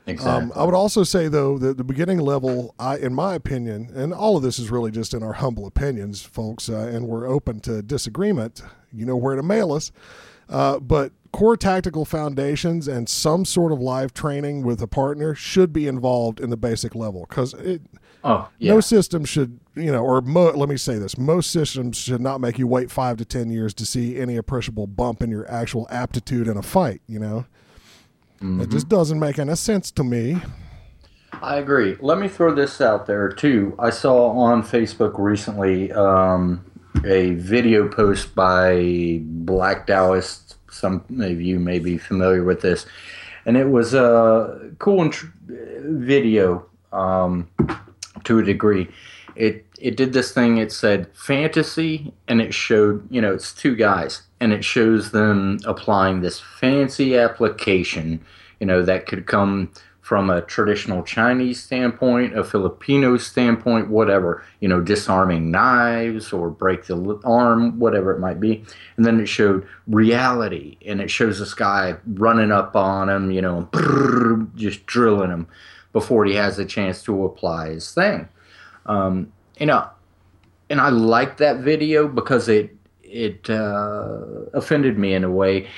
Exactly. 0.07 0.51
Um, 0.51 0.53
I 0.55 0.63
would 0.63 0.73
also 0.73 1.03
say, 1.03 1.27
though, 1.27 1.57
that 1.59 1.77
the 1.77 1.83
beginning 1.83 2.19
level, 2.19 2.73
I, 2.79 2.97
in 2.97 3.13
my 3.13 3.35
opinion, 3.35 3.91
and 3.93 4.13
all 4.13 4.35
of 4.35 4.43
this 4.43 4.57
is 4.59 4.71
really 4.71 4.91
just 4.91 5.13
in 5.13 5.21
our 5.21 5.33
humble 5.33 5.67
opinions, 5.67 6.23
folks, 6.23 6.69
uh, 6.69 6.89
and 6.91 7.07
we're 7.07 7.27
open 7.27 7.59
to 7.61 7.81
disagreement. 7.81 8.63
You 8.91 9.05
know 9.05 9.15
where 9.15 9.35
to 9.35 9.43
mail 9.43 9.71
us. 9.73 9.91
Uh, 10.51 10.79
but 10.79 11.13
core 11.31 11.55
tactical 11.55 12.03
foundations 12.03 12.87
and 12.87 13.07
some 13.07 13.45
sort 13.45 13.71
of 13.71 13.79
live 13.79 14.13
training 14.13 14.63
with 14.63 14.81
a 14.81 14.87
partner 14.87 15.33
should 15.33 15.71
be 15.71 15.87
involved 15.87 16.39
in 16.39 16.49
the 16.49 16.57
basic 16.57 16.93
level 16.93 17.25
because 17.27 17.53
it. 17.53 17.81
oh, 18.23 18.49
yeah. 18.59 18.73
No 18.73 18.81
system 18.81 19.23
should, 19.23 19.59
you 19.75 19.91
know, 19.91 20.03
or 20.03 20.21
mo- 20.21 20.51
let 20.51 20.67
me 20.67 20.75
say 20.77 20.97
this: 20.97 21.17
most 21.17 21.51
systems 21.51 21.97
should 21.97 22.21
not 22.21 22.41
make 22.41 22.59
you 22.59 22.67
wait 22.67 22.91
five 22.91 23.17
to 23.17 23.25
ten 23.25 23.49
years 23.49 23.73
to 23.75 23.85
see 23.85 24.19
any 24.19 24.35
appreciable 24.35 24.87
bump 24.87 25.23
in 25.23 25.31
your 25.31 25.49
actual 25.49 25.87
aptitude 25.89 26.47
in 26.47 26.57
a 26.57 26.61
fight. 26.61 27.01
You 27.07 27.19
know, 27.19 27.45
it 28.41 28.69
just 28.69 28.89
doesn't 28.89 29.19
make 29.19 29.39
any 29.39 29.55
sense 29.55 29.89
to 29.91 30.03
me. 30.03 30.41
I 31.41 31.57
agree. 31.57 31.95
Let 32.01 32.19
me 32.19 32.27
throw 32.27 32.53
this 32.53 32.81
out 32.81 33.05
there 33.05 33.29
too. 33.29 33.75
I 33.79 33.89
saw 33.89 34.31
on 34.31 34.63
Facebook 34.63 35.17
recently 35.17 35.91
um, 35.93 36.65
a 37.05 37.35
video 37.35 37.87
post 37.87 38.35
by 38.35 39.19
Black 39.21 39.87
Taoist. 39.87 40.55
Some 40.69 41.03
of 41.19 41.41
you 41.41 41.59
may 41.59 41.79
be 41.79 41.97
familiar 41.97 42.43
with 42.43 42.61
this, 42.61 42.85
and 43.45 43.57
it 43.57 43.69
was 43.69 43.93
a 43.93 44.71
cool 44.79 45.11
video 45.47 46.65
um, 46.93 47.49
to 48.23 48.39
a 48.39 48.43
degree. 48.43 48.87
It 49.35 49.65
it 49.79 49.97
did 49.97 50.13
this 50.13 50.33
thing. 50.33 50.57
It 50.57 50.71
said 50.71 51.07
fantasy, 51.13 52.13
and 52.27 52.41
it 52.41 52.53
showed 52.53 53.07
you 53.11 53.21
know 53.21 53.33
it's 53.33 53.53
two 53.53 53.75
guys, 53.75 54.21
and 54.39 54.53
it 54.53 54.63
shows 54.63 55.11
them 55.11 55.59
applying 55.65 56.21
this 56.21 56.39
fancy 56.39 57.17
application. 57.17 58.23
You 58.59 58.67
know 58.67 58.83
that 58.83 59.07
could 59.07 59.25
come 59.25 59.71
from 60.11 60.29
a 60.29 60.41
traditional 60.41 61.03
Chinese 61.03 61.63
standpoint, 61.63 62.37
a 62.37 62.43
Filipino 62.43 63.15
standpoint, 63.15 63.87
whatever, 63.87 64.43
you 64.59 64.67
know, 64.67 64.81
disarming 64.81 65.49
knives 65.49 66.33
or 66.33 66.49
break 66.49 66.85
the 66.87 67.17
arm, 67.23 67.79
whatever 67.79 68.11
it 68.11 68.19
might 68.19 68.37
be. 68.37 68.61
And 68.97 69.05
then 69.05 69.21
it 69.21 69.27
showed 69.27 69.65
reality, 69.87 70.75
and 70.85 70.99
it 70.99 71.09
shows 71.09 71.39
this 71.39 71.53
guy 71.53 71.95
running 72.05 72.51
up 72.51 72.75
on 72.75 73.07
him, 73.07 73.31
you 73.31 73.41
know, 73.41 73.69
just 74.57 74.85
drilling 74.85 75.29
him 75.29 75.47
before 75.93 76.25
he 76.25 76.35
has 76.35 76.59
a 76.59 76.65
chance 76.65 77.01
to 77.03 77.23
apply 77.23 77.69
his 77.69 77.93
thing. 77.93 78.27
Um, 78.87 79.31
you 79.61 79.67
know, 79.67 79.87
and 80.69 80.81
I 80.81 80.89
liked 80.89 81.37
that 81.37 81.59
video 81.59 82.09
because 82.09 82.49
it 82.49 82.75
it 83.01 83.49
uh, 83.49 84.19
offended 84.51 84.97
me 84.97 85.13
in 85.13 85.23
a 85.23 85.31
way 85.31 85.69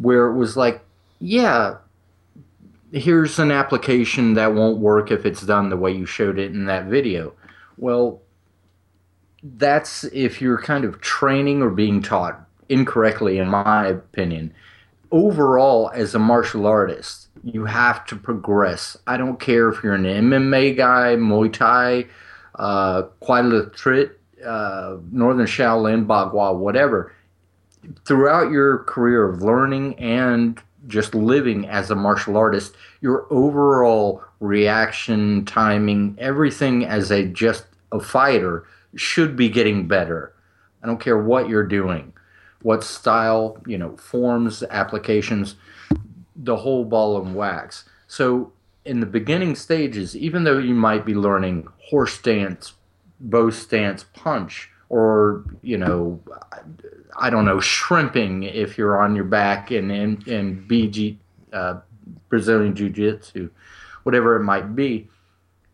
where 0.00 0.28
it 0.28 0.34
was 0.34 0.56
like, 0.56 0.80
yeah, 1.20 1.76
here's 2.92 3.38
an 3.38 3.50
application 3.50 4.34
that 4.34 4.54
won't 4.54 4.78
work 4.78 5.10
if 5.10 5.26
it's 5.26 5.42
done 5.42 5.70
the 5.70 5.76
way 5.76 5.92
you 5.92 6.06
showed 6.06 6.38
it 6.38 6.52
in 6.52 6.66
that 6.66 6.86
video. 6.86 7.32
Well, 7.76 8.22
that's 9.42 10.04
if 10.04 10.40
you're 10.40 10.60
kind 10.60 10.84
of 10.84 11.00
training 11.00 11.62
or 11.62 11.70
being 11.70 12.02
taught 12.02 12.40
incorrectly, 12.68 13.38
in 13.38 13.48
my 13.48 13.86
opinion. 13.86 14.52
Overall, 15.12 15.90
as 15.94 16.14
a 16.14 16.18
martial 16.18 16.66
artist, 16.66 17.28
you 17.44 17.64
have 17.64 18.04
to 18.06 18.16
progress. 18.16 18.96
I 19.06 19.16
don't 19.16 19.38
care 19.38 19.68
if 19.68 19.82
you're 19.82 19.94
an 19.94 20.04
MMA 20.04 20.76
guy, 20.76 21.14
Muay 21.16 21.52
Thai, 21.52 22.06
uh, 22.56 23.02
Trit, 23.74 24.18
uh, 24.44 24.96
Northern 25.12 25.46
Shaolin, 25.46 26.06
Bagua, 26.06 26.56
whatever. 26.56 27.12
Throughout 28.04 28.50
your 28.50 28.78
career 28.78 29.28
of 29.28 29.42
learning 29.42 29.96
and 30.00 30.60
just 30.86 31.14
living 31.14 31.66
as 31.68 31.90
a 31.90 31.94
martial 31.94 32.36
artist, 32.36 32.74
your 33.00 33.26
overall 33.30 34.22
reaction, 34.40 35.44
timing, 35.44 36.16
everything 36.18 36.84
as 36.84 37.10
a 37.10 37.24
just 37.24 37.66
a 37.92 38.00
fighter 38.00 38.66
should 38.94 39.36
be 39.36 39.48
getting 39.48 39.86
better. 39.86 40.32
I 40.82 40.86
don't 40.86 41.00
care 41.00 41.18
what 41.18 41.48
you're 41.48 41.66
doing, 41.66 42.12
what 42.62 42.84
style, 42.84 43.58
you 43.66 43.78
know, 43.78 43.96
forms, 43.96 44.62
applications, 44.70 45.56
the 46.34 46.56
whole 46.56 46.84
ball 46.84 47.20
and 47.20 47.34
wax. 47.34 47.84
So 48.06 48.52
in 48.84 49.00
the 49.00 49.06
beginning 49.06 49.56
stages, 49.56 50.16
even 50.16 50.44
though 50.44 50.58
you 50.58 50.74
might 50.74 51.04
be 51.04 51.14
learning 51.14 51.68
horse 51.90 52.14
stance, 52.14 52.74
bow 53.20 53.50
stance, 53.50 54.04
punch, 54.14 54.70
or 54.88 55.44
you 55.62 55.76
know, 55.76 56.20
I 57.16 57.30
don't 57.30 57.44
know, 57.44 57.60
shrimping 57.60 58.44
if 58.44 58.76
you're 58.76 59.00
on 59.00 59.14
your 59.14 59.24
back 59.24 59.70
in 59.70 59.90
in, 59.90 60.22
in 60.26 60.66
BG 60.68 61.16
uh, 61.52 61.80
Brazilian 62.28 62.74
Jiu 62.74 62.90
Jitsu, 62.90 63.50
whatever 64.02 64.36
it 64.36 64.44
might 64.44 64.74
be. 64.74 65.08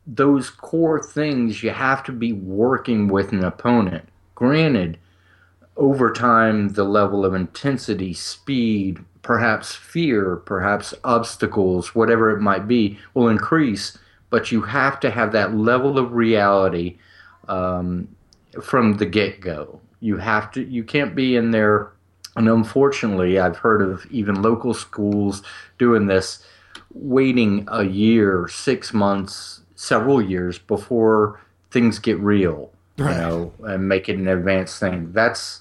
Those 0.06 0.50
core 0.50 1.02
things 1.02 1.62
you 1.62 1.70
have 1.70 2.02
to 2.04 2.12
be 2.12 2.32
working 2.32 3.08
with 3.08 3.32
an 3.32 3.44
opponent. 3.44 4.08
Granted, 4.34 4.98
over 5.76 6.12
time, 6.12 6.70
the 6.70 6.84
level 6.84 7.24
of 7.24 7.34
intensity, 7.34 8.12
speed, 8.12 8.98
perhaps 9.22 9.74
fear, 9.74 10.36
perhaps 10.36 10.92
obstacles, 11.04 11.94
whatever 11.94 12.30
it 12.30 12.40
might 12.40 12.66
be, 12.66 12.98
will 13.14 13.28
increase. 13.28 13.96
But 14.30 14.50
you 14.50 14.62
have 14.62 14.98
to 15.00 15.10
have 15.10 15.32
that 15.32 15.54
level 15.54 15.98
of 15.98 16.12
reality 16.12 16.98
um, 17.48 18.08
from 18.60 18.94
the 18.94 19.06
get 19.06 19.40
go. 19.40 19.80
You 20.02 20.16
have 20.16 20.50
to. 20.52 20.64
You 20.64 20.82
can't 20.82 21.14
be 21.14 21.36
in 21.36 21.52
there. 21.52 21.92
And 22.34 22.48
unfortunately, 22.48 23.38
I've 23.38 23.58
heard 23.58 23.82
of 23.82 24.04
even 24.10 24.42
local 24.42 24.74
schools 24.74 25.42
doing 25.78 26.06
this, 26.06 26.44
waiting 26.92 27.68
a 27.70 27.84
year, 27.84 28.48
six 28.48 28.92
months, 28.92 29.60
several 29.76 30.20
years 30.20 30.58
before 30.58 31.40
things 31.70 32.00
get 32.00 32.18
real. 32.18 32.70
Right. 32.98 33.14
You 33.14 33.20
know, 33.20 33.52
and 33.62 33.88
make 33.88 34.08
it 34.08 34.16
an 34.16 34.26
advanced 34.26 34.80
thing. 34.80 35.12
That's 35.12 35.60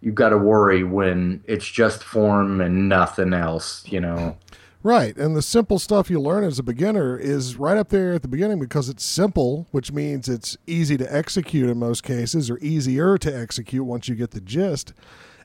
you've 0.00 0.14
got 0.14 0.30
to 0.30 0.38
worry 0.38 0.82
when 0.82 1.44
it's 1.46 1.68
just 1.68 2.02
form 2.02 2.62
and 2.62 2.88
nothing 2.88 3.34
else. 3.34 3.84
You 3.86 4.00
know. 4.00 4.38
Right. 4.84 5.16
And 5.16 5.34
the 5.34 5.40
simple 5.40 5.78
stuff 5.78 6.10
you 6.10 6.20
learn 6.20 6.44
as 6.44 6.58
a 6.58 6.62
beginner 6.62 7.16
is 7.16 7.56
right 7.56 7.78
up 7.78 7.88
there 7.88 8.12
at 8.12 8.20
the 8.20 8.28
beginning 8.28 8.58
because 8.58 8.90
it's 8.90 9.02
simple, 9.02 9.66
which 9.70 9.90
means 9.90 10.28
it's 10.28 10.58
easy 10.66 10.98
to 10.98 11.12
execute 11.12 11.70
in 11.70 11.78
most 11.78 12.02
cases 12.02 12.50
or 12.50 12.58
easier 12.58 13.16
to 13.16 13.34
execute 13.34 13.86
once 13.86 14.08
you 14.08 14.14
get 14.14 14.32
the 14.32 14.42
gist. 14.42 14.92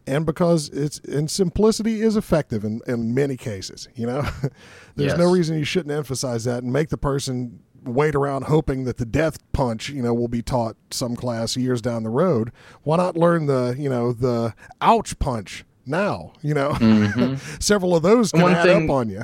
And 0.05 0.25
because 0.25 0.67
it's 0.69 0.99
and 0.99 1.31
simplicity 1.31 2.01
is 2.01 2.17
effective 2.17 2.65
in, 2.65 2.81
in 2.85 3.13
many 3.13 3.37
cases, 3.37 3.87
you 3.95 4.05
know. 4.05 4.27
There's 4.97 5.17
no 5.17 5.31
reason 5.31 5.57
you 5.57 5.63
shouldn't 5.63 5.95
emphasize 5.95 6.43
that 6.43 6.61
and 6.63 6.73
make 6.73 6.89
the 6.89 6.97
person 6.97 7.61
wait 7.85 8.15
around 8.15 8.45
hoping 8.45 8.83
that 8.83 8.97
the 8.97 9.05
death 9.05 9.37
punch, 9.53 9.87
you 9.87 10.01
know, 10.01 10.13
will 10.13 10.27
be 10.27 10.41
taught 10.41 10.75
some 10.91 11.15
class 11.15 11.55
years 11.55 11.81
down 11.81 12.03
the 12.03 12.09
road. 12.09 12.51
Why 12.83 12.97
not 12.97 13.15
learn 13.15 13.45
the, 13.45 13.73
you 13.77 13.89
know, 13.89 14.11
the 14.11 14.53
ouch 14.81 15.17
punch 15.19 15.63
now, 15.85 16.33
you 16.41 16.53
know? 16.53 17.37
Several 17.59 17.95
of 17.95 18.03
those 18.03 18.31
can 18.31 18.41
One 18.41 18.53
add 18.53 18.67
up 18.67 18.89
on 18.89 19.09
you. 19.09 19.23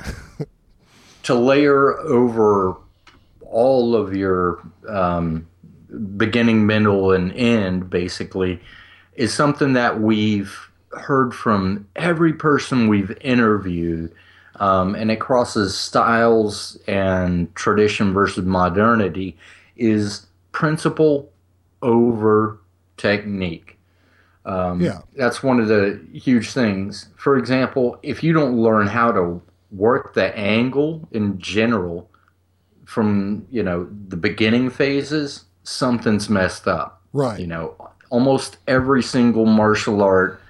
to 1.24 1.34
layer 1.34 1.98
over 2.00 2.76
all 3.42 3.96
of 3.96 4.14
your 4.14 4.62
um, 4.88 5.46
beginning, 6.16 6.66
middle, 6.66 7.12
and 7.12 7.32
end, 7.32 7.90
basically, 7.90 8.60
is 9.14 9.32
something 9.32 9.72
that 9.72 10.00
we've 10.00 10.70
heard 10.92 11.34
from 11.34 11.86
every 11.96 12.32
person 12.32 12.88
we've 12.88 13.16
interviewed. 13.20 14.12
Um, 14.58 14.94
and 14.94 15.10
it 15.10 15.20
crosses 15.20 15.76
styles 15.76 16.78
and 16.86 17.54
tradition 17.54 18.12
versus 18.14 18.44
modernity, 18.44 19.36
is 19.76 20.26
principle 20.52 21.30
over 21.82 22.58
technique. 22.96 23.75
Um, 24.46 24.80
Yeah. 24.80 25.00
That's 25.16 25.42
one 25.42 25.60
of 25.60 25.68
the 25.68 26.00
huge 26.12 26.52
things. 26.52 27.08
For 27.16 27.36
example, 27.36 27.98
if 28.02 28.22
you 28.22 28.32
don't 28.32 28.56
learn 28.56 28.86
how 28.86 29.12
to 29.12 29.42
work 29.72 30.14
the 30.14 30.34
angle 30.38 31.06
in 31.10 31.38
general 31.38 32.08
from, 32.84 33.46
you 33.50 33.62
know, 33.62 33.88
the 34.08 34.16
beginning 34.16 34.70
phases, 34.70 35.44
something's 35.64 36.30
messed 36.30 36.68
up. 36.68 37.02
Right. 37.12 37.40
You 37.40 37.48
know, 37.48 37.74
almost 38.10 38.58
every 38.68 39.02
single 39.02 39.46
martial 39.46 40.00
art 40.02 40.40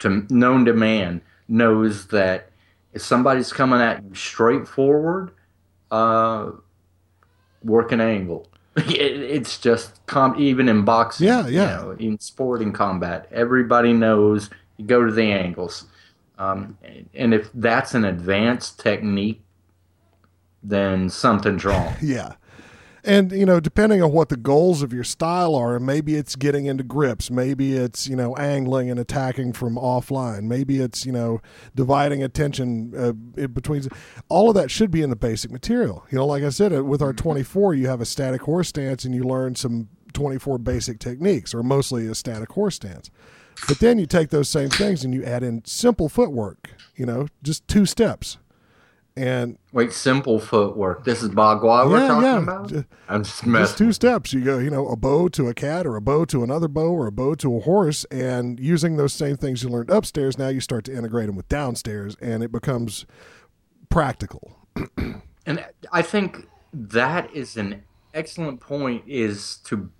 to 0.00 0.26
known 0.28 0.66
to 0.66 0.74
man 0.74 1.22
knows 1.48 2.06
that 2.08 2.50
if 2.92 3.02
somebody's 3.02 3.52
coming 3.52 3.80
at 3.80 4.02
you 4.02 4.14
straight 4.14 4.68
forward, 4.68 5.30
uh, 5.90 6.50
work 7.62 7.92
an 7.92 8.00
angle. 8.00 8.49
It, 8.76 9.20
it's 9.20 9.58
just 9.58 10.04
com- 10.06 10.36
even 10.38 10.68
in 10.68 10.84
boxing, 10.84 11.26
Yeah, 11.26 11.46
you 11.46 11.60
yeah. 11.60 11.76
know, 11.76 11.90
in 11.98 12.18
sporting 12.20 12.72
combat, 12.72 13.26
everybody 13.32 13.92
knows 13.92 14.48
you 14.76 14.86
go 14.86 15.04
to 15.04 15.10
the 15.12 15.24
angles. 15.32 15.86
Um, 16.38 16.78
and 17.14 17.34
if 17.34 17.50
that's 17.52 17.94
an 17.94 18.04
advanced 18.04 18.78
technique, 18.80 19.42
then 20.62 21.10
something's 21.10 21.64
wrong. 21.64 21.94
Yeah. 22.02 22.32
And, 23.04 23.32
you 23.32 23.46
know, 23.46 23.60
depending 23.60 24.02
on 24.02 24.12
what 24.12 24.28
the 24.28 24.36
goals 24.36 24.82
of 24.82 24.92
your 24.92 25.04
style 25.04 25.54
are, 25.54 25.80
maybe 25.80 26.16
it's 26.16 26.36
getting 26.36 26.66
into 26.66 26.84
grips. 26.84 27.30
Maybe 27.30 27.74
it's, 27.74 28.06
you 28.06 28.16
know, 28.16 28.36
angling 28.36 28.90
and 28.90 29.00
attacking 29.00 29.54
from 29.54 29.76
offline. 29.76 30.44
Maybe 30.44 30.80
it's, 30.80 31.06
you 31.06 31.12
know, 31.12 31.40
dividing 31.74 32.22
attention 32.22 32.92
uh, 32.96 33.46
between. 33.46 33.82
All 34.28 34.48
of 34.48 34.54
that 34.54 34.70
should 34.70 34.90
be 34.90 35.02
in 35.02 35.10
the 35.10 35.16
basic 35.16 35.50
material. 35.50 36.04
You 36.10 36.18
know, 36.18 36.26
like 36.26 36.42
I 36.42 36.50
said, 36.50 36.74
uh, 36.74 36.84
with 36.84 37.00
our 37.00 37.12
24, 37.12 37.74
you 37.74 37.88
have 37.88 38.00
a 38.00 38.06
static 38.06 38.42
horse 38.42 38.68
stance 38.68 39.04
and 39.04 39.14
you 39.14 39.24
learn 39.24 39.54
some 39.54 39.88
24 40.12 40.58
basic 40.58 40.98
techniques, 40.98 41.54
or 41.54 41.62
mostly 41.62 42.06
a 42.06 42.14
static 42.14 42.50
horse 42.50 42.76
stance. 42.76 43.10
But 43.68 43.78
then 43.78 43.98
you 43.98 44.06
take 44.06 44.30
those 44.30 44.48
same 44.48 44.70
things 44.70 45.04
and 45.04 45.14
you 45.14 45.24
add 45.24 45.42
in 45.42 45.64
simple 45.64 46.08
footwork, 46.08 46.70
you 46.96 47.06
know, 47.06 47.28
just 47.42 47.66
two 47.68 47.86
steps. 47.86 48.38
And 49.16 49.58
Wait, 49.72 49.92
simple 49.92 50.38
footwork. 50.38 51.04
This 51.04 51.22
is 51.22 51.30
Bagua 51.30 51.88
we're 51.90 51.98
Yeah, 52.00 52.08
talking 52.08 52.22
yeah. 52.22 52.38
about? 52.38 52.84
I'm 53.08 53.24
just 53.24 53.44
messing. 53.44 53.64
just 53.64 53.78
two 53.78 53.92
steps. 53.92 54.32
You 54.32 54.40
go, 54.42 54.58
you 54.58 54.70
know, 54.70 54.86
a 54.88 54.96
bow 54.96 55.28
to 55.30 55.48
a 55.48 55.54
cat, 55.54 55.86
or 55.86 55.96
a 55.96 56.00
bow 56.00 56.24
to 56.26 56.42
another 56.42 56.68
bow, 56.68 56.90
or 56.92 57.06
a 57.06 57.12
bow 57.12 57.34
to 57.36 57.56
a 57.56 57.60
horse, 57.60 58.04
and 58.10 58.58
using 58.60 58.96
those 58.96 59.12
same 59.12 59.36
things 59.36 59.62
you 59.62 59.68
learned 59.68 59.90
upstairs, 59.90 60.38
now 60.38 60.48
you 60.48 60.60
start 60.60 60.84
to 60.84 60.94
integrate 60.96 61.26
them 61.26 61.36
with 61.36 61.48
downstairs, 61.48 62.16
and 62.20 62.42
it 62.42 62.52
becomes 62.52 63.04
practical. 63.88 64.56
And 65.46 65.64
I 65.90 66.02
think 66.02 66.46
that 66.72 67.34
is 67.34 67.56
an 67.56 67.82
excellent 68.12 68.60
point 68.60 69.02
is 69.06 69.56
to 69.64 69.90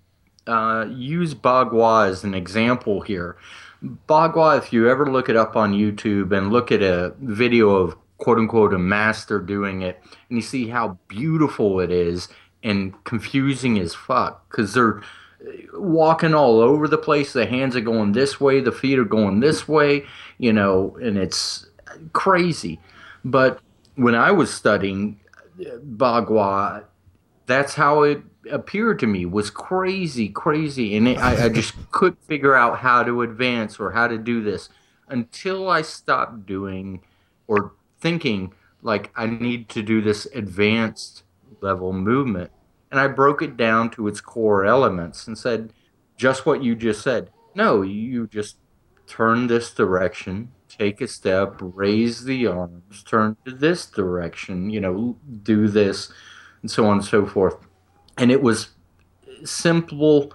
uh, 0.47 0.85
use 0.87 1.33
Bagua 1.33 2.07
as 2.09 2.23
an 2.23 2.33
example 2.35 3.01
here. 3.01 3.37
Bagua, 4.07 4.59
if 4.59 4.71
you 4.71 4.87
ever 4.87 5.07
look 5.11 5.29
it 5.29 5.35
up 5.35 5.55
on 5.55 5.73
YouTube 5.73 6.31
and 6.31 6.51
look 6.53 6.71
at 6.71 6.83
a 6.83 7.15
video 7.19 7.69
of 7.71 7.95
quote 8.21 8.37
unquote 8.37 8.71
a 8.71 8.77
master 8.77 9.39
doing 9.39 9.81
it, 9.81 9.99
and 10.29 10.37
you 10.37 10.43
see 10.43 10.67
how 10.67 10.99
beautiful 11.07 11.79
it 11.79 11.91
is 11.91 12.29
and 12.61 13.03
confusing 13.03 13.79
as 13.79 13.95
fuck 13.95 14.47
because 14.47 14.75
they're 14.75 14.99
uh, 14.99 15.51
walking 15.73 16.35
all 16.35 16.59
over 16.59 16.87
the 16.87 16.99
place. 16.99 17.33
The 17.33 17.47
hands 17.47 17.75
are 17.75 17.81
going 17.81 18.11
this 18.11 18.39
way, 18.39 18.61
the 18.61 18.71
feet 18.71 18.99
are 18.99 19.05
going 19.05 19.39
this 19.39 19.67
way, 19.67 20.05
you 20.37 20.53
know, 20.53 20.95
and 21.01 21.17
it's 21.17 21.65
crazy. 22.13 22.79
But 23.25 23.59
when 23.95 24.13
I 24.13 24.31
was 24.31 24.53
studying 24.53 25.19
uh, 25.59 25.77
Bagua, 25.79 26.83
that's 27.47 27.73
how 27.73 28.03
it 28.03 28.21
appeared 28.51 28.99
to 28.99 29.07
me 29.07 29.25
was 29.25 29.49
crazy, 29.49 30.29
crazy, 30.29 30.95
and 30.95 31.07
it, 31.07 31.17
I, 31.17 31.45
I 31.45 31.49
just 31.49 31.73
couldn't 31.91 32.23
figure 32.25 32.53
out 32.53 32.77
how 32.77 33.01
to 33.01 33.23
advance 33.23 33.79
or 33.79 33.89
how 33.89 34.07
to 34.07 34.19
do 34.19 34.43
this 34.43 34.69
until 35.07 35.71
I 35.71 35.81
stopped 35.81 36.45
doing 36.45 37.01
or 37.47 37.73
thinking 38.01 38.53
like 38.81 39.11
I 39.15 39.27
need 39.27 39.69
to 39.69 39.81
do 39.81 40.01
this 40.01 40.25
advanced 40.33 41.23
level 41.61 41.93
movement, 41.93 42.51
and 42.89 42.99
I 42.99 43.07
broke 43.07 43.41
it 43.41 43.55
down 43.55 43.91
to 43.91 44.07
its 44.07 44.19
core 44.19 44.65
elements 44.65 45.27
and 45.27 45.37
said 45.37 45.71
just 46.17 46.45
what 46.45 46.63
you 46.63 46.75
just 46.75 47.01
said. 47.01 47.29
No, 47.55 47.81
you 47.81 48.27
just 48.27 48.57
turn 49.07 49.47
this 49.47 49.73
direction, 49.73 50.51
take 50.69 51.01
a 51.01 51.07
step, 51.07 51.55
raise 51.59 52.23
the 52.23 52.47
arms, 52.47 53.03
turn 53.03 53.35
to 53.45 53.51
this 53.51 53.85
direction, 53.85 54.69
you 54.69 54.79
know, 54.79 55.17
do 55.43 55.67
this, 55.67 56.11
and 56.61 56.71
so 56.71 56.85
on 56.85 56.97
and 56.97 57.05
so 57.05 57.25
forth. 57.25 57.55
And 58.17 58.31
it 58.31 58.41
was 58.41 58.69
simple 59.43 60.33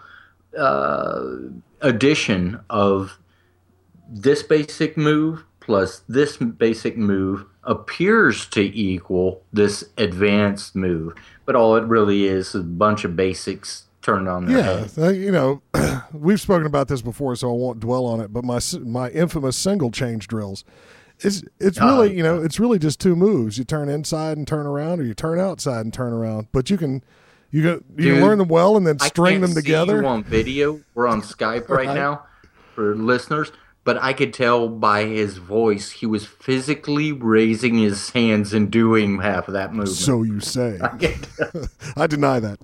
uh, 0.56 1.24
addition 1.80 2.60
of 2.70 3.18
this 4.08 4.42
basic 4.42 4.96
move 4.96 5.44
plus 5.60 6.02
this 6.08 6.36
basic 6.36 6.96
move 6.96 7.44
appears 7.66 8.46
to 8.46 8.62
equal 8.62 9.42
this 9.52 9.84
advanced 9.98 10.74
move, 10.74 11.14
but 11.44 11.54
all 11.56 11.76
it 11.76 11.84
really 11.84 12.26
is 12.26 12.48
is 12.48 12.54
a 12.56 12.60
bunch 12.62 13.04
of 13.04 13.16
basics 13.16 13.84
turned 14.02 14.28
on 14.28 14.46
their 14.46 14.58
Yeah, 14.58 14.86
head. 15.06 15.16
you 15.16 15.32
know, 15.32 15.62
we've 16.12 16.40
spoken 16.40 16.66
about 16.66 16.88
this 16.88 17.02
before, 17.02 17.34
so 17.36 17.50
I 17.50 17.56
won't 17.56 17.80
dwell 17.80 18.06
on 18.06 18.20
it. 18.20 18.32
But 18.32 18.44
my 18.44 18.60
my 18.84 19.10
infamous 19.10 19.56
single 19.56 19.90
change 19.90 20.28
drills, 20.28 20.64
it's 21.20 21.42
it's 21.58 21.78
Oh, 21.80 21.86
really 22.02 22.16
you 22.16 22.22
know 22.22 22.42
it's 22.42 22.60
really 22.60 22.78
just 22.78 23.00
two 23.00 23.16
moves. 23.16 23.58
You 23.58 23.64
turn 23.64 23.88
inside 23.88 24.36
and 24.36 24.46
turn 24.46 24.66
around, 24.66 25.00
or 25.00 25.02
you 25.04 25.14
turn 25.14 25.40
outside 25.40 25.80
and 25.84 25.92
turn 25.92 26.12
around. 26.12 26.48
But 26.52 26.70
you 26.70 26.76
can 26.76 27.02
You 27.50 27.62
go, 27.62 27.72
you 27.96 28.14
Dude, 28.14 28.22
learn 28.22 28.38
them 28.38 28.48
well 28.48 28.76
and 28.76 28.86
then 28.86 28.98
string 28.98 29.40
them 29.40 29.54
together. 29.54 30.04
on 30.04 30.22
video. 30.24 30.80
We're 30.94 31.06
on 31.08 31.22
Skype 31.34 31.68
right 31.68 31.86
Right. 31.86 31.94
now 31.94 32.24
for 32.74 32.94
listeners, 32.94 33.50
but 33.86 34.02
I 34.02 34.12
could 34.12 34.34
tell 34.34 34.68
by 34.68 35.04
his 35.04 35.36
voice 35.36 35.92
he 35.92 36.06
was 36.06 36.26
physically 36.26 37.12
raising 37.12 37.78
his 37.78 38.10
hands 38.10 38.52
and 38.52 38.68
doing 38.68 39.20
half 39.20 39.46
of 39.46 39.54
that 39.54 39.70
movement. 39.72 39.96
So 39.96 40.24
you 40.24 40.40
say. 40.40 40.78
I. 40.82 41.16
I 41.96 42.06
deny 42.08 42.40
that. 42.40 42.58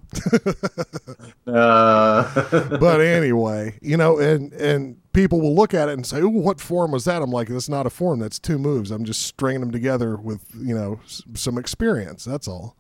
uh, 1.47 2.77
but 2.79 3.01
anyway, 3.01 3.79
you 3.81 3.97
know, 3.97 4.19
and 4.19 4.53
and 4.55 4.97
people 5.13 5.41
will 5.41 5.55
look 5.55 5.73
at 5.75 5.89
it 5.89 5.93
and 5.93 6.05
say, 6.05 6.21
"Ooh, 6.21 6.29
what 6.29 6.61
form 6.61 6.91
was 6.91 7.05
that?" 7.05 7.23
I'm 7.23 7.31
like, 7.31 7.49
"That's 7.49 7.69
not 7.69 7.87
a 7.87 7.91
form. 7.91 8.19
That's 8.19 8.41
two 8.41 8.59
moves. 8.59 8.91
I'm 8.91 9.05
just 9.05 9.23
stringing 9.23 9.61
them 9.61 9.71
together 9.71 10.17
with 10.17 10.45
you 10.59 10.75
know 10.75 11.01
s- 11.05 11.23
some 11.35 11.57
experience. 11.57 12.25
That's 12.25 12.49
all." 12.49 12.77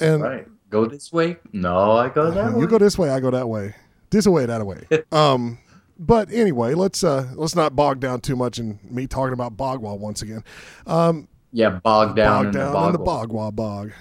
And 0.00 0.22
right. 0.22 0.48
Go 0.70 0.86
this 0.86 1.12
way. 1.12 1.36
No, 1.52 1.92
I 1.92 2.08
go 2.08 2.30
that 2.32 2.54
way. 2.54 2.60
you 2.60 2.66
go 2.66 2.78
this 2.78 2.98
way, 2.98 3.10
I 3.10 3.20
go 3.20 3.30
that 3.30 3.48
way. 3.48 3.76
This 4.10 4.26
way, 4.26 4.46
that 4.46 4.64
way. 4.66 4.86
um, 5.12 5.58
but 5.98 6.30
anyway, 6.32 6.74
let's 6.74 7.04
uh 7.04 7.28
let's 7.34 7.54
not 7.54 7.76
bog 7.76 8.00
down 8.00 8.20
too 8.20 8.36
much 8.36 8.58
in 8.58 8.78
me 8.82 9.06
talking 9.06 9.32
about 9.32 9.56
Bagua 9.56 9.98
once 9.98 10.22
again. 10.22 10.44
Um, 10.86 11.28
yeah, 11.52 11.80
bog 11.82 12.16
down 12.16 12.44
bog 12.44 12.46
in 12.46 12.52
down 12.52 12.72
the 12.72 12.86
in 12.86 12.92
the 12.92 12.98
bog. 12.98 13.30
Bagua 13.30 13.54
bog. 13.54 13.92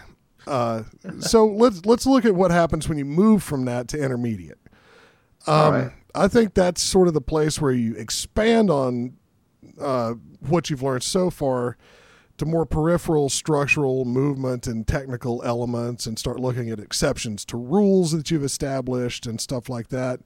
Uh, 0.45 0.83
so 1.19 1.45
let's 1.45 1.85
let's 1.85 2.05
look 2.05 2.25
at 2.25 2.35
what 2.35 2.51
happens 2.51 2.89
when 2.89 2.97
you 2.97 3.05
move 3.05 3.43
from 3.43 3.65
that 3.65 3.87
to 3.89 3.97
intermediate. 3.97 4.59
Um, 5.47 5.73
right. 5.73 5.91
I 6.15 6.27
think 6.27 6.53
that's 6.53 6.81
sort 6.81 7.07
of 7.07 7.13
the 7.13 7.21
place 7.21 7.59
where 7.59 7.71
you 7.71 7.95
expand 7.95 8.69
on 8.69 9.17
uh, 9.79 10.13
what 10.39 10.69
you've 10.69 10.83
learned 10.83 11.03
so 11.03 11.29
far 11.29 11.77
to 12.37 12.45
more 12.45 12.65
peripheral 12.65 13.29
structural 13.29 14.05
movement 14.05 14.67
and 14.67 14.87
technical 14.87 15.41
elements 15.43 16.05
and 16.05 16.17
start 16.17 16.39
looking 16.39 16.69
at 16.69 16.79
exceptions 16.79 17.45
to 17.45 17.57
rules 17.57 18.11
that 18.11 18.31
you've 18.31 18.43
established 18.43 19.25
and 19.25 19.39
stuff 19.39 19.69
like 19.69 19.89
that. 19.89 20.19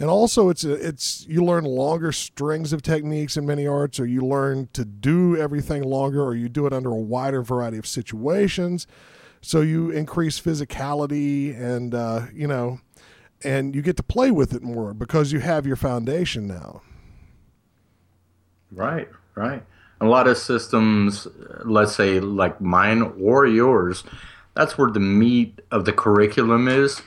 And 0.00 0.08
also 0.08 0.48
it's 0.48 0.64
a, 0.64 0.72
it's 0.72 1.26
you 1.28 1.44
learn 1.44 1.64
longer 1.64 2.10
strings 2.10 2.72
of 2.72 2.80
techniques 2.80 3.36
in 3.36 3.44
many 3.44 3.66
arts 3.66 4.00
or 4.00 4.06
you 4.06 4.22
learn 4.22 4.70
to 4.72 4.86
do 4.86 5.36
everything 5.36 5.82
longer 5.82 6.22
or 6.22 6.34
you 6.34 6.48
do 6.48 6.66
it 6.66 6.72
under 6.72 6.88
a 6.88 6.96
wider 6.96 7.42
variety 7.42 7.76
of 7.76 7.86
situations. 7.86 8.86
So 9.42 9.60
you 9.60 9.90
increase 9.90 10.40
physicality 10.40 11.54
and 11.54 11.94
uh, 11.94 12.26
you 12.32 12.46
know 12.46 12.80
and 13.44 13.74
you 13.74 13.82
get 13.82 13.98
to 13.98 14.02
play 14.02 14.30
with 14.30 14.54
it 14.54 14.62
more 14.62 14.94
because 14.94 15.32
you 15.32 15.40
have 15.40 15.66
your 15.66 15.76
foundation 15.76 16.46
now. 16.46 16.80
Right, 18.72 19.08
right. 19.34 19.62
A 20.00 20.06
lot 20.06 20.26
of 20.26 20.38
systems, 20.38 21.26
let's 21.64 21.94
say 21.94 22.20
like 22.20 22.58
mine 22.58 23.02
or 23.20 23.46
yours, 23.46 24.02
that's 24.54 24.78
where 24.78 24.90
the 24.90 25.00
meat 25.00 25.60
of 25.70 25.84
the 25.84 25.92
curriculum 25.92 26.68
is. 26.68 27.02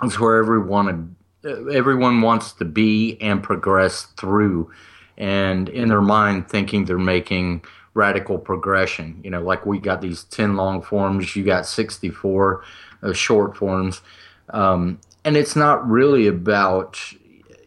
It's 0.00 0.20
where 0.20 0.36
everyone 0.36 1.16
everyone 1.44 2.20
wants 2.20 2.52
to 2.52 2.64
be 2.64 3.18
and 3.20 3.42
progress 3.42 4.04
through, 4.16 4.70
and 5.16 5.68
in 5.68 5.88
their 5.88 6.02
mind 6.02 6.48
thinking 6.48 6.84
they're 6.84 6.98
making 6.98 7.64
radical 7.94 8.38
progression. 8.38 9.20
You 9.24 9.30
know, 9.30 9.42
like 9.42 9.66
we 9.66 9.78
got 9.78 10.00
these 10.00 10.24
ten 10.24 10.56
long 10.56 10.82
forms, 10.82 11.34
you 11.36 11.44
got 11.44 11.66
sixty 11.66 12.10
four 12.10 12.62
uh, 13.02 13.12
short 13.12 13.56
forms, 13.56 14.02
um, 14.50 15.00
and 15.24 15.36
it's 15.36 15.56
not 15.56 15.88
really 15.88 16.26
about 16.26 17.00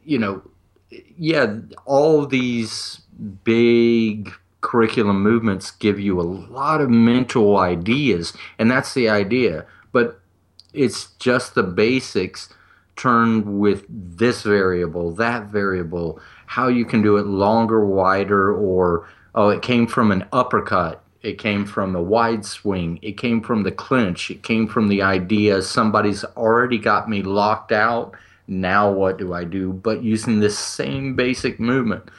you 0.03 0.19
know 0.19 0.41
yeah, 1.17 1.57
all 1.85 2.25
these 2.25 3.01
big 3.43 4.31
curriculum 4.61 5.21
movements 5.21 5.71
give 5.71 5.99
you 5.99 6.19
a 6.19 6.23
lot 6.23 6.81
of 6.81 6.89
mental 6.89 7.57
ideas, 7.57 8.33
and 8.57 8.69
that's 8.69 8.93
the 8.93 9.09
idea. 9.09 9.65
But 9.91 10.19
it's 10.73 11.07
just 11.19 11.55
the 11.55 11.63
basics 11.63 12.49
turned 12.95 13.59
with 13.59 13.85
this 13.89 14.43
variable, 14.43 15.11
that 15.15 15.47
variable, 15.47 16.19
how 16.45 16.67
you 16.67 16.85
can 16.85 17.01
do 17.01 17.17
it 17.17 17.25
longer, 17.25 17.85
wider, 17.85 18.53
or 18.53 19.07
oh, 19.35 19.49
it 19.49 19.61
came 19.61 19.87
from 19.87 20.11
an 20.11 20.25
uppercut. 20.31 21.03
It 21.21 21.37
came 21.37 21.65
from 21.65 21.95
a 21.95 22.01
wide 22.01 22.45
swing. 22.45 22.99
It 23.01 23.17
came 23.17 23.41
from 23.41 23.63
the 23.63 23.71
clinch. 23.71 24.29
It 24.29 24.43
came 24.43 24.67
from 24.67 24.89
the 24.89 25.01
idea 25.01 25.61
somebody's 25.61 26.23
already 26.35 26.77
got 26.77 27.09
me 27.09 27.23
locked 27.23 27.71
out. 27.71 28.13
Now 28.47 28.91
what 28.91 29.17
do 29.17 29.33
I 29.33 29.45
do? 29.45 29.71
But 29.71 30.03
using 30.03 30.41
this 30.41 30.59
same 30.59 31.15
basic 31.15 31.59
movement. 31.61 32.11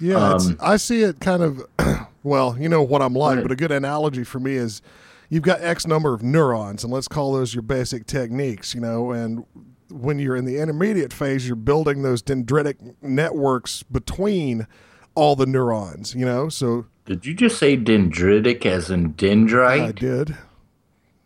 Yeah, 0.00 0.16
Um, 0.16 0.56
I 0.60 0.76
see 0.78 1.02
it 1.02 1.20
kind 1.20 1.42
of. 1.42 1.66
Well, 2.22 2.56
you 2.58 2.68
know 2.68 2.82
what 2.82 3.02
I'm 3.02 3.14
like, 3.14 3.40
but 3.40 3.52
a 3.52 3.54
good 3.54 3.70
analogy 3.70 4.24
for 4.24 4.40
me 4.40 4.56
is 4.56 4.82
you've 5.28 5.44
got 5.44 5.60
X 5.60 5.86
number 5.86 6.12
of 6.12 6.24
neurons, 6.24 6.82
and 6.82 6.92
let's 6.92 7.06
call 7.06 7.32
those 7.34 7.54
your 7.54 7.62
basic 7.62 8.04
techniques. 8.04 8.74
You 8.74 8.80
know, 8.80 9.12
and 9.12 9.44
when 9.90 10.18
you're 10.18 10.36
in 10.36 10.44
the 10.44 10.58
intermediate 10.58 11.12
phase, 11.12 11.46
you're 11.46 11.56
building 11.56 12.02
those 12.02 12.22
dendritic 12.22 12.94
networks 13.02 13.82
between 13.84 14.66
all 15.14 15.36
the 15.36 15.46
neurons. 15.46 16.14
You 16.14 16.24
know, 16.24 16.48
so 16.48 16.86
Did 17.04 17.26
you 17.26 17.34
just 17.34 17.58
say 17.58 17.76
dendritic 17.76 18.66
as 18.66 18.90
in 18.90 19.14
dendrite? 19.14 19.82
I 19.82 19.92
did. 19.92 20.36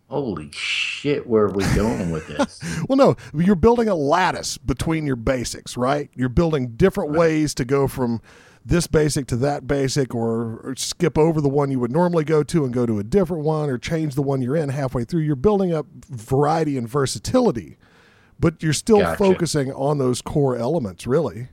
Holy 0.09 0.51
shit, 0.53 1.25
where 1.29 1.44
are 1.44 1.53
we 1.53 1.62
going 1.77 2.11
with 2.11 2.27
this? 2.27 2.61
Well, 2.88 2.96
no, 2.96 3.16
you're 3.33 3.55
building 3.55 3.88
a 3.88 3.94
lattice 3.94 4.59
between 4.59 5.07
your 5.07 5.14
basics, 5.14 5.77
right? 5.77 6.11
You're 6.16 6.29
building 6.29 6.70
different 6.70 7.12
ways 7.12 7.55
to 7.55 7.64
go 7.64 7.87
from 7.87 8.20
this 8.64 8.88
basic 8.88 9.29
to 9.29 9.37
that 9.37 9.68
basic, 9.68 10.12
or, 10.12 10.59
or 10.64 10.75
skip 10.77 11.16
over 11.16 11.40
the 11.40 11.49
one 11.49 11.70
you 11.70 11.79
would 11.79 11.92
normally 11.92 12.25
go 12.25 12.42
to 12.42 12.64
and 12.64 12.75
go 12.75 12.87
to 12.87 12.99
a 12.99 13.05
different 13.05 13.44
one, 13.44 13.70
or 13.70 13.79
change 13.79 14.16
the 14.16 14.23
one 14.23 14.42
you're 14.42 14.57
in 14.57 14.70
halfway 14.70 15.05
through. 15.05 15.20
You're 15.20 15.37
building 15.37 15.73
up 15.73 15.87
variety 16.09 16.77
and 16.77 16.88
versatility, 16.88 17.77
but 18.40 18.62
you're 18.62 18.72
still 18.72 19.00
Gotcha. 19.00 19.16
focusing 19.18 19.72
on 19.72 19.98
those 19.98 20.22
core 20.22 20.57
elements, 20.57 21.07
really. 21.07 21.48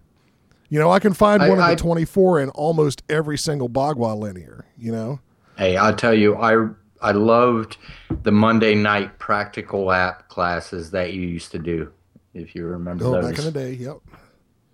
You 0.70 0.80
know, 0.80 0.90
I 0.92 1.00
can 1.00 1.14
find 1.14 1.44
I- 1.44 1.50
one 1.50 1.60
of 1.60 1.66
I- 1.66 1.72
the 1.76 1.82
24 1.82 2.40
in 2.40 2.50
almost 2.50 3.04
every 3.10 3.38
single 3.38 3.70
Bagua 3.70 4.18
linear, 4.18 4.66
you 4.78 4.92
know? 4.92 5.20
hey, 5.58 5.76
I'll 5.76 5.96
tell 5.96 6.14
you, 6.14 6.36
I 6.38 6.68
I 7.02 7.12
loved 7.12 7.78
the 8.24 8.32
Monday 8.32 8.74
night 8.74 9.20
practical 9.20 9.92
app 9.92 10.30
classes 10.30 10.90
that 10.92 11.14
you 11.14 11.22
used 11.22 11.52
to 11.52 11.60
do, 11.60 11.92
if 12.34 12.56
you 12.56 12.66
remember 12.66 13.06
Oh, 13.06 13.12
those. 13.12 13.26
back 13.30 13.38
in 13.40 13.46
the 13.46 13.52
day, 13.52 13.72
yep. 13.74 13.98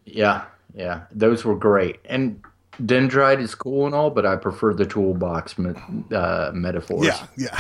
Yeah, 0.06 0.44
yeah, 0.74 1.02
those 1.12 1.44
were 1.46 1.56
great. 1.56 2.00
And 2.06 2.42
dendrite 2.82 3.40
is 3.42 3.56
cool 3.56 3.86
and 3.86 3.94
all, 3.96 4.10
but 4.10 4.26
I 4.26 4.36
prefer 4.38 4.74
the 4.74 4.86
toolbox 4.86 5.56
uh, 5.60 6.52
metaphors. 6.54 7.06
Yeah, 7.06 7.28
yeah. 7.38 7.60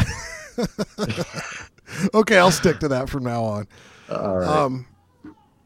okay, 2.13 2.37
I'll 2.37 2.51
stick 2.51 2.79
to 2.79 2.87
that 2.89 3.09
from 3.09 3.23
now 3.23 3.43
on. 3.43 3.67
All 4.15 4.38
right. 4.38 4.47
Um, 4.47 4.86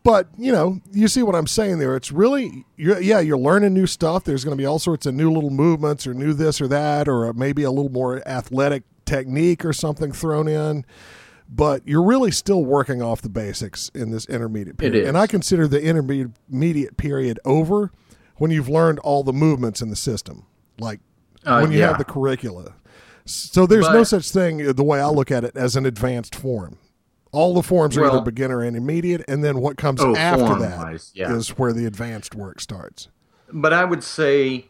but 0.04 0.30
you 0.38 0.52
know, 0.52 0.80
you 0.92 1.08
see 1.08 1.24
what 1.24 1.36
I'm 1.36 1.48
saying 1.48 1.80
there. 1.80 1.96
It's 1.96 2.12
really, 2.12 2.66
you're, 2.78 3.00
yeah, 3.02 3.20
you're 3.20 3.38
learning 3.38 3.74
new 3.74 3.88
stuff. 3.88 4.24
There's 4.24 4.44
going 4.44 4.56
to 4.56 4.62
be 4.62 4.66
all 4.66 4.80
sorts 4.80 5.06
of 5.06 5.14
new 5.14 5.32
little 5.32 5.50
movements, 5.50 6.08
or 6.08 6.14
new 6.14 6.34
this 6.34 6.62
or 6.62 6.68
that, 6.70 7.08
or 7.08 7.34
maybe 7.34 7.64
a 7.64 7.72
little 7.72 7.92
more 7.92 8.28
athletic 8.28 8.84
technique 9.06 9.66
or 9.66 9.74
something 9.74 10.12
thrown 10.12 10.48
in. 10.48 10.86
But 11.50 11.88
you're 11.88 12.04
really 12.04 12.32
still 12.32 12.66
working 12.66 13.02
off 13.02 13.22
the 13.22 13.30
basics 13.30 13.90
in 13.94 14.12
this 14.12 14.26
intermediate 14.26 14.78
period. 14.78 15.08
And 15.08 15.18
I 15.18 15.28
consider 15.28 15.68
the 15.68 15.82
intermediate 15.82 16.98
period 16.98 17.40
over 17.46 17.92
when 18.36 18.52
you've 18.52 18.70
learned 18.70 19.00
all 19.00 19.24
the 19.24 19.34
movements 19.34 19.82
in 19.82 19.90
the 19.90 19.96
system, 19.96 20.46
like 20.78 21.00
Uh, 21.46 21.60
when 21.60 21.72
you 21.72 21.80
yeah. 21.80 21.88
have 21.88 21.98
the 21.98 22.04
curricula. 22.04 22.76
So 23.26 23.66
there's 23.66 23.90
no 23.90 24.04
such 24.04 24.32
thing, 24.32 24.74
the 24.74 24.84
way 24.84 25.00
I 25.00 25.08
look 25.08 25.32
at 25.32 25.44
it, 25.44 25.56
as 25.56 25.76
an 25.76 25.86
advanced 25.86 26.36
form. 26.36 26.78
All 27.38 27.54
the 27.54 27.62
forms 27.62 27.96
are 27.98 28.06
either 28.06 28.22
beginner 28.22 28.62
and 28.62 28.76
intermediate, 28.76 29.24
and 29.28 29.44
then 29.44 29.60
what 29.60 29.78
comes 29.78 30.02
Oh, 30.02 30.16
after 30.16 30.56
that 30.60 30.78
form-wise, 30.80 31.12
is 31.16 31.50
where 31.50 31.72
the 31.72 31.86
advanced 31.86 32.34
work 32.34 32.60
starts. 32.60 33.10
But 33.54 33.74
I 33.74 33.86
would 33.86 34.04
say 34.04 34.70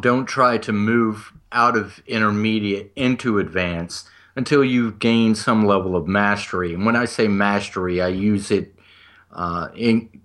don't 0.00 0.26
try 0.26 0.58
to 0.58 0.72
move 0.72 1.32
out 1.52 1.76
of 1.76 2.02
intermediate 2.08 2.90
into 2.96 3.38
advanced 3.38 4.08
until 4.34 4.64
you've 4.64 4.98
gained 4.98 5.38
some 5.38 5.66
level 5.66 5.94
of 5.94 6.08
mastery. 6.08 6.74
And 6.74 6.84
when 6.84 6.96
I 6.96 7.04
say 7.04 7.28
mastery, 7.28 8.02
I 8.02 8.08
use 8.08 8.50
it 8.50 8.74
uh, 9.30 9.68
in 9.76 10.20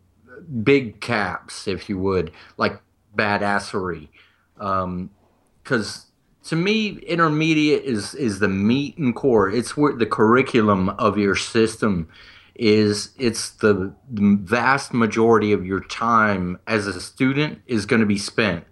big 0.63 1.01
caps, 1.01 1.67
if 1.67 1.87
you 1.87 1.99
would, 1.99 2.31
like 2.57 2.81
badassery. 3.15 4.09
Because 4.57 6.07
to 6.49 6.55
me, 6.55 6.97
intermediate 7.05 7.83
is 7.83 8.15
is 8.15 8.39
the 8.39 8.47
meat 8.47 8.97
and 8.97 9.15
core. 9.15 9.51
It's 9.51 9.77
where 9.77 9.93
the 9.93 10.07
curriculum 10.07 10.89
of 10.89 11.15
your 11.15 11.35
system 11.35 12.09
is. 12.55 13.11
It's 13.19 13.51
the, 13.51 13.93
vast 14.09 14.91
majority 14.91 15.51
of 15.51 15.63
your 15.63 15.81
time 15.81 16.59
as 16.65 16.87
a 16.87 16.99
student 16.99 17.61
is 17.67 17.85
going 17.85 17.99
to 17.99 18.07
be 18.07 18.17
spent. 18.17 18.65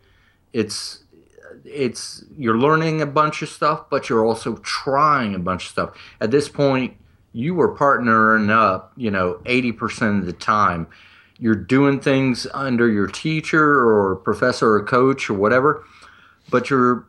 It's 0.54 1.04
it's 1.64 2.24
you're 2.36 2.58
learning 2.58 3.04
a 3.04 3.06
bunch 3.06 3.44
of 3.44 3.50
stuff, 3.50 3.92
but 3.92 4.10
you're 4.10 4.26
also 4.26 4.56
trying 4.64 5.36
a 5.36 5.40
bunch 5.40 5.66
of 5.66 5.70
stuff. 5.70 5.98
At 6.20 6.32
this 6.32 6.50
point, 6.50 6.98
you 7.32 7.54
were 7.54 7.76
partnering 7.76 8.50
up, 8.50 8.92
you 8.96 9.12
know, 9.12 9.36
80% 9.46 10.22
of 10.22 10.26
the 10.26 10.34
time. 10.34 10.88
You're 11.38 11.54
doing 11.54 12.00
things 12.00 12.48
under 12.56 12.90
your 12.90 13.06
teacher 13.06 13.88
or 13.88 14.16
professor 14.16 14.74
or 14.74 14.84
coach 14.84 15.30
or 15.30 15.36
whatever, 15.36 15.86
but 16.50 16.72
you're 16.72 17.06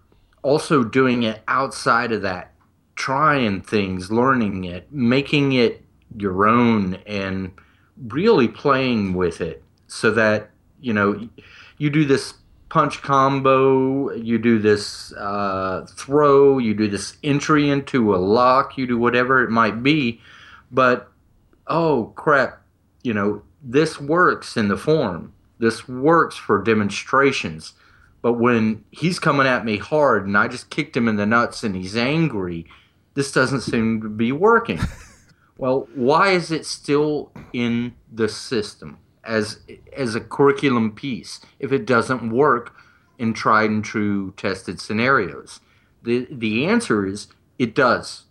also 0.48 0.82
doing 0.82 1.22
it 1.22 1.42
outside 1.48 2.12
of 2.12 2.22
that, 2.22 2.52
trying 2.94 3.60
things, 3.60 4.10
learning 4.10 4.64
it, 4.64 4.90
making 4.92 5.52
it 5.52 5.84
your 6.16 6.46
own 6.48 6.94
and 7.06 7.52
really 8.08 8.48
playing 8.48 9.14
with 9.14 9.40
it 9.40 9.62
so 9.88 10.10
that 10.10 10.50
you 10.80 10.92
know 10.92 11.28
you 11.78 11.90
do 11.90 12.04
this 12.04 12.34
punch 12.68 13.02
combo 13.02 14.12
you 14.12 14.38
do 14.38 14.58
this 14.58 15.12
uh, 15.14 15.86
throw 15.90 16.58
you 16.58 16.74
do 16.74 16.88
this 16.88 17.16
entry 17.24 17.68
into 17.68 18.14
a 18.14 18.16
lock 18.16 18.78
you 18.78 18.86
do 18.86 18.96
whatever 18.96 19.42
it 19.42 19.50
might 19.50 19.82
be 19.82 20.20
but 20.70 21.10
oh 21.66 22.12
crap 22.14 22.62
you 23.02 23.12
know 23.12 23.42
this 23.62 24.00
works 24.00 24.56
in 24.56 24.68
the 24.68 24.76
form. 24.76 25.32
This 25.58 25.88
works 25.88 26.36
for 26.36 26.62
demonstrations 26.62 27.72
but 28.20 28.34
when 28.34 28.84
he's 28.90 29.18
coming 29.18 29.46
at 29.46 29.64
me 29.64 29.76
hard 29.76 30.26
and 30.26 30.36
i 30.36 30.48
just 30.48 30.70
kicked 30.70 30.96
him 30.96 31.08
in 31.08 31.16
the 31.16 31.26
nuts 31.26 31.62
and 31.62 31.74
he's 31.76 31.96
angry 31.96 32.66
this 33.14 33.32
doesn't 33.32 33.62
seem 33.62 34.00
to 34.00 34.08
be 34.08 34.32
working 34.32 34.78
well, 35.58 35.88
why 35.94 36.30
is 36.30 36.52
it 36.52 36.64
still 36.64 37.32
in 37.52 37.94
the 38.10 38.28
system 38.28 38.98
as 39.24 39.58
as 39.94 40.14
a 40.14 40.20
curriculum 40.20 40.92
piece 40.92 41.40
if 41.58 41.72
it 41.72 41.84
doesn't 41.84 42.30
work 42.30 42.74
in 43.18 43.34
tried 43.34 43.68
and 43.68 43.84
true 43.84 44.32
tested 44.36 44.80
scenarios? 44.80 45.60
The 46.04 46.28
the 46.30 46.64
answer 46.66 47.04
is 47.04 47.26
it 47.58 47.74
does. 47.74 48.24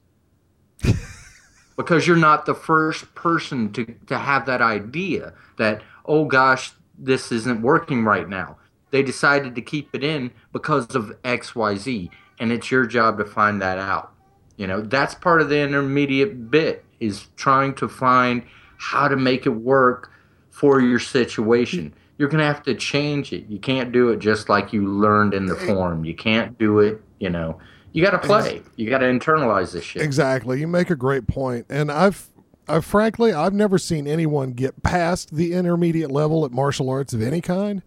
because 1.76 2.08
you're 2.08 2.16
not 2.16 2.46
the 2.46 2.56
first 2.56 3.14
person 3.14 3.72
to, 3.74 3.86
to 4.08 4.18
have 4.18 4.46
that 4.46 4.62
idea 4.62 5.34
that, 5.58 5.82
oh 6.06 6.26
gosh, 6.26 6.72
this 6.98 7.32
isn't 7.32 7.62
working 7.62 8.04
right 8.04 8.28
now. 8.28 8.58
They 8.92 9.04
decided 9.04 9.56
to 9.56 9.62
keep 9.62 9.94
it 9.94 10.04
in 10.04 10.32
because 10.54 10.96
of 10.96 11.16
XYZ, 11.24 12.10
and 12.40 12.52
it's 12.52 12.72
your 12.72 12.86
job 12.86 13.18
to 13.18 13.26
find 13.26 13.62
that 13.62 13.78
out. 13.78 14.14
You 14.56 14.68
know, 14.68 14.82
that's 14.82 15.14
part 15.14 15.42
of 15.42 15.50
the 15.50 15.60
intermediate 15.60 16.50
bit 16.50 16.84
is 17.00 17.28
trying 17.36 17.76
to 17.76 17.88
find 17.88 18.44
how 18.78 19.08
to 19.08 19.16
make 19.16 19.46
it 19.46 19.50
work 19.50 20.12
for 20.50 20.82
your 20.82 21.00
situation. 21.00 21.94
You're 22.18 22.30
going 22.30 22.40
to 22.40 22.46
have 22.46 22.64
to 22.64 22.74
change 22.74 23.32
it. 23.34 23.46
You 23.48 23.60
can't 23.60 23.92
do 23.92 24.10
it 24.10 24.18
just 24.18 24.50
like 24.50 24.74
you 24.74 24.88
learned 24.88 25.36
in 25.36 25.46
the 25.46 25.56
form. 25.56 26.04
You 26.04 26.16
can't 26.16 26.58
do 26.58 26.80
it, 26.80 27.00
you 27.20 27.30
know. 27.30 27.60
You 27.92 28.04
got 28.04 28.12
to 28.12 28.20
play. 28.20 28.64
You 28.76 28.90
got 28.90 29.00
to 29.00 29.06
internalize 29.06 29.74
this 29.74 29.84
shit. 29.84 30.02
Exactly. 30.02 30.60
You 30.60 30.68
make 30.68 30.90
a 30.90 30.96
great 30.96 31.28
point. 31.28 31.68
And 31.70 31.92
I've, 31.92 32.28
I've 32.68 32.86
frankly, 32.86 33.34
I've 33.34 33.54
never 33.54 33.78
seen 33.78 34.08
anyone 34.08 34.52
get 34.52 34.82
past 34.82 35.36
the 35.36 35.54
intermediate 35.54 36.12
level 36.12 36.44
at 36.46 36.52
martial 36.52 36.90
arts 36.90 37.14
of 37.14 37.22
any 37.22 37.42
kind 37.42 37.84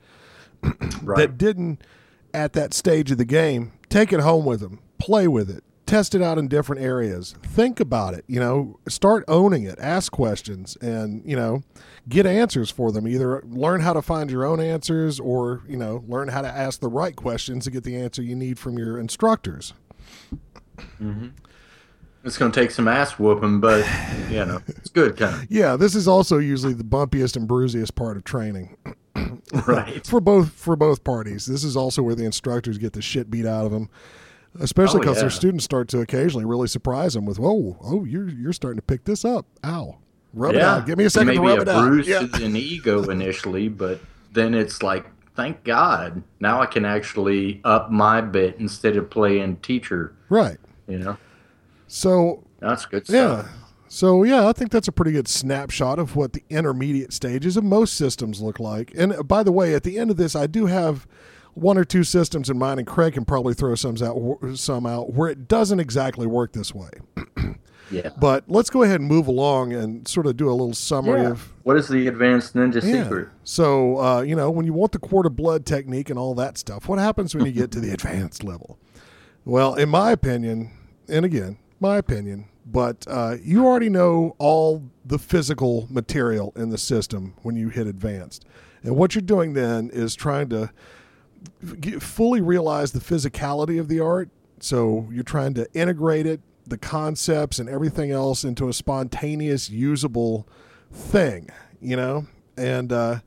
Right. 1.02 1.16
that 1.16 1.38
didn't, 1.38 1.82
at 2.34 2.52
that 2.52 2.74
stage 2.74 3.11
of 3.11 3.18
the 3.18 3.24
game, 3.24 3.72
take 3.88 4.12
it 4.12 4.20
home 4.20 4.44
with 4.44 4.61
them, 4.61 4.80
play 4.98 5.26
with 5.26 5.48
it, 5.48 5.64
test 5.86 6.14
it 6.14 6.22
out 6.22 6.38
in 6.38 6.46
different 6.46 6.82
areas, 6.82 7.34
think 7.42 7.80
about 7.80 8.14
it, 8.14 8.24
you 8.28 8.38
know, 8.38 8.78
start 8.88 9.24
owning 9.26 9.64
it, 9.64 9.78
ask 9.80 10.12
questions, 10.12 10.76
and, 10.80 11.22
you 11.24 11.34
know, 11.34 11.62
get 12.08 12.26
answers 12.26 12.70
for 12.70 12.92
them. 12.92 13.08
Either 13.08 13.42
learn 13.46 13.80
how 13.80 13.92
to 13.92 14.02
find 14.02 14.30
your 14.30 14.44
own 14.44 14.61
answers 14.61 15.18
or, 15.18 15.62
you 15.68 15.76
know, 15.76 16.04
learn 16.06 16.28
how 16.28 16.42
to 16.42 16.48
ask 16.48 16.80
the 16.80 16.88
right 16.88 17.16
questions 17.16 17.64
to 17.64 17.70
get 17.70 17.82
the 17.82 17.96
answer 17.96 18.22
you 18.22 18.36
need 18.36 18.58
from 18.58 18.78
your 18.78 18.98
instructors. 18.98 19.72
Mm-hmm. 20.78 21.28
It's 22.22 22.36
going 22.36 22.52
to 22.52 22.61
take 22.61 22.70
some 22.70 22.86
ass 22.86 23.18
whooping, 23.18 23.61
but, 23.61 23.84
you 24.30 24.44
know, 24.44 24.61
it's 24.68 24.90
good 24.90 25.16
kind 25.16 25.34
of. 25.34 25.46
Yeah, 25.50 25.76
this 25.76 25.94
is 25.94 26.06
also 26.06 26.38
usually 26.38 26.74
the 26.74 26.84
bumpiest 26.84 27.34
and 27.34 27.48
bruisiest 27.48 27.94
part 27.94 28.16
of 28.16 28.24
training. 28.24 28.76
Right. 29.66 30.07
for 30.07 30.20
both 30.20 30.53
for 30.53 30.76
both 30.76 31.03
parties. 31.05 31.46
This 31.46 31.64
is 31.64 31.76
also 31.76 32.03
where 32.03 32.14
the 32.14 32.24
instructors 32.24 32.78
get 32.78 32.92
the 32.92 33.03
shit 33.03 33.30
beat 33.30 33.46
out 33.46 33.66
of 33.66 33.72
them, 33.72 33.88
especially 34.59 34.98
Oh, 34.98 35.01
because 35.01 35.20
their 35.20 35.30
students 35.30 35.64
start 35.64 35.88
to 35.88 36.01
occasionally 36.01 36.44
really 36.44 36.68
surprise 36.68 37.14
them 37.14 37.26
with, 37.26 37.38
"Oh, 37.40 37.76
oh, 37.82 38.05
you're 38.05 38.28
you're 38.28 38.53
starting 38.53 38.78
to 38.78 38.82
pick 38.82 39.05
this 39.05 39.24
up. 39.24 39.46
Ow, 39.64 39.96
rub 40.34 40.55
it 40.55 40.62
out. 40.62 40.86
Give 40.86 40.98
me 40.98 41.05
a 41.05 41.11
second 41.11 41.34
to 41.34 41.40
Maybe 41.40 41.46
rub 41.48 41.59
a 41.59 41.62
it 41.62 41.68
out." 41.68 41.86
bruise 41.88 42.07
Yeah. 42.09 42.26
an 42.42 42.55
ego 42.57 43.03
initially, 43.11 43.68
but 43.68 44.01
then 44.32 44.55
it's 44.55 44.82
like, 44.82 45.07
thank 45.34 45.64
God, 45.64 46.22
now 46.38 46.61
I 46.61 46.66
can 46.66 46.84
actually 46.84 47.61
up 47.64 47.90
my 47.90 48.20
bit 48.20 48.57
instead 48.59 48.96
of 48.96 49.11
playing 49.11 49.57
teacher. 49.57 50.14
Right. 50.28 50.59
You 50.86 50.98
know, 50.98 51.16
So 51.88 52.44
that's 52.61 52.86
good 52.86 53.07
stuff. 53.07 53.46
yeah. 53.46 53.53
So 53.93 54.22
yeah, 54.22 54.47
I 54.49 54.53
think 54.53 54.70
that's 54.70 54.86
a 54.86 54.93
pretty 54.93 55.11
good 55.11 55.26
snapshot 55.26 55.99
of 55.99 56.14
what 56.14 56.32
the 56.32 56.45
intermediate 56.49 57.12
stages 57.12 57.57
of 57.57 57.64
most 57.64 57.95
systems 57.95 58.41
look 58.41 58.61
like. 58.61 58.93
And 58.97 59.12
uh, 59.12 59.24
by 59.24 59.43
the 59.43 59.51
way, 59.51 59.74
at 59.74 59.82
the 59.82 59.99
end 59.99 60.12
of 60.12 60.16
this, 60.16 60.36
I 60.36 60.47
do 60.47 60.66
have 60.66 61.09
one 61.55 61.76
or 61.76 61.84
two 61.84 62.05
systems 62.05 62.49
in 62.49 62.57
mind, 62.57 62.78
and 62.78 62.86
Craig 62.86 63.14
can 63.14 63.24
probably 63.24 63.53
throw 63.53 63.74
some 63.74 63.97
out 64.01 64.38
some 64.57 64.86
out 64.86 65.12
where 65.14 65.28
it 65.28 65.49
doesn't 65.49 65.80
exactly 65.80 66.28
work 66.28 66.53
this 66.53 66.72
way. 66.74 66.91
Yeah. 67.93 68.11
But 68.20 68.45
let's 68.47 68.70
go 68.70 68.84
ahead 68.84 69.01
and 69.01 69.09
move 69.09 69.26
along 69.26 69.72
and 69.72 70.07
sort 70.07 70.26
of 70.26 70.36
do 70.36 70.49
a 70.49 70.53
little 70.53 70.74
summary 70.74 71.22
Yeah. 71.22 71.30
of. 71.30 71.53
What 71.64 71.76
is 71.76 71.88
the 71.88 72.07
advanced 72.07 72.55
ninja 72.55 72.74
Yeah. 72.80 73.03
secret? 73.03 73.30
So, 73.43 73.99
uh, 73.99 74.20
you 74.20 74.36
know, 74.36 74.49
when 74.49 74.64
you 74.64 74.72
want 74.72 74.93
the 74.93 75.01
quarter 75.01 75.26
of 75.26 75.34
blood 75.34 75.66
technique 75.66 76.09
and 76.09 76.16
all 76.16 76.36
that 76.36 76.57
stuff, 76.57 76.86
what 76.88 77.01
happens 77.01 77.34
when 77.34 77.47
you 77.47 77.51
get 77.51 77.72
to 77.72 77.80
the 77.80 77.91
advanced 77.93 78.45
level? 78.45 78.78
Well, 79.45 79.74
in 79.74 79.88
my 79.88 80.12
opinion, 80.12 80.70
and 81.09 81.24
again, 81.24 81.59
my 81.80 81.97
opinion, 81.97 82.45
but 82.70 83.04
uh, 83.08 83.36
you 83.42 83.66
already 83.66 83.88
know 83.88 84.36
all 84.38 84.90
the 85.04 85.18
physical 85.18 85.86
material 85.90 86.52
in 86.56 86.70
the 86.70 86.78
system 86.78 87.34
when 87.42 87.56
you 87.56 87.68
hit 87.68 87.86
advanced. 87.86 88.44
And 88.82 88.96
what 88.96 89.14
you're 89.14 89.22
doing 89.22 89.54
then 89.54 89.90
is 89.92 90.14
trying 90.14 90.48
to 90.50 90.70
get, 91.80 92.02
fully 92.02 92.40
realize 92.40 92.92
the 92.92 93.00
physicality 93.00 93.78
of 93.80 93.88
the 93.88 94.00
art. 94.00 94.30
So 94.60 95.08
you're 95.10 95.24
trying 95.24 95.54
to 95.54 95.66
integrate 95.72 96.26
it, 96.26 96.40
the 96.66 96.78
concepts 96.78 97.58
and 97.58 97.68
everything 97.68 98.10
else 98.10 98.44
into 98.44 98.68
a 98.68 98.72
spontaneous, 98.72 99.68
usable 99.70 100.46
thing, 100.92 101.48
you 101.80 101.96
know? 101.96 102.26
And 102.56 102.92
uh, 102.92 103.20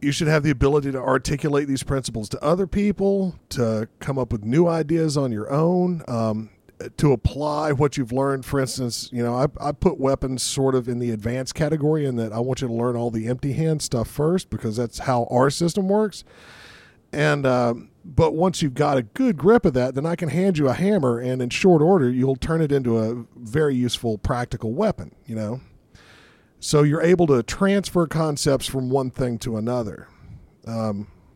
you 0.00 0.12
should 0.12 0.28
have 0.28 0.42
the 0.42 0.50
ability 0.50 0.92
to 0.92 0.98
articulate 0.98 1.68
these 1.68 1.82
principles 1.82 2.28
to 2.30 2.42
other 2.42 2.66
people, 2.66 3.36
to 3.50 3.88
come 3.98 4.18
up 4.18 4.32
with 4.32 4.44
new 4.44 4.66
ideas 4.66 5.16
on 5.16 5.32
your 5.32 5.50
own, 5.50 6.02
um, 6.08 6.50
to 6.96 7.12
apply 7.12 7.72
what 7.72 7.96
you've 7.96 8.12
learned. 8.12 8.44
For 8.44 8.60
instance, 8.60 9.08
you 9.12 9.22
know, 9.22 9.34
I, 9.34 9.46
I 9.60 9.72
put 9.72 9.98
weapons 9.98 10.42
sort 10.42 10.74
of 10.74 10.88
in 10.88 10.98
the 10.98 11.10
advanced 11.10 11.54
category 11.54 12.04
in 12.04 12.16
that 12.16 12.32
I 12.32 12.40
want 12.40 12.60
you 12.60 12.68
to 12.68 12.74
learn 12.74 12.96
all 12.96 13.10
the 13.10 13.28
empty 13.28 13.54
hand 13.54 13.82
stuff 13.82 14.08
first 14.08 14.50
because 14.50 14.76
that's 14.76 15.00
how 15.00 15.26
our 15.30 15.50
system 15.50 15.88
works. 15.88 16.24
And 17.12 17.46
um, 17.46 17.90
but 18.04 18.34
once 18.34 18.60
you've 18.62 18.74
got 18.74 18.98
a 18.98 19.02
good 19.02 19.36
grip 19.36 19.64
of 19.64 19.74
that, 19.74 19.94
then 19.94 20.04
I 20.04 20.16
can 20.16 20.28
hand 20.28 20.58
you 20.58 20.68
a 20.68 20.74
hammer, 20.74 21.18
and 21.18 21.40
in 21.40 21.50
short 21.50 21.80
order, 21.80 22.10
you'll 22.10 22.36
turn 22.36 22.60
it 22.60 22.72
into 22.72 22.98
a 22.98 23.24
very 23.36 23.74
useful, 23.74 24.18
practical 24.18 24.72
weapon. 24.72 25.14
You 25.24 25.36
know, 25.36 25.60
so 26.60 26.82
you're 26.82 27.02
able 27.02 27.26
to 27.28 27.42
transfer 27.42 28.06
concepts 28.06 28.66
from 28.66 28.90
one 28.90 29.10
thing 29.10 29.38
to 29.40 29.56
another. 29.56 30.08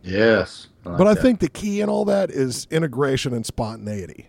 Yes. 0.03 0.69
like 0.85 0.99
but 0.99 1.07
I 1.07 1.15
that. 1.15 1.23
think 1.23 1.41
the 1.41 1.49
key 1.49 1.81
in 1.81 1.89
all 1.89 2.05
that 2.07 2.31
is 2.31 2.67
integration 2.71 3.33
and 3.33 3.47
spontaneity. 3.47 4.29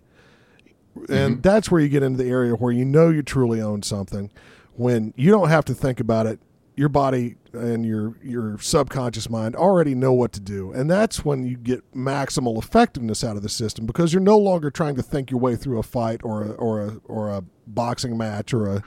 And 0.96 1.08
Mm-hmm. 1.36 1.42
that's 1.42 1.72
where 1.72 1.80
you 1.82 1.90
get 1.90 2.04
into 2.04 2.22
the 2.24 2.30
area 2.30 2.54
where 2.54 2.72
you 2.72 2.86
know 2.86 3.10
you 3.10 3.22
truly 3.24 3.62
own 3.62 3.82
something 3.84 4.30
when 4.76 5.14
you 5.16 5.32
don't 5.32 5.50
have 5.50 5.66
to 5.66 5.74
think 5.74 6.00
about 6.00 6.26
it. 6.28 6.40
Your 6.76 6.90
body 6.90 7.36
and 7.54 7.86
your 7.86 8.16
your 8.24 8.58
subconscious 8.60 9.30
mind 9.30 9.56
already 9.56 9.94
know 9.94 10.14
what 10.14 10.32
to 10.34 10.40
do. 10.40 10.72
And 10.72 10.90
that's 10.90 11.24
when 11.26 11.44
you 11.46 11.58
get 11.58 11.90
maximal 11.94 12.58
effectiveness 12.58 13.24
out 13.24 13.36
of 13.36 13.44
the 13.44 13.50
system 13.50 13.86
because 13.86 14.14
you're 14.14 14.22
no 14.22 14.38
longer 14.38 14.72
trying 14.72 14.96
to 14.96 15.04
think 15.04 15.30
your 15.32 15.40
way 15.40 15.56
through 15.58 15.80
a 15.80 15.84
fight 15.84 16.22
or 16.24 16.44
a 16.44 16.50
or 16.52 16.82
a 16.82 16.98
or 17.06 17.30
a 17.30 17.44
boxing 17.68 18.18
match 18.18 18.54
or 18.54 18.68
a 18.68 18.84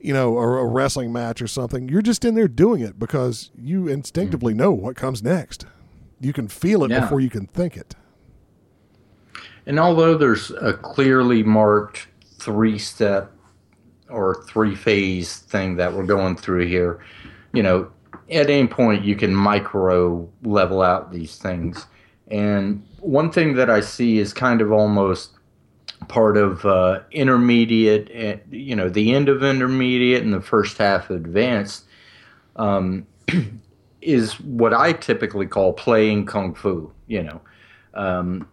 you 0.00 0.12
know, 0.14 0.32
or 0.32 0.58
a 0.58 0.64
wrestling 0.64 1.12
match 1.12 1.42
or 1.42 1.48
something. 1.48 1.88
You're 1.88 2.02
just 2.02 2.24
in 2.24 2.34
there 2.34 2.46
doing 2.48 2.80
it 2.80 2.98
because 2.98 3.50
you 3.60 3.88
instinctively 3.88 4.54
know 4.54 4.70
what 4.70 4.96
comes 4.96 5.22
next. 5.22 5.66
You 6.20 6.32
can 6.32 6.46
feel 6.48 6.84
it 6.84 6.90
Yeah. 6.90 7.00
before 7.00 7.20
you 7.20 7.28
can 7.30 7.46
think 7.46 7.76
it. 7.76 7.94
And 9.68 9.78
although 9.78 10.16
there's 10.16 10.50
a 10.50 10.72
clearly 10.72 11.42
marked 11.42 12.08
three 12.38 12.78
step 12.78 13.30
or 14.08 14.42
three 14.48 14.74
phase 14.74 15.40
thing 15.40 15.76
that 15.76 15.92
we're 15.92 16.06
going 16.06 16.36
through 16.36 16.66
here, 16.66 17.04
you 17.52 17.62
know, 17.62 17.90
at 18.30 18.48
any 18.48 18.66
point 18.66 19.04
you 19.04 19.14
can 19.14 19.34
micro 19.34 20.26
level 20.42 20.80
out 20.80 21.12
these 21.12 21.36
things. 21.36 21.86
And 22.28 22.82
one 23.00 23.30
thing 23.30 23.56
that 23.56 23.68
I 23.68 23.80
see 23.80 24.16
is 24.16 24.32
kind 24.32 24.62
of 24.62 24.72
almost 24.72 25.32
part 26.08 26.38
of 26.38 26.64
uh, 26.64 27.00
intermediate, 27.10 28.08
eh, 28.10 28.36
you 28.50 28.74
know, 28.74 28.88
the 28.88 29.14
end 29.14 29.28
of 29.28 29.44
intermediate 29.44 30.22
and 30.22 30.32
the 30.32 30.40
first 30.40 30.78
half 30.78 31.10
of 31.10 31.16
advanced 31.16 31.84
um, 32.56 33.06
is 34.00 34.40
what 34.40 34.72
I 34.72 34.94
typically 34.94 35.46
call 35.46 35.74
playing 35.74 36.24
kung 36.24 36.54
fu, 36.54 36.90
you 37.06 37.22
know. 37.22 37.42
Um, 37.92 38.48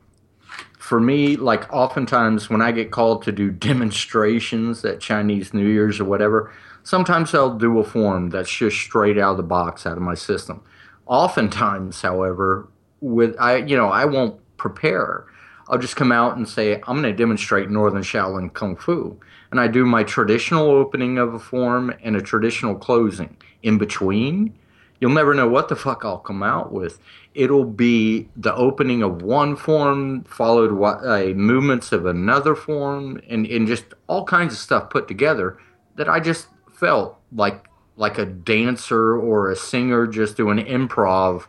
for 0.85 0.99
me, 0.99 1.35
like 1.35 1.73
oftentimes 1.73 2.47
when 2.47 2.61
I 2.61 2.71
get 2.71 2.91
called 2.91 3.23
to 3.23 3.31
do 3.31 3.49
demonstrations 3.69 4.85
at 4.85 4.99
Chinese 4.99 5.51
New 5.51 5.65
Year's 5.65 5.99
or 5.99 6.05
whatever, 6.05 6.53
sometimes 6.83 7.33
I'll 7.33 7.57
do 7.57 7.79
a 7.79 7.83
form 7.83 8.29
that's 8.29 8.55
just 8.55 8.77
straight 8.77 9.17
out 9.17 9.31
of 9.31 9.37
the 9.37 9.43
box 9.43 9.87
out 9.87 9.97
of 9.97 10.03
my 10.03 10.13
system. 10.13 10.61
Oftentimes, 11.07 12.03
however, 12.03 12.69
with 13.01 13.35
I 13.39 13.57
you 13.57 13.75
know, 13.75 13.87
I 13.87 14.05
won't 14.05 14.39
prepare. 14.57 15.25
I'll 15.67 15.79
just 15.79 15.95
come 15.95 16.11
out 16.11 16.37
and 16.37 16.47
say, 16.47 16.75
I'm 16.75 17.01
going 17.01 17.03
to 17.03 17.13
demonstrate 17.13 17.71
Northern 17.71 18.03
Shaolin 18.03 18.53
Kung 18.53 18.75
Fu. 18.75 19.19
And 19.49 19.59
I 19.59 19.67
do 19.67 19.87
my 19.87 20.03
traditional 20.03 20.69
opening 20.69 21.17
of 21.17 21.33
a 21.33 21.39
form 21.39 21.95
and 22.03 22.15
a 22.15 22.21
traditional 22.21 22.75
closing. 22.75 23.35
In 23.63 23.79
between, 23.79 24.53
you'll 24.99 25.11
never 25.11 25.33
know 25.33 25.47
what 25.47 25.69
the 25.69 25.75
fuck 25.75 26.03
I'll 26.05 26.19
come 26.19 26.43
out 26.43 26.71
with. 26.71 26.99
It'll 27.33 27.65
be 27.65 28.29
the 28.35 28.53
opening 28.55 29.03
of 29.03 29.21
one 29.21 29.55
form, 29.55 30.23
followed 30.23 30.79
by 30.79 31.33
movements 31.33 31.91
of 31.91 32.05
another 32.05 32.55
form, 32.55 33.21
and, 33.29 33.45
and 33.45 33.67
just 33.67 33.85
all 34.07 34.23
kinds 34.25 34.53
of 34.53 34.59
stuff 34.59 34.89
put 34.89 35.07
together 35.07 35.57
that 35.95 36.09
I 36.09 36.19
just 36.19 36.47
felt 36.73 37.19
like 37.31 37.65
like 37.97 38.17
a 38.17 38.25
dancer 38.25 39.17
or 39.17 39.49
a 39.49 39.55
singer 39.55 40.05
just 40.07 40.35
doing 40.35 40.57
improv, 40.57 41.45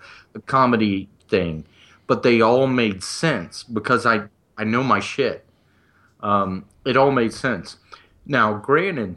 comedy 0.47 1.09
thing. 1.29 1.65
But 2.07 2.23
they 2.23 2.41
all 2.41 2.67
made 2.69 3.03
sense 3.03 3.65
because 3.65 4.07
I, 4.07 4.29
I 4.57 4.65
know 4.65 4.83
my 4.83 5.01
shit. 5.01 5.45
Um, 6.21 6.65
it 6.85 6.97
all 6.97 7.11
made 7.11 7.33
sense. 7.33 7.79
Now, 8.25 8.55
granted, 8.55 9.17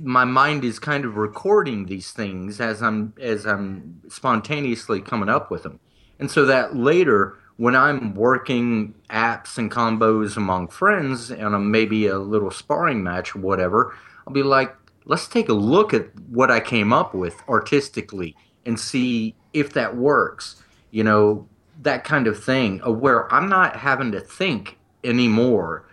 my 0.00 0.24
mind 0.24 0.64
is 0.64 0.78
kind 0.78 1.04
of 1.04 1.16
recording 1.16 1.86
these 1.86 2.12
things 2.12 2.60
as 2.60 2.82
I'm 2.82 3.14
as 3.20 3.46
I'm 3.46 4.00
spontaneously 4.08 5.00
coming 5.00 5.28
up 5.28 5.50
with 5.50 5.62
them, 5.62 5.80
and 6.18 6.30
so 6.30 6.44
that 6.46 6.76
later 6.76 7.36
when 7.56 7.74
I'm 7.74 8.14
working 8.14 8.94
apps 9.08 9.56
and 9.56 9.70
combos 9.70 10.36
among 10.36 10.68
friends 10.68 11.30
and 11.30 11.54
a, 11.54 11.58
maybe 11.58 12.06
a 12.06 12.18
little 12.18 12.50
sparring 12.50 13.02
match 13.02 13.34
or 13.34 13.38
whatever, 13.38 13.96
I'll 14.26 14.32
be 14.34 14.42
like, 14.42 14.76
let's 15.06 15.26
take 15.26 15.48
a 15.48 15.54
look 15.54 15.94
at 15.94 16.14
what 16.28 16.50
I 16.50 16.60
came 16.60 16.92
up 16.92 17.14
with 17.14 17.34
artistically 17.48 18.36
and 18.66 18.78
see 18.78 19.34
if 19.54 19.72
that 19.72 19.96
works. 19.96 20.62
You 20.90 21.04
know, 21.04 21.48
that 21.82 22.04
kind 22.04 22.26
of 22.26 22.42
thing, 22.42 22.78
where 22.80 23.32
I'm 23.32 23.48
not 23.48 23.76
having 23.76 24.12
to 24.12 24.20
think 24.20 24.78
anymore, 25.02 25.88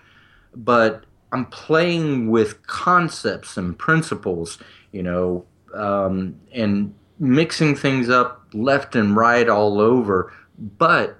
but 0.56 1.06
I'm 1.34 1.47
playing 1.47 2.29
with 2.29 2.65
concepts 2.67 3.57
and 3.57 3.77
principles, 3.77 4.59
you 4.91 5.01
know, 5.01 5.45
um, 5.73 6.39
and 6.53 6.93
mixing 7.17 7.75
things 7.75 8.07
up 8.07 8.45
left 8.53 8.95
and 8.95 9.15
right 9.15 9.49
all 9.49 9.81
over, 9.81 10.31
but 10.77 11.17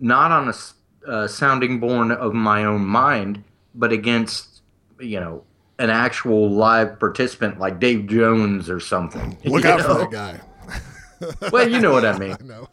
not 0.00 0.32
on 0.32 0.48
a 0.48 0.54
uh, 1.10 1.28
sounding 1.28 1.78
born 1.78 2.10
of 2.10 2.32
my 2.32 2.64
own 2.64 2.86
mind, 2.86 3.44
but 3.74 3.92
against, 3.92 4.62
you 4.98 5.20
know, 5.20 5.44
an 5.78 5.90
actual 5.90 6.50
live 6.50 6.98
participant 6.98 7.58
like 7.58 7.78
Dave 7.78 8.06
Jones 8.06 8.70
or 8.70 8.80
something. 8.80 9.36
Look 9.44 9.66
out 9.66 9.82
for 9.82 9.94
that 9.94 10.10
guy. 10.10 10.40
Well, 11.52 11.66
you 11.66 11.80
know 11.80 11.92
what 11.92 12.04
I 12.04 12.18
mean. 12.18 12.32
I 12.40 12.44
know. 12.44 12.68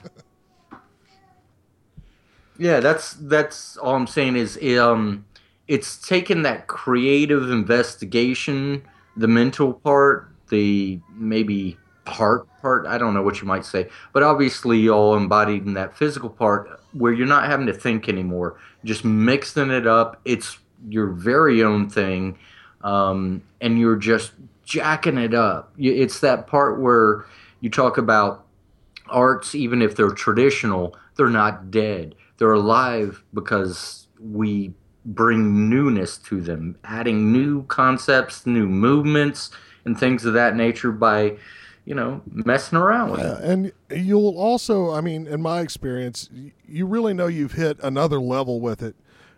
Yeah, 2.57 2.81
that's 2.81 3.13
that's 3.13 3.77
all 3.77 3.95
I'm 3.95 4.07
saying 4.07 4.35
is 4.35 4.57
um 4.77 5.25
it's 5.71 5.95
taken 5.95 6.41
that 6.41 6.67
creative 6.67 7.49
investigation, 7.49 8.83
the 9.15 9.27
mental 9.29 9.71
part, 9.71 10.29
the 10.49 10.99
maybe 11.15 11.77
heart 12.05 12.45
part, 12.61 12.85
I 12.85 12.97
don't 12.97 13.13
know 13.13 13.21
what 13.21 13.39
you 13.39 13.47
might 13.47 13.63
say, 13.63 13.87
but 14.11 14.21
obviously 14.21 14.89
all 14.89 15.15
embodied 15.15 15.65
in 15.65 15.75
that 15.75 15.97
physical 15.97 16.29
part 16.29 16.81
where 16.91 17.13
you're 17.13 17.25
not 17.25 17.45
having 17.45 17.67
to 17.67 17.73
think 17.73 18.09
anymore, 18.09 18.57
just 18.83 19.05
mixing 19.05 19.71
it 19.71 19.87
up. 19.87 20.19
It's 20.25 20.57
your 20.89 21.07
very 21.07 21.63
own 21.63 21.89
thing, 21.89 22.37
um, 22.83 23.41
and 23.61 23.79
you're 23.79 23.95
just 23.95 24.33
jacking 24.65 25.17
it 25.17 25.33
up. 25.33 25.71
It's 25.77 26.19
that 26.19 26.47
part 26.47 26.81
where 26.81 27.23
you 27.61 27.69
talk 27.69 27.97
about 27.97 28.45
arts, 29.07 29.55
even 29.55 29.81
if 29.81 29.95
they're 29.95 30.09
traditional, 30.09 30.97
they're 31.15 31.29
not 31.29 31.71
dead. 31.71 32.15
They're 32.39 32.51
alive 32.51 33.23
because 33.33 34.09
we 34.19 34.73
bring 35.05 35.69
newness 35.69 36.17
to 36.17 36.41
them, 36.41 36.77
adding 36.83 37.31
new 37.31 37.63
concepts, 37.63 38.45
new 38.45 38.67
movements, 38.67 39.51
and 39.85 39.99
things 39.99 40.25
of 40.25 40.33
that 40.33 40.55
nature 40.55 40.91
by, 40.91 41.37
you 41.85 41.95
know, 41.95 42.21
messing 42.31 42.77
around 42.77 43.11
with 43.11 43.21
Yeah, 43.21 43.37
it. 43.39 43.43
and 43.43 43.71
you'll 43.89 44.37
also, 44.37 44.91
I 44.91 45.01
mean, 45.01 45.27
in 45.27 45.41
my 45.41 45.61
experience, 45.61 46.29
you 46.67 46.85
really 46.85 47.13
know 47.13 47.27
you've 47.27 47.53
hit 47.53 47.79
another 47.81 48.19
level 48.19 48.59
with 48.61 48.83
it 48.83 48.95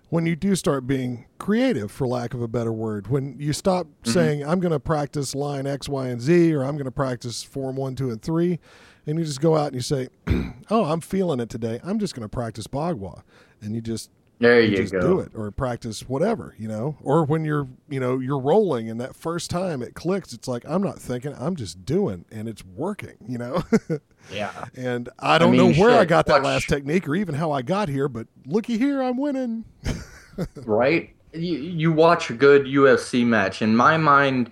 when 0.09 0.25
you 0.25 0.35
do 0.35 0.55
start 0.55 0.85
being 0.85 1.25
creative, 1.39 1.91
for 1.91 2.05
lack 2.05 2.33
of 2.35 2.41
a 2.41 2.47
better 2.47 2.71
word. 2.71 3.07
When 3.07 3.35
you 3.39 3.51
stop 3.51 3.87
mm-hmm. 3.87 4.11
saying, 4.11 4.45
I'm 4.45 4.59
going 4.59 4.71
to 4.71 4.79
practice 4.79 5.33
line 5.33 5.65
X, 5.65 5.89
Y, 5.89 6.07
and 6.07 6.21
Z, 6.21 6.53
or 6.53 6.63
I'm 6.63 6.75
going 6.75 6.85
to 6.85 6.91
practice 6.91 7.41
form 7.41 7.77
one, 7.77 7.95
two, 7.95 8.11
and 8.11 8.21
three, 8.21 8.59
and 9.07 9.17
you 9.17 9.25
just 9.25 9.41
go 9.41 9.57
out 9.57 9.67
and 9.67 9.75
you 9.75 9.81
say, 9.81 10.09
Oh, 10.69 10.85
I'm 10.85 11.01
feeling 11.01 11.39
it 11.39 11.49
today. 11.49 11.79
I'm 11.83 11.99
just 11.99 12.15
going 12.15 12.23
to 12.23 12.29
practice 12.29 12.67
Bagua. 12.67 13.23
And 13.61 13.73
you 13.75 13.81
just 13.81 14.09
There 14.43 14.61
you 14.61 14.71
you, 14.71 14.77
just 14.77 14.93
go. 14.93 15.01
do 15.01 15.19
it 15.19 15.31
or 15.35 15.49
practice 15.51 16.01
whatever 16.07 16.55
you 16.59 16.67
know 16.67 16.97
or 17.01 17.25
when 17.25 17.43
you're 17.45 17.67
you 17.89 17.99
know 17.99 18.19
you're 18.19 18.39
rolling 18.39 18.89
and 18.89 18.99
that 19.01 19.15
first 19.15 19.49
time 19.49 19.81
it 19.81 19.95
clicks 19.95 20.33
it's 20.33 20.47
like 20.47 20.63
i'm 20.67 20.81
not 20.83 20.99
thinking 20.99 21.33
i'm 21.37 21.55
just 21.55 21.85
doing 21.85 22.25
and 22.31 22.47
it's 22.47 22.63
working 22.65 23.15
you 23.27 23.37
know 23.37 23.63
Yeah. 24.31 24.65
and 24.75 25.09
i 25.19 25.37
don't 25.37 25.51
mean, 25.51 25.71
know 25.73 25.81
where 25.81 25.99
i 25.99 26.05
got 26.05 26.25
that 26.27 26.43
watch- 26.43 26.43
last 26.43 26.69
technique 26.69 27.07
or 27.07 27.15
even 27.15 27.35
how 27.35 27.51
i 27.51 27.61
got 27.61 27.89
here 27.89 28.07
but 28.07 28.27
looky 28.45 28.77
here 28.77 29.01
i'm 29.01 29.17
winning 29.17 29.65
right? 30.65 31.13
You, 31.33 31.57
you 31.57 31.91
watch 31.91 32.29
a 32.29 32.33
good 32.33 32.65
UFC 32.65 33.25
match. 33.25 33.61
In 33.61 33.75
my 33.75 33.97
mind, 33.97 34.51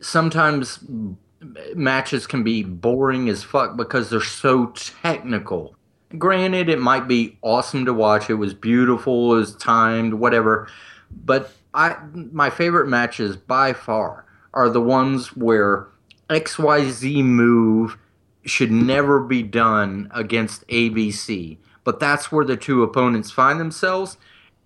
sometimes 0.00 0.78
matches 1.74 2.26
can 2.26 2.42
be 2.42 2.62
boring 2.62 3.28
as 3.28 3.42
fuck 3.42 3.76
because 3.76 4.10
they're 4.10 4.20
so 4.20 4.66
technical. 5.02 5.73
Granted, 6.18 6.68
it 6.68 6.80
might 6.80 7.08
be 7.08 7.38
awesome 7.42 7.84
to 7.86 7.94
watch. 7.94 8.28
It 8.28 8.34
was 8.34 8.54
beautiful, 8.54 9.34
it 9.34 9.38
was 9.38 9.56
timed, 9.56 10.14
whatever. 10.14 10.68
But 11.10 11.52
I, 11.72 11.96
my 12.12 12.50
favorite 12.50 12.88
matches 12.88 13.36
by 13.36 13.72
far 13.72 14.24
are 14.52 14.68
the 14.68 14.80
ones 14.80 15.36
where 15.36 15.88
XYZ 16.30 17.24
move 17.24 17.98
should 18.44 18.70
never 18.70 19.20
be 19.20 19.42
done 19.42 20.10
against 20.14 20.66
ABC. 20.68 21.58
But 21.82 22.00
that's 22.00 22.30
where 22.30 22.44
the 22.44 22.56
two 22.56 22.82
opponents 22.82 23.30
find 23.30 23.60
themselves, 23.60 24.16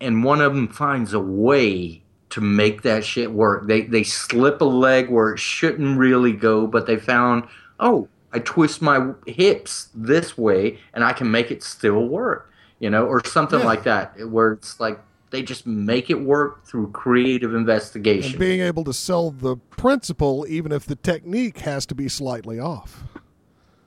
and 0.01 0.23
one 0.23 0.41
of 0.41 0.55
them 0.55 0.69
finds 0.69 1.13
a 1.13 1.21
way 1.21 2.03
to 2.31 2.41
make 2.41 2.83
that 2.83 3.05
shit 3.05 3.33
work. 3.33 3.67
They 3.67 3.83
they 3.83 4.05
slip 4.05 4.61
a 4.61 4.65
leg 4.65 5.09
where 5.11 5.33
it 5.33 5.39
shouldn't 5.39 5.99
really 5.99 6.33
go, 6.33 6.67
but 6.67 6.87
they 6.87 6.97
found, 6.97 7.45
oh, 7.81 8.09
I 8.33 8.41
twist 8.41 8.83
my 8.83 9.13
hips 9.27 9.89
this 9.95 10.37
way 10.37 10.79
and 10.93 11.03
I 11.05 11.13
can 11.13 11.31
make 11.31 11.51
it 11.51 11.63
still 11.63 12.07
work, 12.09 12.51
you 12.79 12.91
know, 12.91 13.07
or 13.07 13.25
something 13.25 13.61
Yeah. 13.61 13.65
like 13.67 13.85
that, 13.85 14.15
where 14.29 14.53
it's 14.53 14.79
like 14.81 15.01
they 15.31 15.43
just 15.43 15.67
make 15.67 16.11
it 16.11 16.21
work 16.21 16.67
through 16.67 16.91
creative 16.93 17.55
investigation. 17.55 18.33
and 18.33 18.39
being 18.39 18.61
able 18.61 18.85
to 18.85 18.93
sell 18.93 19.31
the 19.31 19.57
principle 19.57 20.47
even 20.49 20.73
if 20.73 20.85
the 20.87 20.97
technique 20.97 21.59
has 21.61 21.85
to 21.87 21.95
be 21.95 22.09
slightly 22.09 22.59
off 22.59 23.05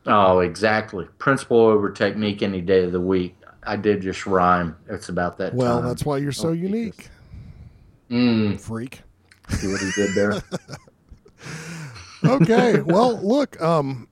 Oh, 0.08 0.40
exactly. 0.40 1.06
Principle 1.20 1.60
over 1.60 1.92
technique 1.92 2.42
any 2.42 2.60
day 2.62 2.84
of 2.86 2.92
the 2.92 3.00
week. 3.00 3.36
I 3.64 3.76
did 3.76 4.02
just 4.02 4.26
rhyme. 4.26 4.76
It's 4.90 5.10
about 5.10 5.38
that 5.38 5.54
well 5.54 5.80
time. 5.80 5.88
that's 5.90 6.04
why 6.06 6.18
you're 6.18 6.32
so 6.32 6.50
Oh, 6.50 6.54
unique 6.54 7.10
Mm, 8.10 8.60
freak 8.60 9.02
see 9.50 9.68
what 9.68 9.80
he 9.82 9.92
did 9.96 10.16
there? 10.16 10.42
okay 12.26 12.82
well 12.82 13.20
look 13.26 13.60
um 13.62 14.08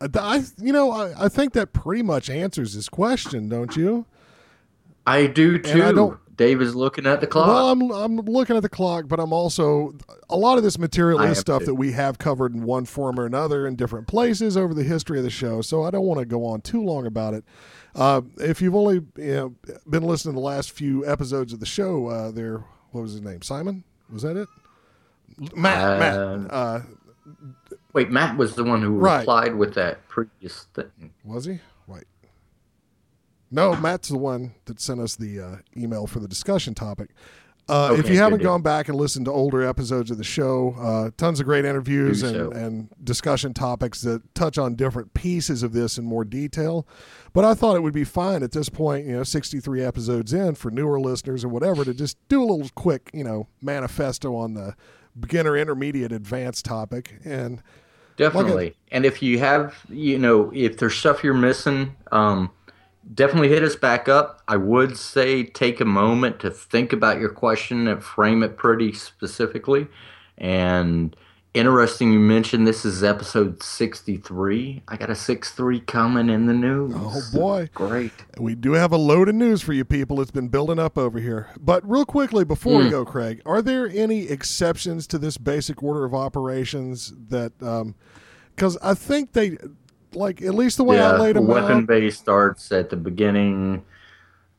I, 0.00 0.44
you 0.58 0.72
know, 0.72 0.90
I, 0.90 1.24
I 1.24 1.28
think 1.28 1.52
that 1.54 1.72
pretty 1.72 2.02
much 2.02 2.30
answers 2.30 2.74
this 2.74 2.88
question, 2.88 3.48
don't 3.48 3.76
you? 3.76 4.06
I 5.06 5.26
do 5.26 5.56
And 5.56 5.66
I 5.82 5.88
too. 5.90 5.94
don't- 5.94 6.18
Dave 6.36 6.62
is 6.62 6.76
looking 6.76 7.04
at 7.04 7.20
the 7.20 7.26
clock. 7.26 7.48
Well, 7.48 7.70
I'm 7.70 7.90
I'm 7.90 8.16
looking 8.18 8.54
at 8.56 8.62
the 8.62 8.68
clock, 8.68 9.08
but 9.08 9.18
I'm 9.18 9.32
also 9.32 9.96
a 10.30 10.36
lot 10.36 10.56
of 10.56 10.62
this 10.62 10.78
material 10.78 11.20
is 11.22 11.36
stuff 11.38 11.60
too. 11.62 11.66
that 11.66 11.74
we 11.74 11.90
have 11.90 12.18
covered 12.18 12.54
in 12.54 12.62
one 12.62 12.84
form 12.84 13.18
or 13.18 13.26
another 13.26 13.66
in 13.66 13.74
different 13.74 14.06
places 14.06 14.56
over 14.56 14.72
the 14.72 14.84
history 14.84 15.18
of 15.18 15.24
the 15.24 15.30
show. 15.30 15.62
So 15.62 15.82
I 15.82 15.90
don't 15.90 16.04
want 16.06 16.20
to 16.20 16.26
go 16.26 16.46
on 16.46 16.60
too 16.60 16.80
long 16.80 17.06
about 17.06 17.34
it. 17.34 17.42
Uh, 17.96 18.20
if 18.36 18.62
you've 18.62 18.76
only 18.76 19.00
you 19.16 19.34
know, 19.34 19.54
been 19.90 20.04
listening 20.04 20.34
to 20.34 20.40
the 20.40 20.46
last 20.46 20.70
few 20.70 21.04
episodes 21.04 21.52
of 21.52 21.58
the 21.58 21.66
show, 21.66 22.06
uh, 22.06 22.30
there, 22.30 22.62
what 22.92 23.00
was 23.00 23.14
his 23.14 23.20
name? 23.22 23.42
Simon? 23.42 23.82
Was 24.08 24.22
that 24.22 24.36
it? 24.36 24.48
Matt. 25.56 25.82
Uh, 26.52 26.78
Matt. 26.78 26.82
Wait, 27.98 28.12
Matt 28.12 28.36
was 28.36 28.54
the 28.54 28.62
one 28.62 28.80
who 28.80 28.96
Right. 28.96 29.18
replied 29.18 29.56
with 29.56 29.74
that 29.74 30.06
previous 30.06 30.66
thing. 30.72 31.10
was 31.24 31.46
he? 31.46 31.58
Wait. 31.88 32.04
No, 33.50 33.74
Matt's 33.74 34.08
the 34.08 34.16
one 34.18 34.54
that 34.66 34.80
sent 34.80 35.00
us 35.00 35.16
the 35.16 35.40
uh, 35.40 35.56
email 35.76 36.06
for 36.06 36.20
the 36.20 36.28
discussion 36.28 36.74
topic. 36.74 37.10
Uh, 37.68 37.90
if 37.94 38.04
Okay, 38.04 38.12
you 38.14 38.18
haven't 38.20 38.40
gone 38.40 38.62
back 38.62 38.88
and 38.88 38.96
listened 38.96 39.24
to 39.26 39.32
older 39.32 39.64
episodes 39.64 40.12
of 40.12 40.16
the 40.16 40.22
show, 40.22 40.76
uh, 40.78 41.10
tons 41.16 41.40
of 41.40 41.46
great 41.46 41.64
interviews 41.64 42.22
and, 42.22 42.36
so. 42.36 42.50
and 42.52 42.88
discussion 43.02 43.52
topics 43.52 44.00
that 44.02 44.22
touch 44.36 44.58
on 44.58 44.76
different 44.76 45.12
pieces 45.12 45.64
of 45.64 45.72
this 45.72 45.98
in 45.98 46.04
more 46.04 46.24
detail. 46.24 46.86
But 47.32 47.44
I 47.44 47.54
thought 47.54 47.74
it 47.74 47.82
would 47.82 47.92
be 47.92 48.04
fine 48.04 48.44
at 48.44 48.52
this 48.52 48.68
point, 48.68 49.06
you 49.06 49.12
know, 49.16 49.24
63 49.24 49.82
episodes 49.82 50.32
in 50.32 50.54
for 50.54 50.70
newer 50.70 51.00
listeners 51.00 51.44
or 51.44 51.48
whatever, 51.48 51.84
to 51.84 51.92
just 51.92 52.16
do 52.28 52.40
a 52.42 52.46
little 52.46 52.70
quick, 52.76 53.10
you 53.12 53.24
know, 53.24 53.48
manifesto 53.60 54.36
on 54.36 54.54
the 54.54 54.76
beginner, 55.18 55.56
intermediate, 55.56 56.12
advanced 56.12 56.64
topic. 56.64 57.18
And 57.24 57.60
Definitely. 58.18 58.74
and 58.90 59.06
if 59.06 59.22
you 59.22 59.38
have, 59.38 59.76
you 59.88 60.18
know, 60.18 60.50
if 60.54 60.76
there's 60.76 60.94
stuff 60.94 61.24
you're 61.24 61.34
missing, 61.34 61.94
um, 62.12 62.50
definitely 63.14 63.48
hit 63.48 63.62
us 63.62 63.76
back 63.76 64.08
up. 64.08 64.42
I 64.48 64.56
would 64.56 64.96
say 64.96 65.44
take 65.44 65.80
a 65.80 65.84
moment 65.84 66.40
to 66.40 66.50
think 66.50 66.92
about 66.92 67.20
your 67.20 67.30
question 67.30 67.88
and 67.88 68.02
frame 68.02 68.42
it 68.42 68.56
pretty 68.56 68.92
specifically. 68.92 69.86
And 70.36 71.16
interesting, 71.54 72.12
you 72.12 72.18
mentioned 72.18 72.66
this 72.66 72.84
is 72.84 73.02
episode 73.02 73.62
63. 73.62 74.82
I 74.88 74.96
got 74.96 75.10
a 75.10 75.14
6-3 75.14 75.86
coming 75.86 76.28
in 76.28 76.46
the 76.46 76.52
news. 76.52 76.92
Oh, 76.96 77.20
boy. 77.32 77.68
Great. 77.74 78.12
We 78.38 78.54
do 78.54 78.72
have 78.72 78.92
a 78.92 78.96
load 78.96 79.28
of 79.28 79.34
news 79.34 79.62
for 79.62 79.72
you 79.72 79.84
people. 79.84 80.20
It's 80.20 80.30
been 80.30 80.48
building 80.48 80.78
up 80.78 80.96
over 80.98 81.18
here. 81.18 81.48
But 81.58 81.88
real 81.88 82.04
quickly, 82.04 82.44
before 82.44 82.78
we 82.78 82.90
go, 82.90 83.04
Craig, 83.04 83.42
are 83.46 83.62
there 83.62 83.88
any 83.88 84.28
exceptions 84.28 85.06
to 85.08 85.18
this 85.18 85.36
basic 85.38 85.82
order 85.82 86.04
of 86.04 86.14
operations 86.14 87.12
that, 87.28 87.52
um 87.62 87.94
because 88.54 88.76
I 88.78 88.94
think 88.94 89.34
they, 89.34 89.56
like, 90.14 90.42
at 90.42 90.52
least 90.52 90.78
the 90.78 90.84
way 90.84 91.00
I 91.00 91.16
laid 91.16 91.36
them 91.36 91.44
out, 91.44 91.54
weapon 91.54 91.76
out. 91.78 91.86
base 91.86 92.18
starts 92.18 92.72
at 92.72 92.90
the 92.90 92.96
beginning. 92.96 93.84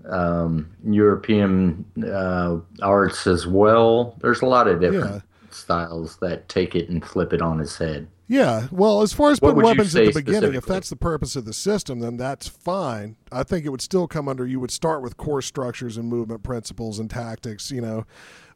Um, 0.09 0.69
European 0.89 1.83
uh, 2.01 2.59
arts 2.81 3.27
as 3.27 3.45
well. 3.45 4.15
There's 4.21 4.41
a 4.41 4.45
lot 4.45 4.69
of 4.69 4.79
different 4.79 5.15
Yeah. 5.15 5.19
Styles 5.59 6.17
that 6.17 6.49
take 6.49 6.75
it 6.75 6.89
and 6.89 7.05
flip 7.05 7.33
it 7.33 7.41
on 7.41 7.59
its 7.59 7.77
head. 7.77 8.07
Yeah, 8.27 8.67
well, 8.71 9.01
as 9.01 9.11
far 9.11 9.31
as 9.31 9.39
putting 9.39 9.55
weapons 9.63 9.95
at 9.95 10.05
the 10.05 10.11
beginning, 10.21 10.53
if 10.53 10.65
that's 10.65 10.89
the 10.89 10.95
purpose 10.95 11.35
of 11.35 11.45
the 11.45 11.53
system, 11.53 11.99
then 11.99 12.17
that's 12.17 12.47
fine. 12.47 13.15
I 13.31 13.41
think 13.41 13.65
it 13.65 13.69
would 13.69 13.81
still 13.81 14.07
come 14.07 14.27
under 14.27 14.45
you 14.45 14.59
would 14.59 14.69
start 14.69 15.01
with 15.01 15.17
core 15.17 15.41
structures 15.41 15.97
and 15.97 16.07
movement 16.07 16.43
principles 16.43 16.99
and 16.99 17.09
tactics, 17.09 17.71
you 17.71 17.81
know. 17.81 18.05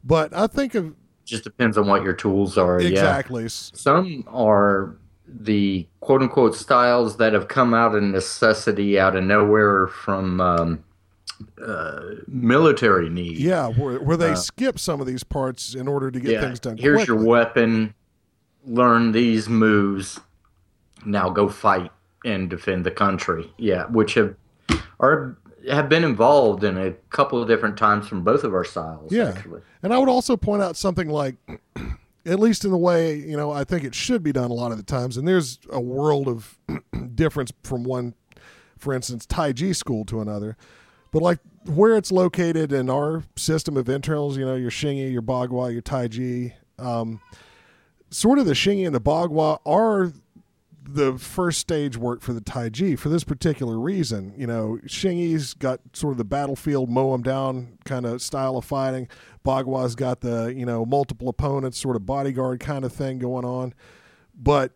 But 0.04 0.32
I 0.32 0.46
think 0.46 0.76
of 0.76 0.94
Just 1.24 1.42
depends 1.42 1.76
on 1.76 1.88
what 1.88 2.04
your 2.04 2.12
tools 2.12 2.56
are. 2.56 2.80
Yeah. 2.80 2.88
exactly. 2.90 3.46
s- 3.46 3.72
Some 3.74 4.22
are 4.28 4.96
the 5.26 5.88
quote 6.00 6.22
unquote 6.22 6.54
styles 6.54 7.16
that 7.16 7.32
have 7.32 7.48
come 7.48 7.74
out 7.74 7.96
of 7.96 8.02
necessity 8.04 9.00
out 9.00 9.16
of 9.16 9.24
nowhere 9.24 9.88
from 9.88 10.40
um, 10.40 10.83
uh, 11.62 12.00
military 12.26 13.08
need. 13.08 13.38
Yeah, 13.38 13.68
where, 13.68 13.98
where 13.98 14.16
they 14.16 14.34
skip 14.34 14.78
some 14.78 15.00
of 15.00 15.06
these 15.06 15.24
parts 15.24 15.74
in 15.74 15.88
order 15.88 16.10
to 16.10 16.20
get 16.20 16.40
things 16.40 16.60
done. 16.60 16.76
Here's 16.76 17.06
your 17.06 17.22
weapon. 17.22 17.94
Learn 18.66 19.12
these 19.12 19.48
moves. 19.48 20.20
Now 21.04 21.28
go 21.28 21.48
fight 21.48 21.90
and 22.24 22.48
defend 22.48 22.84
the 22.86 22.90
country. 22.90 23.52
Yeah, 23.58 23.84
which 23.86 24.14
have 24.14 24.34
are 25.00 25.36
have 25.70 25.88
been 25.88 26.04
involved 26.04 26.64
in 26.64 26.76
a 26.76 26.92
couple 27.10 27.40
of 27.40 27.48
different 27.48 27.76
times 27.76 28.06
from 28.08 28.22
both 28.22 28.44
of 28.44 28.54
our 28.54 28.64
styles. 28.64 29.12
Yeah. 29.12 29.30
actually. 29.30 29.60
And 29.82 29.92
I 29.92 29.98
would 29.98 30.08
also 30.08 30.36
point 30.36 30.62
out 30.62 30.76
something 30.76 31.08
like, 31.08 31.36
at 32.26 32.40
least 32.40 32.64
in 32.64 32.70
the 32.70 32.78
way, 32.78 33.16
you 33.16 33.36
know, 33.36 33.50
I 33.50 33.64
think 33.64 33.84
it 33.84 33.94
should 33.94 34.22
be 34.22 34.32
done 34.32 34.50
a 34.50 34.54
lot 34.54 34.72
of 34.72 34.76
the 34.76 34.82
times. 34.82 35.16
And 35.16 35.26
there's 35.26 35.58
a 35.70 35.80
world 35.80 36.28
of 36.28 36.58
difference 37.14 37.52
from 37.62 37.84
one, 37.84 38.14
for 38.78 38.92
instance, 38.92 39.26
Tai 39.26 39.52
Chi 39.54 39.72
school 39.72 40.04
to 40.06 40.20
another. 40.20 40.56
But 41.14 41.22
like 41.22 41.38
where 41.66 41.96
it's 41.96 42.10
located 42.10 42.72
in 42.72 42.90
our 42.90 43.22
system 43.36 43.76
of 43.76 43.88
internals, 43.88 44.36
you 44.36 44.44
know, 44.44 44.56
your 44.56 44.72
Xingyi, 44.72 45.12
your 45.12 45.22
Bagua, 45.22 45.72
your 45.72 45.80
Taiji, 45.80 46.54
um, 46.76 47.20
sort 48.10 48.40
of 48.40 48.46
the 48.46 48.52
Xingyi 48.52 48.84
and 48.84 48.92
the 48.92 49.00
Bagua 49.00 49.60
are 49.64 50.12
the 50.82 51.16
first 51.16 51.60
stage 51.60 51.96
work 51.96 52.20
for 52.20 52.32
the 52.32 52.40
Taiji 52.40 52.98
for 52.98 53.10
this 53.10 53.22
particular 53.22 53.78
reason. 53.78 54.34
You 54.36 54.48
know, 54.48 54.80
Xingyi's 54.86 55.54
got 55.54 55.78
sort 55.92 56.10
of 56.10 56.18
the 56.18 56.24
battlefield 56.24 56.90
mow 56.90 57.12
them 57.12 57.22
down 57.22 57.78
kind 57.84 58.06
of 58.06 58.20
style 58.20 58.56
of 58.56 58.64
fighting. 58.64 59.06
Bagua's 59.44 59.94
got 59.94 60.20
the, 60.20 60.52
you 60.54 60.66
know, 60.66 60.84
multiple 60.84 61.28
opponents 61.28 61.78
sort 61.78 61.94
of 61.94 62.04
bodyguard 62.04 62.58
kind 62.58 62.84
of 62.84 62.92
thing 62.92 63.20
going 63.20 63.44
on. 63.44 63.72
But 64.34 64.72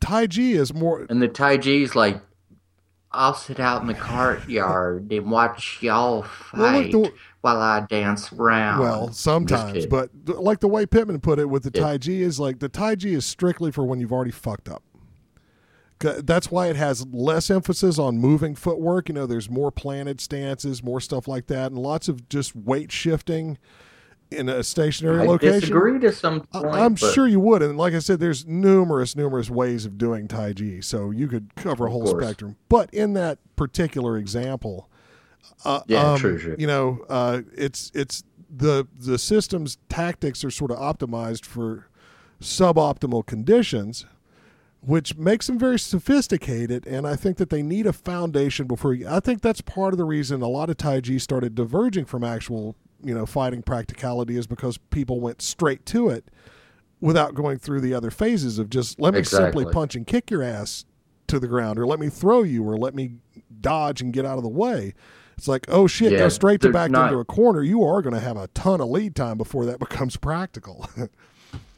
Taiji 0.00 0.56
is 0.56 0.74
more 0.74 1.06
And 1.08 1.22
the 1.22 1.28
Taiji's 1.28 1.94
like, 1.94 2.20
I'll 3.12 3.34
sit 3.34 3.58
out 3.58 3.80
in 3.82 3.88
the 3.88 3.94
courtyard 3.94 5.10
and 5.10 5.30
watch 5.30 5.78
y'all 5.82 6.20
Well, 6.20 6.72
fight 6.72 6.92
the- 6.92 7.12
while 7.40 7.58
I 7.58 7.80
dance 7.80 8.32
around. 8.32 8.80
well, 8.80 9.12
sometimes, 9.12 9.86
but 9.86 10.10
like 10.26 10.60
the 10.60 10.68
way 10.68 10.86
Pittman 10.86 11.20
put 11.20 11.38
it 11.38 11.48
with 11.50 11.64
the 11.64 11.72
Yeah. 11.74 11.86
Taiji 11.86 12.20
is 12.20 12.38
like 12.38 12.60
the 12.60 12.68
Taiji 12.68 13.16
is 13.16 13.24
strictly 13.24 13.72
for 13.72 13.84
when 13.84 13.98
you've 14.00 14.12
already 14.12 14.30
fucked 14.30 14.68
up. 14.68 14.82
That's 15.98 16.50
why 16.50 16.68
it 16.68 16.76
has 16.76 17.06
less 17.12 17.50
emphasis 17.50 17.98
on 17.98 18.18
moving 18.18 18.54
footwork. 18.54 19.08
You 19.10 19.14
know, 19.16 19.26
there's 19.26 19.50
more 19.50 19.70
planted 19.70 20.18
stances, 20.20 20.82
more 20.82 20.98
stuff 21.00 21.28
like 21.28 21.46
that, 21.48 21.72
and 21.72 21.78
lots 21.78 22.08
of 22.08 22.26
just 22.30 22.56
weight 22.56 22.90
shifting 22.90 23.58
in 24.30 24.48
a 24.48 24.62
stationary 24.62 25.20
I 25.22 25.24
location. 25.26 25.60
disagree 25.60 25.98
to 26.00 26.12
some 26.12 26.46
I- 26.52 26.60
point. 26.62 26.74
I'm 26.74 26.94
but 26.94 27.12
sure 27.12 27.26
you 27.26 27.40
would, 27.40 27.62
and 27.62 27.76
like 27.76 27.94
I 27.94 27.98
said, 27.98 28.20
there's 28.20 28.46
numerous, 28.46 29.16
numerous 29.16 29.50
ways 29.50 29.84
of 29.86 29.98
doing 29.98 30.28
Tai 30.28 30.52
Chi, 30.54 30.80
so 30.80 31.10
you 31.10 31.26
could 31.28 31.54
cover 31.56 31.86
a 31.86 31.90
whole 31.90 32.06
spectrum. 32.06 32.56
But 32.68 32.92
in 32.94 33.14
that 33.14 33.38
particular 33.56 34.16
example, 34.16 34.88
uh, 35.64 35.80
Yeah, 35.86 36.12
um, 36.12 36.18
true, 36.18 36.38
true. 36.38 36.56
you 36.58 36.66
know, 36.66 37.04
uh, 37.08 37.42
it's 37.56 37.90
it's 37.94 38.22
the 38.54 38.86
the 38.98 39.18
system's 39.18 39.78
tactics 39.88 40.44
are 40.44 40.50
sort 40.50 40.70
of 40.70 40.78
optimized 40.78 41.44
for 41.44 41.86
suboptimal 42.40 43.26
conditions, 43.26 44.06
which 44.80 45.16
makes 45.16 45.46
them 45.46 45.58
very 45.58 45.78
sophisticated. 45.78 46.86
And 46.86 47.06
I 47.06 47.14
think 47.16 47.36
that 47.36 47.50
they 47.50 47.62
need 47.62 47.86
a 47.86 47.92
foundation 47.92 48.66
before. 48.66 48.94
You, 48.94 49.08
I 49.08 49.20
think 49.20 49.42
that's 49.42 49.60
part 49.60 49.92
of 49.92 49.98
the 49.98 50.04
reason 50.04 50.40
a 50.42 50.48
lot 50.48 50.70
of 50.70 50.76
Tai 50.78 51.02
Chi 51.02 51.18
started 51.18 51.54
diverging 51.54 52.06
from 52.06 52.24
actual, 52.24 52.76
you 53.02 53.14
know, 53.14 53.26
fighting 53.26 53.62
practicality 53.62 54.36
is 54.36 54.46
because 54.46 54.78
people 54.78 55.20
went 55.20 55.42
straight 55.42 55.84
to 55.86 56.08
it 56.08 56.24
without 57.00 57.34
going 57.34 57.58
through 57.58 57.80
the 57.80 57.94
other 57.94 58.10
phases 58.10 58.58
of 58.58 58.68
just 58.70 59.00
let 59.00 59.14
me 59.14 59.22
simply 59.24 59.64
punch 59.72 59.94
and 59.94 60.06
kick 60.06 60.30
your 60.30 60.42
ass 60.42 60.84
to 61.28 61.38
the 61.38 61.48
ground, 61.48 61.78
or 61.78 61.86
let 61.86 61.98
me 62.00 62.08
throw 62.08 62.42
you, 62.42 62.62
or 62.68 62.76
let 62.76 62.94
me 62.94 63.12
dodge 63.60 64.00
and 64.00 64.12
get 64.12 64.26
out 64.26 64.36
of 64.36 64.42
the 64.42 64.48
way. 64.48 64.94
It's 65.38 65.48
like, 65.48 65.64
oh 65.68 65.86
shit, 65.86 66.12
Yeah, 66.12 66.18
go 66.18 66.28
straight 66.28 66.60
to 66.62 66.70
back 66.70 66.90
not- 66.90 67.06
into 67.08 67.18
a 67.18 67.24
corner. 67.24 67.62
You 67.62 67.82
are 67.84 68.02
going 68.02 68.14
to 68.14 68.20
have 68.20 68.36
a 68.36 68.48
ton 68.48 68.80
of 68.80 68.88
lead 68.90 69.14
time 69.16 69.38
before 69.38 69.64
that 69.66 69.78
becomes 69.78 70.16
practical. 70.16 70.88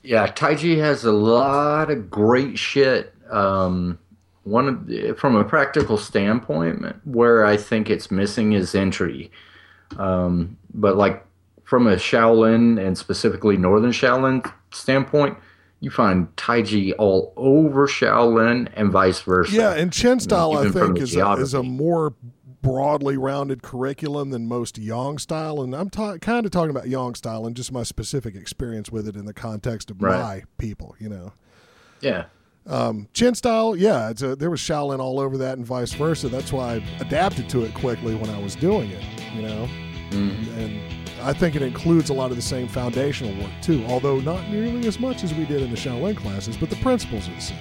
Yeah, 0.03 0.27
Taiji 0.27 0.79
has 0.79 1.05
a 1.05 1.13
lot 1.13 1.91
of 1.91 2.11
great 2.11 2.59
shit. 2.59 3.15
Um, 3.31 4.01
one 4.43 4.67
of 4.67 4.87
the, 4.89 5.13
from 5.13 5.37
a 5.37 5.45
practical 5.45 5.97
standpoint, 5.97 6.85
where 7.05 7.45
I 7.45 7.57
think 7.57 7.89
it's 7.89 8.11
missing 8.11 8.53
is 8.53 8.75
entry. 8.75 9.31
Um, 9.99 10.57
but 10.75 10.97
like 10.97 11.25
from 11.65 11.87
a 11.87 11.97
Shaolin 11.97 12.85
and 12.85 12.97
specifically 12.99 13.57
Northern 13.57 13.93
Shaolin 13.93 14.51
standpoint, 14.73 15.37
you 15.81 15.91
find 15.91 16.29
Taiji 16.37 16.93
all 16.99 17.33
over 17.37 17.87
Shaolin 17.89 18.71
and 18.75 18.93
vice 18.93 19.21
versa. 19.23 19.53
yeah, 19.53 19.73
and 19.75 19.93
Chen 19.93 20.21
style, 20.21 20.57
I 20.57 20.69
think, 20.71 20.99
is 20.99 21.17
a, 21.17 21.33
is 21.33 21.55
a 21.55 21.63
more 21.63 22.15
broadly 22.63 23.17
rounded 23.17 23.63
curriculum 23.65 24.31
than 24.31 24.47
most 24.47 24.79
Yang 24.79 25.19
style. 25.19 25.61
And 25.63 25.75
I'm 25.75 25.91
ta- 25.91 26.19
kind 26.19 26.47
of 26.47 26.53
talking 26.53 26.71
about 26.71 26.87
Yang 26.89 27.17
style 27.17 27.45
and 27.47 27.57
just 27.57 27.73
my 27.73 27.83
specific 27.83 28.37
experience 28.37 28.93
with 28.93 29.09
it 29.09 29.17
in 29.17 29.25
the 29.25 29.35
context 29.35 29.91
of 29.91 30.01
Right. 30.01 30.21
my 30.21 30.43
people, 30.59 30.95
you 31.01 31.09
know. 31.09 31.33
yeah. 32.01 32.27
Um, 32.67 33.09
Chin 33.13 33.35
style, 33.35 33.75
yeah, 33.77 34.11
it's 34.11 34.23
a, 34.23 34.37
there 34.37 34.51
was 34.51 34.61
Shaolin 34.61 34.99
all 35.01 35.19
over 35.19 35.37
that 35.39 35.57
and 35.59 35.67
vice 35.67 35.93
versa. 35.93 36.29
That's 36.29 36.53
why 36.53 36.75
I 36.75 36.85
adapted 37.01 37.49
to 37.51 37.63
it 37.65 37.75
quickly 37.75 38.15
when 38.15 38.31
I 38.31 38.39
was 38.41 38.55
doing 38.55 38.91
it, 38.91 39.05
you 39.35 39.43
know. 39.43 39.69
Mm-hmm. 40.11 40.59
And 40.59 41.21
I 41.23 41.33
think 41.33 41.57
it 41.57 41.63
includes 41.63 42.11
a 42.11 42.15
lot 42.15 42.31
of 42.31 42.37
the 42.37 42.43
same 42.43 42.69
foundational 42.69 43.35
work 43.43 43.51
too, 43.63 43.85
although 43.89 44.21
not 44.21 44.49
nearly 44.49 44.87
as 44.87 45.01
much 45.01 45.25
as 45.25 45.35
we 45.35 45.45
did 45.45 45.61
in 45.63 45.71
the 45.71 45.77
Shaolin 45.77 46.17
classes, 46.17 46.57
but 46.57 46.71
the 46.71 46.77
principles 46.77 47.29
are 47.29 47.35
the 47.35 47.41
same. 47.41 47.59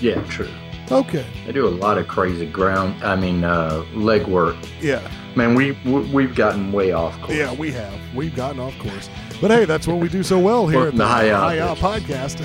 Yeah, 0.00 0.22
true. 0.24 0.48
Okay, 0.90 1.24
They 1.46 1.52
do 1.52 1.68
a 1.68 1.70
lot 1.70 1.98
of 1.98 2.08
crazy 2.08 2.46
ground. 2.50 3.04
I 3.04 3.14
mean, 3.14 3.44
uh, 3.44 3.84
leg 3.94 4.26
work. 4.26 4.56
yeah, 4.80 5.00
Man, 5.36 5.54
we 5.54 5.72
we- 5.84 6.00
we've 6.10 6.34
gotten 6.34 6.72
way 6.72 6.90
off 6.90 7.16
course. 7.20 7.36
yeah, 7.38 7.52
we 7.54 7.70
have. 7.70 7.94
We've 8.12 8.34
gotten 8.34 8.58
off 8.58 8.76
course. 8.78 9.08
But 9.40 9.50
hey, 9.50 9.64
that's 9.64 9.86
what 9.86 9.96
we 9.96 10.08
do 10.08 10.22
so 10.22 10.38
well 10.38 10.66
here 10.66 10.88
at 10.88 10.96
the 10.96 11.06
High 11.06 11.30
Out 11.30 11.78
podcast. 11.78 12.40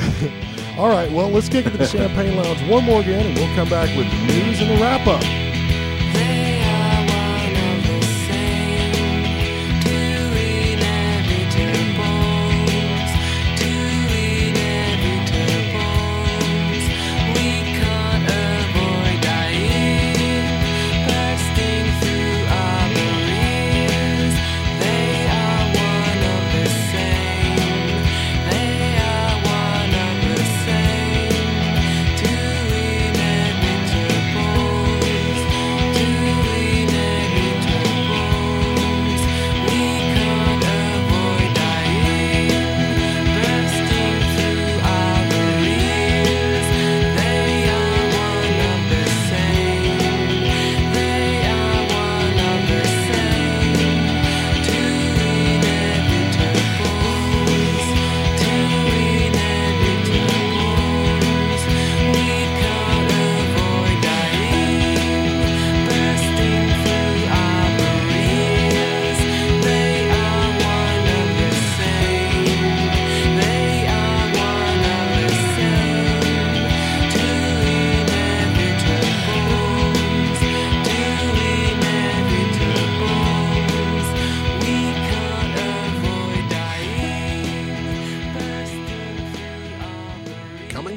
all 0.78 0.88
right, 0.88 1.12
well, 1.12 1.30
let's 1.30 1.50
kick 1.50 1.66
it 1.66 1.72
to 1.72 1.78
the 1.78 1.86
Champagne 1.86 2.38
Lounge 2.38 2.62
one 2.70 2.86
more 2.86 3.02
again, 3.02 3.26
and 3.26 3.36
we'll 3.36 3.54
come 3.56 3.70
back 3.70 3.96
with 3.98 4.08
news 4.28 4.62
and 4.62 4.72
a 4.72 4.82
wrap 4.82 5.06
up. 5.06 5.55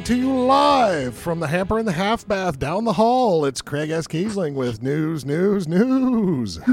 To 0.09 0.16
you 0.16 0.34
live 0.34 1.14
from 1.14 1.38
the 1.38 1.46
hamper 1.46 1.78
and 1.78 1.86
the 1.86 1.92
half 1.92 2.26
bath 2.26 2.59
down 2.59 2.84
the 2.84 2.94
hall. 2.94 3.44
It's 3.44 3.61
Craig 3.61 3.90
S. 3.90 4.06
Kiesling 4.06 4.54
with 4.54 4.82
news, 4.82 5.26
news, 5.26 5.68
news. 5.68 6.59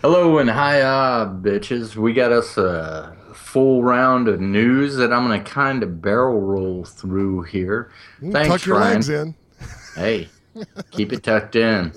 Hello 0.00 0.38
and 0.38 0.48
hiya, 0.48 1.36
bitches. 1.42 1.96
We 1.96 2.14
got 2.14 2.32
us 2.32 2.56
a 2.56 3.14
full 3.34 3.82
round 3.82 4.26
of 4.26 4.40
news 4.40 4.96
that 4.96 5.12
I'm 5.12 5.26
going 5.26 5.44
to 5.44 5.50
kind 5.50 5.82
of 5.82 6.00
barrel 6.00 6.40
roll 6.40 6.86
through 6.86 7.42
here. 7.42 7.90
Thanks, 8.32 8.48
Tuck 8.48 8.64
your 8.64 8.78
Ryan. 8.78 8.94
legs 8.94 9.08
in. 9.10 9.34
Hey, 9.96 10.30
keep 10.92 11.12
it 11.12 11.22
tucked 11.22 11.56
in. 11.56 11.92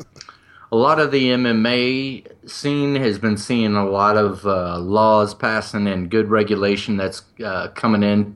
A 0.73 0.75
lot 0.75 0.99
of 0.99 1.11
the 1.11 1.29
MMA 1.29 2.49
scene 2.49 2.95
has 2.95 3.17
been 3.17 3.37
seeing 3.37 3.77
a 3.77 3.89
lot 3.89 4.17
of 4.17 4.45
uh, 4.45 4.77
laws 4.77 5.33
passing 5.33 5.87
and 5.87 6.11
good 6.11 6.29
regulation 6.29 6.97
that's 6.97 7.21
uh, 7.41 7.69
coming 7.69 8.03
in, 8.03 8.35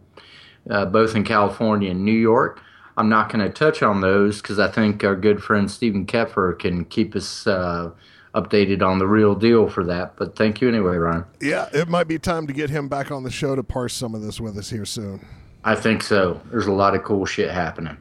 uh, 0.69 0.85
both 0.85 1.15
in 1.15 1.23
California 1.23 1.91
and 1.91 2.03
New 2.03 2.11
York. 2.11 2.61
I'm 2.95 3.09
not 3.09 3.31
going 3.31 3.43
to 3.45 3.51
touch 3.51 3.81
on 3.81 4.01
those 4.01 4.41
because 4.41 4.59
I 4.59 4.69
think 4.69 5.03
our 5.03 5.15
good 5.15 5.41
friend 5.41 5.69
Stephen 5.69 6.05
Kepfer 6.05 6.57
can 6.57 6.85
keep 6.85 7.15
us 7.15 7.47
uh, 7.47 7.91
updated 8.35 8.81
on 8.81 8.99
the 8.99 9.07
real 9.07 9.35
deal 9.35 9.67
for 9.67 9.83
that. 9.85 10.15
But 10.15 10.35
thank 10.35 10.61
you 10.61 10.67
anyway, 10.67 10.97
Ryan. 10.97 11.25
Yeah, 11.41 11.69
it 11.73 11.87
might 11.87 12.07
be 12.07 12.19
time 12.19 12.47
to 12.47 12.53
get 12.53 12.69
him 12.69 12.87
back 12.87 13.11
on 13.11 13.23
the 13.23 13.31
show 13.31 13.55
to 13.55 13.63
parse 13.63 13.93
some 13.93 14.13
of 14.13 14.21
this 14.21 14.39
with 14.39 14.57
us 14.57 14.69
here 14.69 14.85
soon. 14.85 15.25
I 15.63 15.75
think 15.75 16.03
so. 16.03 16.41
There's 16.51 16.67
a 16.67 16.71
lot 16.71 16.95
of 16.95 17.03
cool 17.03 17.25
shit 17.25 17.49
happening. 17.49 17.97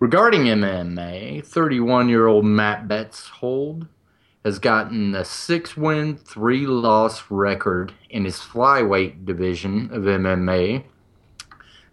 Regarding 0.00 0.42
MMA, 0.42 1.46
31 1.46 2.08
year 2.08 2.26
old 2.26 2.44
Matt 2.44 2.88
Betzold 2.88 3.88
has 4.44 4.58
gotten 4.58 5.14
a 5.14 5.24
six 5.24 5.76
win, 5.76 6.16
three 6.16 6.66
loss 6.66 7.30
record 7.30 7.92
in 8.10 8.24
his 8.24 8.36
flyweight 8.36 9.24
division 9.24 9.90
of 9.92 10.02
MMA. 10.02 10.84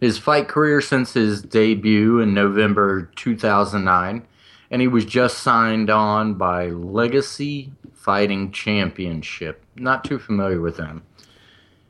His 0.02 0.18
fight 0.18 0.48
career 0.48 0.82
since 0.82 1.14
his 1.14 1.44
debut 1.44 2.20
in 2.20 2.34
November 2.34 3.12
2009, 3.16 4.28
and 4.72 4.82
he 4.82 4.88
was 4.88 5.06
just 5.06 5.40
signed 5.40 5.92
on 5.92 6.34
by 6.34 6.70
Legacy 6.70 7.72
Fighting 7.94 8.52
Championship. 8.52 9.64
Not 9.76 10.04
too 10.04 10.18
familiar 10.18 10.60
with 10.60 10.78
them. 10.78 11.04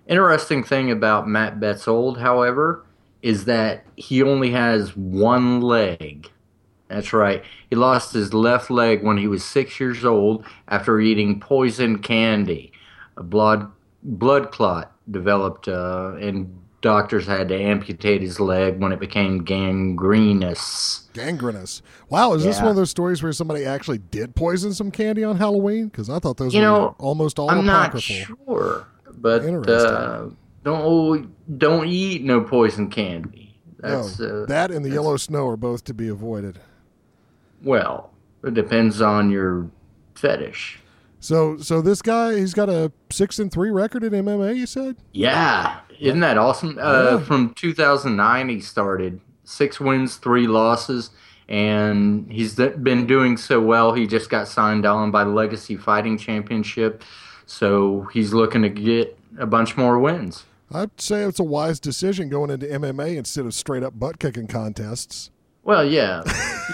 Interesting 0.07 0.61
thing 0.61 0.91
about 0.91 1.29
Matt 1.29 1.61
Betzold, 1.61 2.19
however, 2.19 2.85
is 3.21 3.45
that 3.45 3.85
he 3.95 4.21
only 4.21 4.51
has 4.51 4.95
one 4.97 5.61
leg. 5.61 6.29
That's 6.89 7.13
right. 7.13 7.41
He 7.69 7.77
lost 7.77 8.11
his 8.11 8.33
left 8.33 8.69
leg 8.69 9.03
when 9.03 9.17
he 9.17 9.27
was 9.27 9.45
six 9.45 9.79
years 9.79 10.03
old 10.03 10.45
after 10.67 10.99
eating 10.99 11.39
poison 11.39 11.99
candy. 11.99 12.73
A 13.15 13.23
blood 13.23 13.71
blood 14.03 14.51
clot 14.51 14.91
developed, 15.09 15.69
uh, 15.69 16.15
and 16.19 16.60
doctors 16.81 17.25
had 17.27 17.47
to 17.49 17.55
amputate 17.55 18.21
his 18.21 18.39
leg 18.39 18.79
when 18.79 18.91
it 18.91 18.99
became 18.99 19.43
gangrenous. 19.43 21.07
Gangrenous. 21.13 21.81
Wow, 22.09 22.33
is 22.33 22.43
this 22.43 22.59
one 22.59 22.67
of 22.69 22.75
those 22.75 22.89
stories 22.89 23.21
where 23.23 23.31
somebody 23.33 23.65
actually 23.65 23.99
did 23.99 24.35
poison 24.35 24.73
some 24.73 24.91
candy 24.91 25.23
on 25.23 25.37
Halloween? 25.37 25.87
Because 25.87 26.09
I 26.09 26.19
thought 26.19 26.37
those 26.37 26.53
You 26.53 26.61
were 26.61 26.65
know, 26.65 26.95
almost 26.99 27.39
all 27.39 27.49
I'm 27.49 27.65
not 27.65 27.89
apocryphal. 27.89 28.35
sure, 28.45 28.87
but 29.13 29.43
uh, 29.69 30.29
don't 30.63 31.31
don't 31.57 31.87
eat 31.87 32.23
no 32.23 32.41
poison 32.41 32.89
candy. 32.89 33.55
That's 33.79 34.19
no, 34.19 34.43
uh, 34.43 34.45
that 34.47 34.71
and 34.71 34.83
the 34.85 34.89
yellow 34.89 35.17
snow 35.17 35.47
are 35.47 35.57
both 35.57 35.83
to 35.85 35.93
be 35.93 36.07
avoided. 36.07 36.59
well, 37.63 38.11
it 38.43 38.53
depends 38.53 39.01
on 39.01 39.29
your 39.31 39.69
fetish. 40.15 40.79
So, 41.21 41.57
so 41.59 41.81
this 41.81 42.01
guy, 42.01 42.35
he's 42.35 42.53
got 42.55 42.67
a 42.67 42.91
six 43.11 43.37
and 43.39 43.51
three 43.51 43.69
record 43.69 44.03
in 44.03 44.11
MMA. 44.11 44.57
You 44.57 44.65
said? 44.65 44.97
Yeah, 45.13 45.79
isn't 45.99 46.19
that 46.19 46.37
awesome? 46.37 46.77
Uh, 46.81 47.17
Yeah. 47.19 47.23
From 47.23 47.53
2009, 47.53 48.49
he 48.49 48.59
started 48.59 49.21
six 49.43 49.79
wins, 49.79 50.15
three 50.17 50.47
losses, 50.47 51.11
and 51.47 52.29
he's 52.31 52.55
been 52.55 53.05
doing 53.05 53.37
so 53.37 53.61
well. 53.61 53.93
He 53.93 54.07
just 54.07 54.29
got 54.31 54.47
signed 54.47 54.85
on 54.85 55.11
by 55.11 55.23
Legacy 55.23 55.77
Fighting 55.77 56.17
Championship, 56.17 57.03
so 57.45 58.09
he's 58.11 58.33
looking 58.33 58.63
to 58.63 58.69
get 58.69 59.17
a 59.37 59.45
bunch 59.45 59.77
more 59.77 59.99
wins. 59.99 60.45
I'd 60.73 60.99
say 60.99 61.21
it's 61.23 61.39
a 61.39 61.43
wise 61.43 61.79
decision 61.79 62.29
going 62.29 62.49
into 62.49 62.65
MMA 62.65 63.15
instead 63.17 63.45
of 63.45 63.53
straight 63.53 63.83
up 63.83 63.99
butt 63.99 64.17
kicking 64.19 64.47
contests. 64.47 65.29
Well, 65.63 65.85
yeah, 65.85 66.23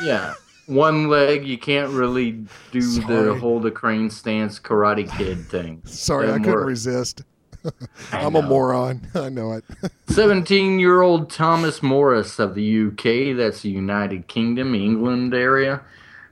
yeah. 0.03 0.35
One 0.67 1.07
leg, 1.07 1.45
you 1.47 1.57
can't 1.57 1.91
really 1.91 2.43
do 2.71 2.81
Sorry. 2.81 3.23
the 3.25 3.35
hold 3.35 3.65
a 3.65 3.71
crane 3.71 4.09
stance 4.09 4.59
Karate 4.59 5.09
Kid 5.17 5.45
thing. 5.47 5.81
Sorry, 5.85 6.25
I 6.25 6.27
Doesn't 6.27 6.43
couldn't 6.43 6.59
work. 6.59 6.67
resist. 6.67 7.23
I 8.11 8.19
I'm 8.19 8.35
a 8.35 8.41
moron. 8.41 9.07
I 9.15 9.29
know 9.29 9.53
it. 9.53 9.63
17 10.09 10.79
year 10.79 11.01
old 11.01 11.29
Thomas 11.29 11.81
Morris 11.81 12.37
of 12.37 12.53
the 12.53 12.87
UK, 12.87 13.35
that's 13.37 13.61
the 13.61 13.69
United 13.69 14.27
Kingdom, 14.27 14.75
England 14.75 15.33
area, 15.33 15.81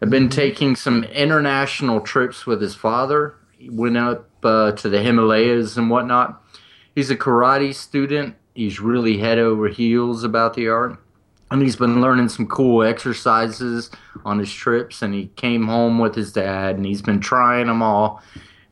had 0.01 0.09
been 0.09 0.29
taking 0.29 0.75
some 0.75 1.03
international 1.05 2.01
trips 2.01 2.45
with 2.45 2.61
his 2.61 2.75
father. 2.75 3.35
He 3.57 3.69
went 3.69 3.97
up 3.97 4.29
uh, 4.43 4.73
to 4.73 4.89
the 4.89 5.01
Himalayas 5.01 5.77
and 5.77 5.89
whatnot. 5.89 6.41
He's 6.93 7.09
a 7.09 7.15
karate 7.15 7.73
student. 7.73 8.35
He's 8.53 8.79
really 8.81 9.17
head 9.17 9.39
over 9.39 9.67
heels 9.69 10.23
about 10.25 10.53
the 10.53 10.67
art. 10.67 11.01
And 11.51 11.61
he's 11.61 11.75
been 11.75 12.01
learning 12.01 12.29
some 12.29 12.47
cool 12.47 12.83
exercises 12.83 13.91
on 14.25 14.39
his 14.39 14.51
trips. 14.51 15.01
And 15.01 15.13
he 15.13 15.27
came 15.35 15.67
home 15.67 15.99
with 15.99 16.15
his 16.15 16.33
dad 16.33 16.75
and 16.75 16.85
he's 16.85 17.01
been 17.01 17.19
trying 17.19 17.67
them 17.67 17.81
all. 17.81 18.21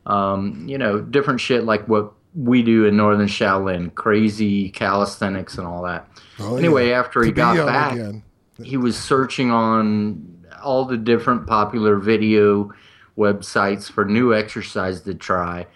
Um, 0.06 0.64
you 0.68 0.76
know, 0.76 1.00
different 1.00 1.40
shit 1.40 1.64
like 1.64 1.86
what 1.88 2.12
we 2.34 2.62
do 2.62 2.84
in 2.84 2.96
Northern 2.96 3.28
Shaolin, 3.28 3.94
crazy 3.94 4.68
calisthenics 4.70 5.56
and 5.56 5.66
all 5.66 5.82
that. 5.84 6.06
Oh, 6.40 6.56
anyway, 6.56 6.88
yeah. 6.90 6.98
after 6.98 7.22
he 7.22 7.30
To 7.30 7.34
got 7.34 7.64
back, 7.66 7.92
again. 7.92 8.22
he 8.62 8.76
was 8.76 8.98
searching 8.98 9.50
on 9.52 10.44
all 10.62 10.84
the 10.84 10.96
different 10.96 11.46
popular 11.46 11.96
video 11.96 12.72
websites 13.16 13.90
for 13.90 14.04
new 14.04 14.34
exercise 14.34 15.00
to 15.02 15.14
try. 15.14 15.66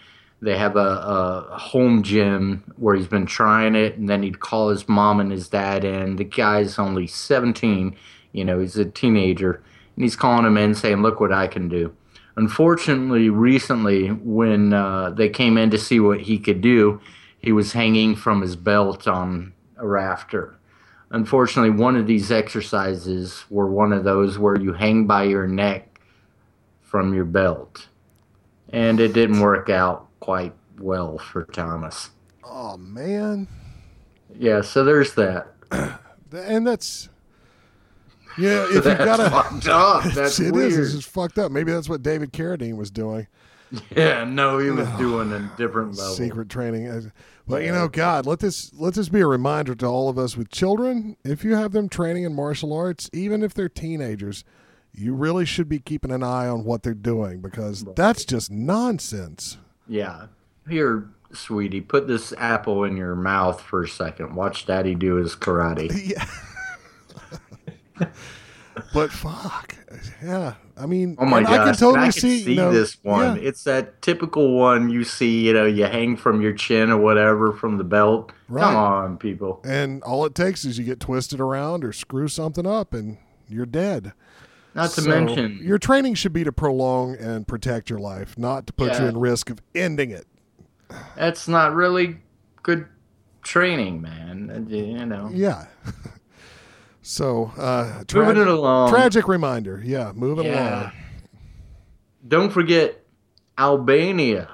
They 0.41 0.57
have 0.57 0.77
a, 0.77 1.49
a 1.51 1.59
home 1.59 2.03
gym 2.03 2.73
where 2.77 2.95
he's 2.95 3.09
been 3.09 3.27
trying 3.27 3.75
it, 3.75 3.97
and 3.97 4.09
then 4.09 4.23
he'd 4.23 4.41
call 4.41 4.69
his 4.69 4.89
mom 4.89 5.19
and 5.19 5.33
his 5.33 5.49
dad 5.49 5.85
in. 5.85 6.17
The 6.17 6.25
guy's 6.25 6.79
only 6.79 7.09
17, 7.09 7.97
you 8.33 8.45
know, 8.45 8.61
he's 8.61 8.77
a 8.77 8.85
teenager, 8.85 9.63
and 9.97 10.05
he's 10.05 10.15
calling 10.15 10.47
him 10.47 10.57
in 10.57 10.75
saying, 10.75 11.03
Look 11.03 11.19
what 11.19 11.33
I 11.33 11.49
can 11.49 11.69
do. 11.69 11.93
Unfortunately, 12.37 13.31
recently, 13.31 14.09
when 14.11 14.73
uh, 14.73 15.11
they 15.11 15.29
came 15.29 15.59
in 15.59 15.71
to 15.71 15.79
see 15.79 15.99
what 15.99 16.21
he 16.21 16.39
could 16.39 16.61
do, 16.61 17.01
he 17.41 17.51
was 17.51 17.73
hanging 17.73 18.15
from 18.15 18.41
his 18.41 18.55
belt 18.55 19.09
on 19.09 19.53
a 19.77 19.87
rafter. 19.87 20.57
Unfortunately, 21.11 21.71
one 21.71 21.97
of 21.97 22.07
these 22.07 22.31
exercises 22.31 23.45
were 23.51 23.67
one 23.67 23.93
of 23.93 24.05
those 24.05 24.39
where 24.39 24.57
you 24.57 24.73
hang 24.73 25.07
by 25.07 25.25
your 25.25 25.49
neck 25.49 26.01
from 26.81 27.13
your 27.13 27.25
belt. 27.25 27.89
And 28.71 29.01
it 29.01 29.15
didn't 29.15 29.41
work 29.41 29.69
out 29.69 30.08
quite 30.21 30.53
well 30.79 31.19
for 31.19 31.45
Thomas. 31.45 32.11
Oh 32.45 32.77
man, 32.77 33.47
Yeah, 34.39 34.61
so 34.63 34.85
there's 34.85 35.15
that. 35.15 35.49
and 36.33 36.67
that's 36.67 37.09
yeah. 38.39 38.67
If 38.69 38.85
you 38.85 38.95
gotta, 38.95 39.29
fucked 39.31 39.69
up. 39.69 40.05
That's 40.15 40.39
it 40.39 40.53
weird. 40.53 40.73
is. 40.73 40.79
It's 40.79 40.95
just 40.97 41.09
fucked 41.09 41.39
up. 41.39 41.51
Maybe 41.51 41.73
that's 41.73 41.89
what 41.89 42.03
David 42.03 42.33
Carradine 42.33 42.77
was 42.77 42.91
doing. 42.91 43.27
Yeah, 43.95 44.25
no, 44.25 44.59
he 44.59 44.71
was 44.71 44.89
doing 44.99 45.33
a 45.33 45.51
different 45.57 45.97
level. 45.97 46.15
secret 46.15 46.49
training. 46.49 47.13
But 47.47 47.65
you 47.65 47.73
know, 47.73 47.89
God, 47.89 48.27
let 48.27 48.39
this 48.39 48.73
let 48.75 48.95
this 48.95 49.09
be 49.09 49.21
a 49.21 49.27
reminder 49.27 49.75
to 49.75 49.87
all 49.87 50.09
of 50.09 50.19
us 50.19 50.37
with 50.37 50.51
children. 50.51 51.17
If 51.25 51.43
you 51.45 51.55
have 51.57 51.73
them 51.73 51.89
training 51.89 52.25
in 52.25 52.35
martial 52.35 52.73
arts, 52.73 53.11
even 53.13 53.43
if 53.43 53.55
they're 53.55 53.69
teenagers, 53.69 54.45
you 54.95 55.15
really 55.15 55.45
should 55.45 55.69
be 55.69 55.79
keeping 55.81 56.11
an 56.13 56.23
eye 56.23 56.47
on 56.47 56.65
what 56.65 56.83
they're 56.83 56.95
doing 56.95 57.41
because 57.41 57.85
that's 57.97 58.25
just 58.25 58.51
nonsense. 58.51 59.59
Yeah. 59.89 60.27
Here, 60.69 61.09
sweetie, 61.33 61.81
put 61.81 62.07
this 62.07 62.33
apple 62.37 62.85
in 62.85 62.97
your 62.97 63.15
mouth 63.15 63.61
for 63.61 63.83
a 63.85 63.89
second. 63.89 64.35
Watch 64.35 64.67
daddy 64.67 64.95
do 64.95 65.15
his 65.17 65.35
karate. 65.35 65.91
Yeah. 68.01 68.07
but 68.95 69.11
fuck, 69.11 69.75
yeah. 70.23 70.55
I 70.77 70.87
mean, 70.87 71.17
Oh 71.19 71.25
my 71.25 71.43
gosh, 71.43 71.51
I 71.51 71.65
can 71.65 71.75
totally 71.75 71.99
I 71.99 72.03
can 72.05 72.13
see, 72.13 72.45
see 72.45 72.51
you 72.51 72.57
know, 72.57 72.73
this 72.73 72.97
one. 73.03 73.35
yeah, 73.37 73.43
It's 73.49 73.65
that 73.65 74.01
typical 74.03 74.55
one 74.57 74.89
you 74.89 75.03
see, 75.03 75.47
you 75.49 75.53
know, 75.53 75.65
you 75.67 75.85
hang 75.87 76.17
from 76.17 76.41
your 76.41 76.53
chin 76.53 76.91
or 76.91 76.97
whatever 76.99 77.53
from 77.53 77.77
the 77.79 77.83
belt. 77.85 78.31
Right. 78.49 78.63
Come 78.63 78.77
on, 78.77 79.19
people. 79.19 79.61
and 79.65 80.01
all 80.05 80.25
it 80.27 80.35
takes 80.37 80.65
is 80.65 80.79
you 80.79 80.85
get 80.85 81.01
twisted 81.01 81.41
around 81.41 81.85
or 81.85 81.93
screw 81.93 82.29
something 82.29 82.67
up, 82.67 82.95
and 82.95 83.19
you're 83.49 83.67
dead. 83.67 84.13
Not 84.75 84.91
to 84.91 85.01
So, 85.03 85.09
mention, 85.09 85.59
your 85.63 85.79
training 85.79 86.15
should 86.15 86.33
be 86.33 86.45
to 86.45 86.53
prolong 86.53 87.17
and 87.17 87.47
protect 87.49 87.91
your 87.91 87.99
life, 87.99 88.39
not 88.39 88.67
to 88.69 88.73
put 88.73 88.99
you 88.99 89.07
in 89.07 89.19
risk 89.19 89.51
of 89.51 89.61
ending 89.75 90.11
it. 90.11 90.27
that's 91.17 91.49
not 91.49 91.75
really 91.75 92.19
good 92.63 92.87
training, 93.43 94.01
man. 94.03 94.67
You 94.71 95.05
know, 95.07 95.31
Yeah. 95.33 95.67
so, 97.03 97.53
uh, 97.57 98.05
tra- 98.07 98.25
moving 98.27 98.41
it 98.43 98.49
along. 98.49 98.91
tragic 98.91 99.27
reminder. 99.29 99.83
Yeah, 99.85 100.13
moving 100.15 100.47
Yeah. 100.47 100.81
along. 100.83 100.93
Don't 102.27 102.51
forget 102.51 103.05
Albania. 103.59 104.49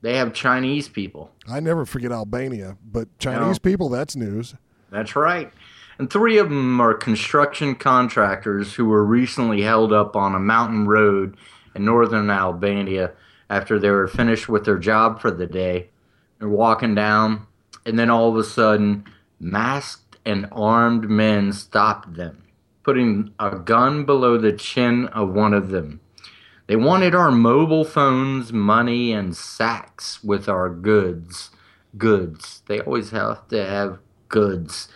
They 0.00 0.16
have 0.16 0.32
Chinese 0.32 0.88
people. 0.88 1.32
I 1.50 1.60
never 1.60 1.84
forget 1.84 2.12
Albania, 2.12 2.76
but 2.84 3.08
Chinese 3.18 3.56
No. 3.56 3.70
people, 3.70 3.88
that's 3.88 4.14
news. 4.16 4.54
That's 4.90 5.14
right. 5.16 5.52
And 5.98 6.08
three 6.08 6.38
of 6.38 6.48
them 6.48 6.80
are 6.80 6.94
construction 6.94 7.74
contractors 7.74 8.74
who 8.74 8.84
were 8.84 9.04
recently 9.04 9.62
held 9.62 9.92
up 9.92 10.14
on 10.14 10.34
a 10.34 10.40
mountain 10.40 10.86
road 10.86 11.36
in 11.74 11.84
northern 11.84 12.30
Albania 12.30 13.12
after 13.50 13.78
they 13.78 13.90
were 13.90 14.06
finished 14.06 14.48
with 14.48 14.64
their 14.64 14.78
job 14.78 15.20
for 15.20 15.30
the 15.30 15.46
day. 15.46 15.90
They're 16.38 16.48
walking 16.48 16.94
down, 16.94 17.46
and 17.84 17.98
then 17.98 18.10
all 18.10 18.28
of 18.28 18.36
a 18.36 18.44
sudden, 18.44 19.04
masked 19.40 20.18
and 20.24 20.48
armed 20.52 21.10
men 21.10 21.52
stopped 21.52 22.14
them, 22.14 22.44
putting 22.84 23.32
a 23.40 23.56
gun 23.56 24.04
below 24.04 24.38
the 24.38 24.52
chin 24.52 25.06
of 25.08 25.34
one 25.34 25.52
of 25.52 25.70
them. 25.70 26.00
They 26.68 26.76
wanted 26.76 27.14
our 27.14 27.32
mobile 27.32 27.84
phones, 27.84 28.52
money, 28.52 29.12
and 29.12 29.34
sacks 29.34 30.22
with 30.22 30.48
our 30.48 30.68
goods. 30.68 31.50
Goods. 31.96 32.62
They 32.66 32.80
always 32.80 33.10
have 33.10 33.48
to 33.48 33.64
have 33.64 33.98
goods. 34.28 34.88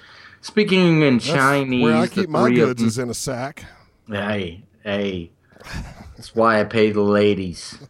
Speaking 0.42 1.02
in 1.02 1.14
That's 1.14 1.26
Chinese, 1.26 1.82
where 1.82 1.96
I 1.96 2.06
the 2.06 2.14
keep 2.14 2.28
my 2.28 2.50
goods 2.50 2.80
them- 2.80 2.88
is 2.88 2.98
in 2.98 3.08
a 3.08 3.14
sack. 3.14 3.64
Hey, 4.08 4.64
hey. 4.84 5.30
That's 6.16 6.34
why 6.34 6.60
I 6.60 6.64
pay 6.64 6.90
the 6.90 7.00
ladies. 7.00 7.78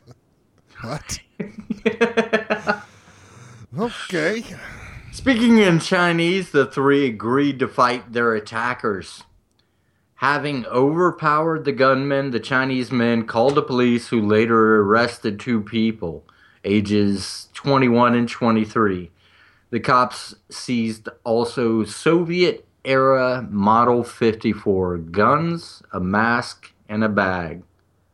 What? 0.83 1.21
okay. 3.79 4.45
Speaking 5.13 5.59
in 5.59 5.79
Chinese, 5.79 6.51
the 6.51 6.67
three 6.67 7.07
agreed 7.07 7.61
to 7.61 7.69
fight 7.69 8.13
their 8.13 8.35
attackers. 8.35 9.23
Having 10.17 10.67
overpowered 10.67 11.65
the 11.65 11.71
gunmen, 11.71 12.33
the 12.33 12.41
Chinese 12.41 12.91
men 12.91 13.29
called 13.29 13.55
the 13.55 13.63
police, 13.63 14.09
who 14.09 14.21
later 14.21 14.79
arrested 14.83 15.39
two 15.39 15.61
people, 15.61 16.25
ages 16.65 17.49
21 17.55 18.17
and 18.17 18.29
23. 18.29 19.12
The 19.73 19.81
cops 19.81 20.35
seized 20.51 21.09
also 21.25 21.83
Soviet 21.85 22.69
era 22.85 23.49
Model 23.51 24.05
54 24.05 24.99
guns, 24.99 25.83
a 25.91 25.99
mask, 25.99 26.75
and 26.91 27.03
a 27.03 27.09
bag, 27.09 27.63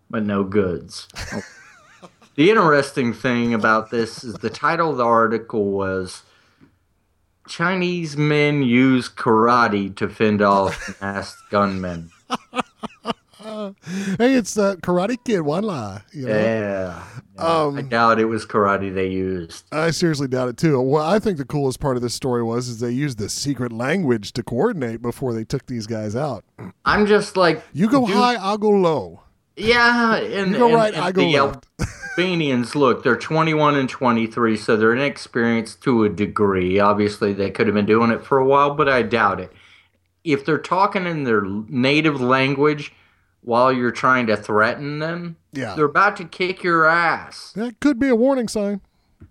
but 0.08 0.22
no 0.22 0.44
goods. 0.44 1.08
the 2.36 2.48
interesting 2.48 3.12
thing 3.12 3.54
about 3.54 3.90
this 3.90 4.22
is 4.22 4.34
the 4.34 4.50
title 4.50 4.92
of 4.92 4.98
the 4.98 5.04
article 5.04 5.72
was 5.72 6.22
Chinese 7.48 8.16
men 8.16 8.62
use 8.62 9.08
karate 9.08 9.92
to 9.96 10.08
fend 10.08 10.40
off 10.40 11.00
masked 11.00 11.42
gunmen. 11.50 12.12
Hey, 14.18 14.34
it's 14.34 14.54
that 14.54 14.80
Karate 14.82 15.16
Kid 15.24 15.40
one 15.42 15.64
lie. 15.64 16.02
You 16.12 16.26
know? 16.26 16.34
Yeah. 16.34 17.04
Um, 17.38 17.78
I 17.78 17.82
doubt 17.82 18.18
it 18.18 18.24
was 18.24 18.44
karate 18.44 18.92
they 18.92 19.06
used. 19.08 19.64
I 19.70 19.90
seriously 19.92 20.26
doubt 20.26 20.48
it 20.48 20.56
too. 20.56 20.80
What 20.80 21.04
I 21.06 21.18
think 21.20 21.38
the 21.38 21.44
coolest 21.44 21.78
part 21.78 21.96
of 21.96 22.02
this 22.02 22.14
story 22.14 22.42
was 22.42 22.68
is 22.68 22.80
they 22.80 22.90
used 22.90 23.18
the 23.18 23.28
secret 23.28 23.72
language 23.72 24.32
to 24.32 24.42
coordinate 24.42 25.00
before 25.02 25.32
they 25.32 25.44
took 25.44 25.66
these 25.66 25.86
guys 25.86 26.16
out. 26.16 26.44
I'm 26.84 27.06
just 27.06 27.36
like 27.36 27.62
You 27.72 27.88
go 27.88 28.06
dude, 28.06 28.16
high, 28.16 28.34
I'll 28.34 28.58
go 28.58 28.70
low. 28.70 29.22
Yeah, 29.56 30.16
and, 30.16 30.52
You 30.52 30.58
go 30.58 30.66
and- 30.66 30.74
right, 30.74 30.94
and 30.94 31.04
I 31.04 31.12
go 31.12 31.20
the 31.22 31.38
left. 31.40 31.66
Albanians, 32.18 32.74
look, 32.74 33.04
they're 33.04 33.16
21 33.16 33.76
and 33.76 33.88
23, 33.88 34.56
so 34.56 34.76
they're 34.76 34.92
inexperienced 34.94 35.80
to 35.84 36.02
a 36.02 36.08
degree. 36.08 36.80
Obviously, 36.80 37.32
they 37.32 37.50
could 37.50 37.68
have 37.68 37.74
been 37.74 37.86
doing 37.86 38.10
it 38.10 38.24
for 38.24 38.38
a 38.38 38.44
while, 38.44 38.74
but 38.74 38.88
I 38.88 39.02
doubt 39.02 39.38
it. 39.38 39.52
If 40.24 40.44
they're 40.44 40.58
talking 40.58 41.06
in 41.06 41.22
their 41.22 41.42
native 41.42 42.20
language 42.20 42.92
while 43.42 43.72
you're 43.72 43.90
trying 43.92 44.26
to 44.26 44.36
threaten 44.36 44.98
them, 44.98 45.36
Yeah. 45.52 45.74
they're 45.74 45.84
about 45.86 46.16
to 46.18 46.24
kick 46.24 46.62
your 46.62 46.86
ass. 46.86 47.52
That 47.56 47.80
could 47.80 47.98
be 47.98 48.08
a 48.08 48.16
warning 48.16 48.48
sign. 48.48 48.80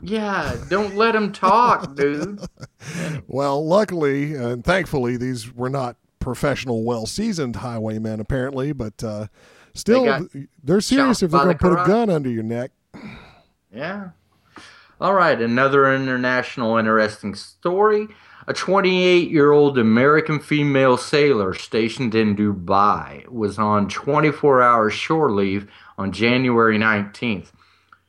Yeah, 0.02 0.56
don't 0.70 0.96
let 0.96 1.14
them 1.14 1.32
talk, 1.32 1.96
dude. 1.96 2.40
Well, 3.28 3.66
luckily 3.66 4.36
and 4.36 4.64
thankfully, 4.64 5.18
these 5.18 5.54
were 5.54 5.70
not 5.70 5.96
professional, 6.20 6.84
well 6.84 7.06
seasoned 7.06 7.56
highwaymen, 7.58 8.20
apparently, 8.20 8.74
but 8.74 9.02
uh, 9.04 9.28
still, 9.74 10.06
got 10.06 10.24
they're 10.64 10.82
serious 10.82 11.24
if 11.24 11.32
they're 11.32 11.40
going 11.40 11.48
the 11.50 11.54
to 11.54 11.60
put 11.76 11.80
a 11.82 11.86
gun 11.88 12.10
under 12.10 12.30
your 12.30 12.44
neck. 12.44 12.72
Yeah. 13.74 14.10
All 15.00 15.14
right, 15.14 15.40
another 15.40 15.94
international 15.94 16.76
interesting 16.78 17.34
story. 17.36 18.08
A 18.50 18.54
28 18.54 19.30
year 19.30 19.52
old 19.52 19.78
American 19.78 20.40
female 20.40 20.96
sailor 20.96 21.54
stationed 21.54 22.16
in 22.16 22.34
Dubai 22.34 23.28
was 23.28 23.60
on 23.60 23.90
24 23.90 24.62
hour 24.62 24.90
shore 24.90 25.30
leave 25.34 25.70
on 25.98 26.14
January 26.14 26.78
19th. 26.78 27.52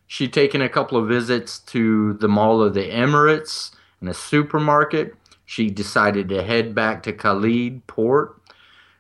She'd 0.07 0.33
taken 0.33 0.63
a 0.63 0.69
couple 0.69 0.97
of 0.97 1.09
visits 1.09 1.59
to 1.59 2.13
the 2.15 2.29
Mall 2.29 2.63
of 2.63 2.75
the 2.75 2.89
Emirates 2.89 3.73
and 4.01 4.09
a 4.09 4.15
supermarket. 4.15 5.17
She 5.45 5.71
decided 5.71 6.29
to 6.29 6.45
head 6.45 6.73
back 6.73 7.03
to 7.03 7.13
Khalid 7.13 7.85
port. 7.89 8.41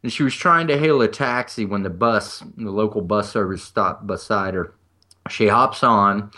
And 0.02 0.12
she 0.12 0.24
was 0.24 0.34
trying 0.34 0.66
to 0.66 0.78
hail 0.78 1.00
a 1.02 1.08
taxi 1.08 1.64
when 1.64 1.84
the 1.84 1.90
bus, 1.90 2.42
the 2.56 2.70
local 2.72 3.00
bus 3.00 3.30
service, 3.30 3.62
stopped 3.62 4.08
beside 4.08 4.54
her. 4.54 4.74
She 5.30 5.46
hops 5.46 5.84
on, 5.84 6.32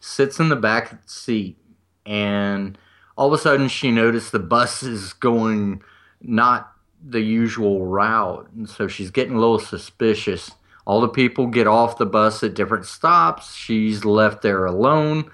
sits 0.00 0.40
in 0.40 0.48
the 0.48 0.56
back 0.56 0.98
seat, 1.06 1.58
and 2.06 2.78
all 3.18 3.26
of 3.26 3.32
a 3.32 3.42
sudden 3.42 3.66
she 3.66 3.90
noticed 3.90 4.30
the 4.30 4.38
bus 4.38 4.84
is 4.84 5.12
going 5.12 5.82
not 6.20 6.72
the 7.04 7.20
usual 7.20 7.84
route. 7.84 8.48
And 8.56 8.70
so 8.70 8.86
she's 8.86 9.10
getting 9.10 9.34
a 9.34 9.40
little 9.40 9.58
suspicious. 9.58 10.52
All 10.86 11.00
the 11.00 11.08
people 11.08 11.48
get 11.48 11.66
off 11.66 11.98
the 11.98 12.06
bus 12.06 12.44
at 12.44 12.54
different 12.54 12.86
stops. 12.86 13.56
She's 13.56 14.04
left 14.04 14.42
there 14.42 14.64
alone. 14.64 15.32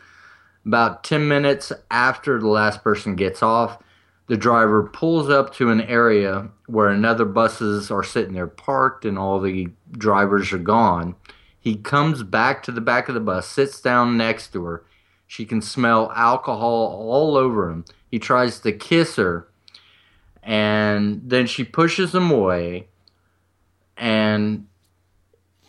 About 0.64 1.04
10 1.04 1.28
minutes 1.28 1.72
after 1.90 2.40
the 2.40 2.48
last 2.48 2.82
person 2.82 3.16
gets 3.16 3.42
off, 3.42 3.78
the 4.28 4.36
driver 4.38 4.84
pulls 4.84 5.28
up 5.28 5.52
to 5.56 5.68
an 5.68 5.82
area 5.82 6.48
where 6.64 6.88
another 6.88 7.26
buses 7.26 7.90
are 7.90 8.02
sitting 8.02 8.32
there 8.32 8.46
parked 8.46 9.04
and 9.04 9.18
all 9.18 9.40
the 9.40 9.68
drivers 9.92 10.54
are 10.54 10.58
gone. 10.58 11.16
He 11.60 11.76
comes 11.76 12.22
back 12.22 12.62
to 12.62 12.72
the 12.72 12.80
back 12.80 13.10
of 13.10 13.14
the 13.14 13.20
bus, 13.20 13.46
sits 13.46 13.78
down 13.82 14.16
next 14.16 14.54
to 14.54 14.64
her. 14.64 14.84
She 15.26 15.44
can 15.44 15.62
smell 15.62 16.12
alcohol 16.14 17.06
all 17.08 17.36
over 17.36 17.70
him. 17.70 17.84
He 18.10 18.18
tries 18.18 18.60
to 18.60 18.72
kiss 18.72 19.16
her, 19.16 19.48
and 20.42 21.22
then 21.24 21.46
she 21.46 21.64
pushes 21.64 22.14
him 22.14 22.30
away. 22.30 22.88
And 23.96 24.66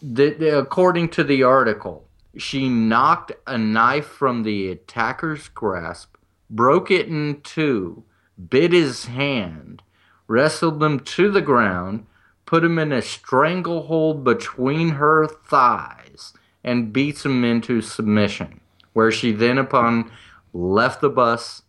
the, 0.02 0.32
the, 0.34 0.58
according 0.60 1.10
to 1.10 1.24
the 1.24 1.44
article, 1.44 2.08
she 2.38 2.70
knocked 2.70 3.32
a 3.48 3.58
knife 3.58 4.06
from 4.06 4.44
the 4.44 4.70
attacker's 4.70 5.48
grasp, 5.48 6.16
broke 6.50 6.92
it 6.92 7.08
in 7.08 7.42
two, 7.42 8.04
bit 8.50 8.74
his 8.74 9.06
hand, 9.06 9.82
wrestled 10.28 10.84
him 10.84 11.00
to 11.00 11.32
the 11.32 11.42
ground, 11.42 12.06
put 12.46 12.64
him 12.64 12.78
in 12.78 12.92
a 12.92 13.02
stranglehold 13.02 14.24
between 14.24 14.90
her 14.90 15.28
thighs, 15.28 16.34
and 16.64 16.92
beats 16.92 17.26
him 17.26 17.44
into 17.44 17.82
submission, 17.82 18.60
where 18.96 19.12
she 19.12 19.34
then 19.34 19.58
upon 19.58 20.10
left 20.54 21.02
the 21.02 21.10
bus 21.10 21.64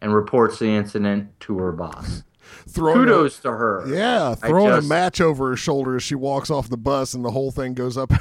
and 0.00 0.12
reports 0.12 0.58
the 0.58 0.66
incident 0.66 1.28
to 1.38 1.56
her 1.58 1.70
boss. 1.70 2.24
Throwing 2.68 3.06
Kudos 3.06 3.38
to 3.40 3.52
her. 3.52 3.84
Yeah, 3.86 4.34
throwing 4.34 4.74
just- 4.74 4.86
a 4.86 4.88
match 4.88 5.20
over 5.20 5.50
her 5.50 5.56
shoulder 5.56 5.94
as 5.94 6.02
she 6.02 6.16
walks 6.16 6.50
off 6.50 6.68
the 6.68 6.76
bus, 6.76 7.14
and 7.14 7.24
the 7.24 7.30
whole 7.30 7.52
thing 7.52 7.74
goes 7.74 7.96
up. 7.96 8.12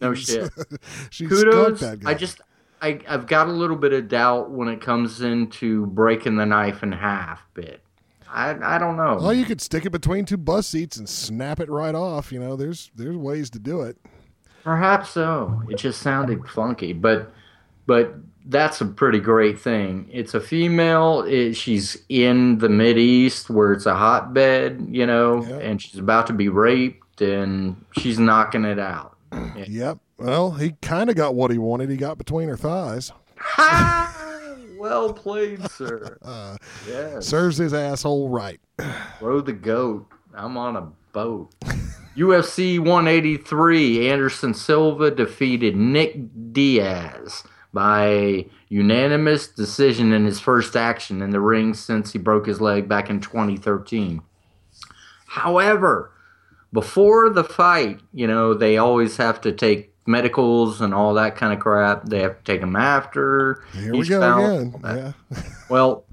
No 0.00 0.14
shit. 0.14 0.50
she 1.10 1.26
Kudos. 1.26 1.80
that 1.80 2.00
guy. 2.00 2.10
I 2.10 2.14
just 2.14 2.40
I, 2.80 3.00
I've 3.06 3.26
got 3.26 3.48
a 3.48 3.52
little 3.52 3.76
bit 3.76 3.92
of 3.92 4.08
doubt 4.08 4.50
when 4.50 4.68
it 4.68 4.80
comes 4.80 5.20
into 5.20 5.86
breaking 5.88 6.36
the 6.36 6.46
knife 6.46 6.82
in 6.82 6.92
half 6.92 7.42
bit. 7.52 7.82
I 8.30 8.56
I 8.62 8.78
don't 8.78 8.96
know. 8.96 9.18
Well, 9.20 9.34
you 9.34 9.44
could 9.44 9.60
stick 9.60 9.84
it 9.84 9.90
between 9.90 10.24
two 10.24 10.38
bus 10.38 10.66
seats 10.66 10.96
and 10.96 11.06
snap 11.06 11.60
it 11.60 11.68
right 11.68 11.94
off. 11.94 12.32
You 12.32 12.40
know, 12.40 12.56
there's 12.56 12.90
there's 12.94 13.16
ways 13.16 13.50
to 13.50 13.58
do 13.58 13.82
it. 13.82 13.98
Perhaps 14.64 15.10
so. 15.10 15.62
It 15.68 15.76
just 15.76 16.00
sounded 16.00 16.48
funky, 16.48 16.94
but 16.94 17.30
but 17.88 18.14
that's 18.46 18.80
a 18.80 18.86
pretty 18.86 19.18
great 19.18 19.58
thing. 19.58 20.08
It's 20.12 20.32
a 20.34 20.40
female. 20.40 21.22
It, 21.22 21.54
she's 21.54 21.98
in 22.08 22.58
the 22.58 22.68
Mid 22.68 22.96
East 22.98 23.50
where 23.50 23.72
it's 23.72 23.84
a 23.86 23.94
hotbed, 23.96 24.86
you 24.90 25.04
know, 25.06 25.44
Yeah. 25.44 25.56
and 25.56 25.82
she's 25.82 25.98
about 25.98 26.28
to 26.28 26.32
be 26.32 26.48
raped, 26.48 27.20
and 27.20 27.84
she's 27.98 28.18
knocking 28.20 28.64
it 28.64 28.78
out. 28.78 29.16
Yep. 29.66 29.98
Well, 30.18 30.52
he 30.52 30.74
kind 30.82 31.10
of 31.10 31.16
got 31.16 31.34
what 31.34 31.50
he 31.50 31.58
wanted. 31.58 31.90
He 31.90 31.96
got 31.96 32.16
between 32.18 32.48
her 32.48 32.56
thighs. 32.56 33.12
Ha! 33.38 34.14
well 34.78 35.12
played, 35.12 35.68
sir. 35.70 36.16
Uh, 36.22 36.56
yes. 36.88 37.26
serves 37.26 37.56
his 37.56 37.74
asshole 37.74 38.28
right. 38.28 38.60
Throw 39.18 39.40
the 39.40 39.52
goat. 39.52 40.06
I'm 40.34 40.56
on 40.56 40.76
a 40.76 40.88
boat. 41.12 41.50
UFC 42.16 42.78
183, 42.80 44.08
Anderson 44.10 44.54
Silva 44.54 45.10
defeated 45.10 45.76
Nick 45.76 46.16
Diaz 46.52 47.44
by 47.78 48.44
unanimous 48.70 49.46
decision 49.46 50.12
in 50.12 50.24
his 50.24 50.40
first 50.40 50.74
action 50.74 51.22
in 51.22 51.30
the 51.30 51.38
ring 51.38 51.72
since 51.74 52.12
he 52.12 52.18
broke 52.18 52.44
his 52.44 52.60
leg 52.60 52.88
back 52.88 53.08
in 53.08 53.20
2013. 53.20 54.20
However, 55.28 56.10
before 56.72 57.30
the 57.30 57.44
fight, 57.44 58.00
you 58.12 58.26
know, 58.26 58.52
they 58.52 58.78
always 58.78 59.16
have 59.18 59.40
to 59.42 59.52
take 59.52 59.94
medicals 60.08 60.80
and 60.80 60.92
all 60.92 61.14
that 61.14 61.36
kind 61.36 61.52
of 61.52 61.60
crap. 61.60 62.06
They 62.06 62.18
have 62.22 62.38
to 62.38 62.42
take 62.42 62.62
them 62.62 62.74
after. 62.74 63.62
Here 63.72 63.92
we 63.92 64.08
go 64.08 64.18
again. 64.18 64.74
Uh, 64.82 65.12
yeah. 65.30 65.42
Well, 65.68 66.04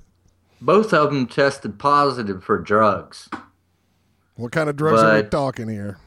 both 0.61 0.93
of 0.93 1.11
them 1.11 1.26
tested 1.26 1.80
positive 1.80 2.43
for 2.43 2.59
drugs. 2.59 3.28
What 4.36 4.51
kind 4.51 4.70
of 4.70 4.76
drugs 4.76 5.01
are 5.01 5.16
we 5.16 5.28
talking 5.28 5.70
here? 5.70 5.97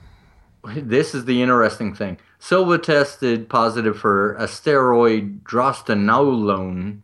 This 0.77 1.17
is 1.17 1.25
the 1.25 1.43
interesting 1.43 1.97
thing. 1.97 2.19
Silva 2.39 2.79
tested 2.79 3.49
positive 3.49 3.99
for 3.99 4.35
a 4.35 4.45
steroid 4.45 5.41
drostanolone 5.43 7.03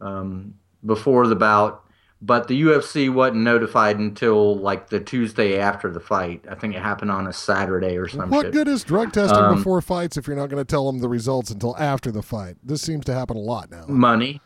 um, 0.00 0.54
before 0.86 1.26
the 1.26 1.34
bout, 1.34 1.84
but 2.22 2.48
the 2.48 2.62
UFC 2.62 3.12
wasn't 3.12 3.38
notified 3.38 3.98
until 3.98 4.56
like 4.56 4.88
the 4.90 5.00
Tuesday 5.00 5.58
after 5.58 5.90
the 5.90 6.00
fight. 6.00 6.44
I 6.48 6.54
think 6.54 6.74
it 6.74 6.82
happened 6.82 7.10
on 7.10 7.26
a 7.26 7.32
Saturday 7.32 7.96
or 7.96 8.08
something. 8.08 8.30
What 8.30 8.46
shit. 8.46 8.52
good 8.52 8.68
is 8.68 8.84
drug 8.84 9.12
testing 9.12 9.38
Um, 9.38 9.56
before 9.56 9.80
fights 9.82 10.16
if 10.16 10.26
you're 10.26 10.36
not 10.36 10.48
going 10.48 10.64
to 10.64 10.68
tell 10.68 10.86
them 10.86 11.00
the 11.00 11.08
results 11.08 11.50
until 11.50 11.76
after 11.76 12.10
the 12.10 12.22
fight? 12.22 12.56
This 12.62 12.82
seems 12.82 13.04
to 13.06 13.14
happen 13.14 13.36
a 13.36 13.40
lot 13.40 13.70
now. 13.70 13.84
Money. 13.88 14.40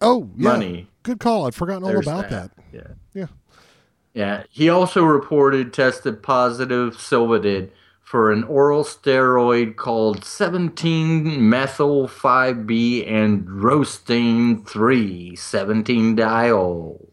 Oh, 0.00 0.30
yeah. 0.36 0.50
Money. 0.50 0.88
Good 1.02 1.18
call. 1.18 1.46
I'd 1.46 1.54
forgotten 1.54 1.82
all 1.82 1.90
There's 1.90 2.06
about 2.06 2.30
that. 2.30 2.50
Yeah. 2.72 2.88
Yeah. 3.14 3.26
Yeah. 4.14 4.42
He 4.50 4.68
also 4.68 5.02
reported 5.02 5.72
tested 5.72 6.22
positive, 6.22 7.00
Silva 7.00 7.40
did, 7.40 7.72
for 8.08 8.32
an 8.32 8.42
oral 8.44 8.84
steroid 8.84 9.76
called 9.76 10.24
17 10.24 11.46
methyl 11.46 12.08
5B 12.08 13.06
androstenedione 13.06 14.66
3, 14.66 15.36
17 15.36 16.16
diol. 16.16 17.04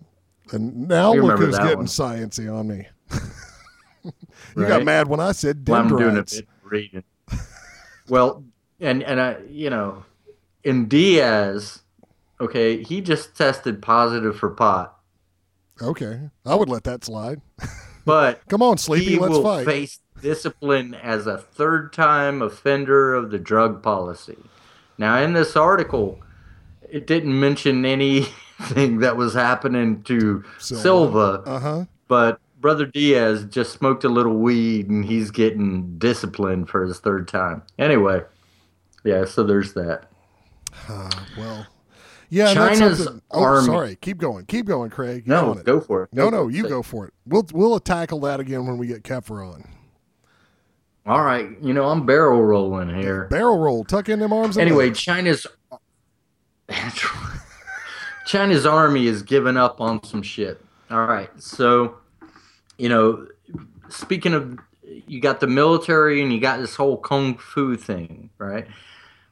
And 0.54 0.88
now 0.88 1.14
You 1.14 1.24
look 1.24 1.39
who's 1.39 1.58
getting 1.58 1.80
one. 1.80 1.86
sciencey 1.88 2.50
on 2.50 2.70
me. 2.70 2.88
you 4.06 4.66
got 4.68 4.86
mad 4.86 5.10
when 5.10 5.20
I 5.20 5.34
said 5.34 5.68
Well, 5.68 5.82
I'm 5.82 5.89
doing 5.89 6.16
a 6.18 6.24
bit 6.24 6.48
reading. 6.64 7.04
well, 8.08 8.46
and 8.80 9.04
and 9.04 9.20
I, 9.20 9.39
you 9.50 9.70
know, 9.70 10.06
in 10.64 10.88
Diaz, 10.88 11.82
okay, 12.39 12.82
he 12.82 13.02
just 13.02 13.36
tested 13.36 13.82
positive 13.82 14.38
for 14.38 14.50
pot, 14.50 14.98
Okay. 15.82 16.30
I 16.46 16.56
would 16.56 16.70
let 16.70 16.86
that 16.86 17.04
slide. 17.04 17.41
but 18.06 18.39
Come 18.48 18.62
on, 18.62 18.78
Sleepy, 18.78 19.20
let's 19.20 19.39
fight. 19.39 19.66
face 19.66 20.00
discipline 20.22 20.93
as 20.95 21.28
a 21.28 21.38
third-time 21.38 22.41
offender 22.41 23.13
of 23.13 23.32
the 23.32 23.39
drug 23.39 23.82
policy. 23.84 24.38
Now, 24.97 25.18
in 25.20 25.34
this 25.34 25.55
article, 25.55 26.20
it 26.89 27.05
didn't 27.07 27.38
mention 27.39 27.86
anything 27.86 28.99
that 28.99 29.18
was 29.18 29.34
happening 29.34 30.03
to 30.03 30.43
Silva. 30.59 30.82
Silva, 30.82 31.43
Uh 31.45 31.59
huh. 31.59 31.86
but 32.07 32.39
Brother 32.61 32.86
Diaz 32.86 33.45
just 33.49 33.74
smoked 33.74 34.03
a 34.03 34.09
little 34.09 34.38
weed 34.38 34.89
and 34.89 35.05
he's 35.05 35.30
getting 35.32 35.97
disciplined 35.99 36.70
for 36.70 36.84
his 36.86 36.99
third 36.99 37.28
time. 37.28 37.61
Anyway, 37.78 38.24
yeah, 39.03 39.26
so 39.26 39.43
there's 39.43 39.74
that. 39.74 40.05
Well, 41.38 41.68
yeah, 42.30 42.53
China's 42.53 43.07
Oh, 43.32 43.43
army- 43.43 43.66
sorry. 43.68 43.95
Keep 43.97 44.18
going. 44.18 44.45
Keep 44.45 44.66
going, 44.66 44.89
Craig. 44.89 45.26
Get 45.26 45.28
No, 45.28 45.53
go 45.53 45.80
for 45.80 46.03
it. 46.03 46.09
No, 46.11 46.30
Go 46.30 46.38
no, 46.43 46.47
it. 46.49 46.53
you 46.55 46.63
Say- 46.63 46.70
go 46.70 46.82
for 46.82 47.05
it. 47.07 47.13
We'll 47.28 47.45
we'll 47.53 47.80
tackle 47.80 48.20
that 48.22 48.39
again 48.39 48.66
when 48.66 48.78
we 48.78 48.88
get 48.88 49.03
Kepler 49.03 49.43
on. 49.43 49.68
All 51.08 51.24
right, 51.24 51.49
you 51.62 51.72
know 51.74 51.86
I'm 51.86 52.06
barrel 52.06 52.41
rolling 52.41 52.89
here. 52.95 53.26
Barrel 53.26 53.60
roll. 53.60 53.84
Tuck 53.84 54.10
in 54.10 54.20
them 54.20 54.34
arms. 54.34 54.58
Anyway. 54.58 54.89
China's 54.91 55.45
China's 58.26 58.66
army 58.66 59.06
is 59.06 59.22
giving 59.22 59.56
up 59.56 59.80
on 59.80 60.03
some 60.03 60.24
shit. 60.24 60.60
All 60.89 61.06
right, 61.06 61.30
so 61.39 61.97
you 62.80 62.89
know, 62.89 63.28
speaking 63.89 64.34
of, 64.34 64.58
you 64.84 65.20
got 65.20 65.39
the 65.39 65.47
military 65.47 66.24
and 66.24 66.34
you 66.34 66.39
got 66.39 66.60
this 66.60 66.76
whole 66.76 66.97
kung 66.97 67.38
fu 67.38 67.76
thing, 67.76 68.32
right? 68.39 68.66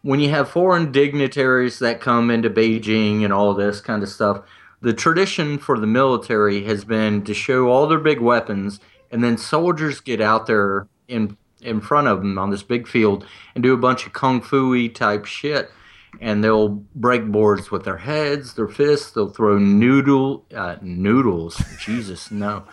When 0.03 0.19
you 0.19 0.29
have 0.29 0.49
foreign 0.49 0.91
dignitaries 0.91 1.79
that 1.79 2.01
come 2.01 2.29
into 2.29 2.49
Beijing 2.49 3.23
and 3.23 3.33
all 3.33 3.53
this 3.55 3.81
kind 3.81 4.03
of 4.03 4.09
stuff, 4.09 4.43
the 4.81 4.93
tradition 4.93 5.57
for 5.57 5.79
the 5.79 5.87
military 5.87 6.65
has 6.65 6.83
been 6.85 7.23
to 7.23 7.33
show 7.33 7.69
all 7.69 7.87
their 7.87 7.99
big 7.99 8.19
weapons, 8.19 8.79
and 9.09 9.23
then 9.23 9.37
soldiers 9.37 10.01
get 10.01 10.21
out 10.21 10.45
there 10.45 10.87
in 11.07 11.37
in 11.63 11.81
front 11.81 12.07
of 12.07 12.19
them 12.19 12.37
on 12.37 12.49
this 12.51 12.63
big 12.63 12.87
field 12.87 13.25
and 13.55 13.63
do 13.63 13.73
a 13.73 13.77
bunch 13.77 14.05
of 14.05 14.13
kung 14.13 14.41
fu 14.41 14.87
type 14.89 15.25
shit. 15.25 15.69
And 16.21 16.43
they'll 16.43 16.69
break 16.93 17.25
boards 17.25 17.71
with 17.71 17.85
their 17.85 17.97
heads, 17.97 18.53
their 18.53 18.67
fists. 18.67 19.11
They'll 19.11 19.29
throw 19.29 19.57
noodle 19.57 20.45
uh, 20.55 20.75
noodles. 20.81 21.59
Jesus, 21.79 22.29
no, 22.29 22.63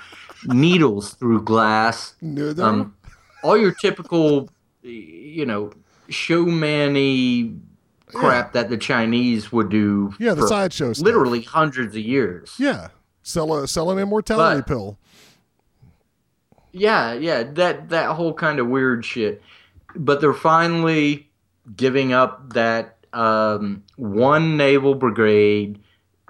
needles 0.44 1.14
through 1.14 1.44
glass. 1.44 2.14
Noodle? 2.20 2.62
Um, 2.64 2.94
all 3.42 3.56
your 3.56 3.72
typical, 3.72 4.50
you 4.82 5.46
know, 5.46 5.72
showmanny 6.10 7.58
crap 8.06 8.52
that 8.52 8.68
the 8.68 8.76
Chinese 8.76 9.50
would 9.52 9.68
do. 9.70 10.12
Yeah, 10.18 10.34
the 10.34 10.46
sideshow. 10.46 10.92
Literally 10.98 11.42
hundreds 11.42 11.94
of 11.96 12.02
years. 12.02 12.54
yeah, 12.58 12.88
sell 13.22 13.54
a 13.54 13.66
sell 13.68 13.90
an 13.90 13.98
immortality 13.98 14.60
But- 14.60 14.66
pill. 14.66 14.98
Yeah, 16.72 17.14
yeah, 17.14 17.42
that 17.42 17.88
that 17.90 18.10
whole 18.16 18.34
kind 18.34 18.58
of 18.58 18.68
weird 18.68 19.04
shit. 19.04 19.42
But 19.96 20.20
they're 20.20 20.32
finally 20.32 21.28
giving 21.76 22.12
up 22.12 22.52
that 22.54 22.96
um, 23.12 23.82
one 23.96 24.56
naval 24.56 24.94
brigade 24.94 25.80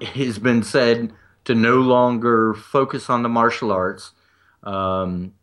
has 0.00 0.38
been 0.38 0.62
said 0.62 1.12
to 1.44 1.54
no 1.54 1.76
longer 1.76 2.54
focus 2.54 3.10
on 3.10 3.22
the 3.22 3.28
martial 3.28 3.70
arts. 3.70 4.12
Um, 4.62 5.34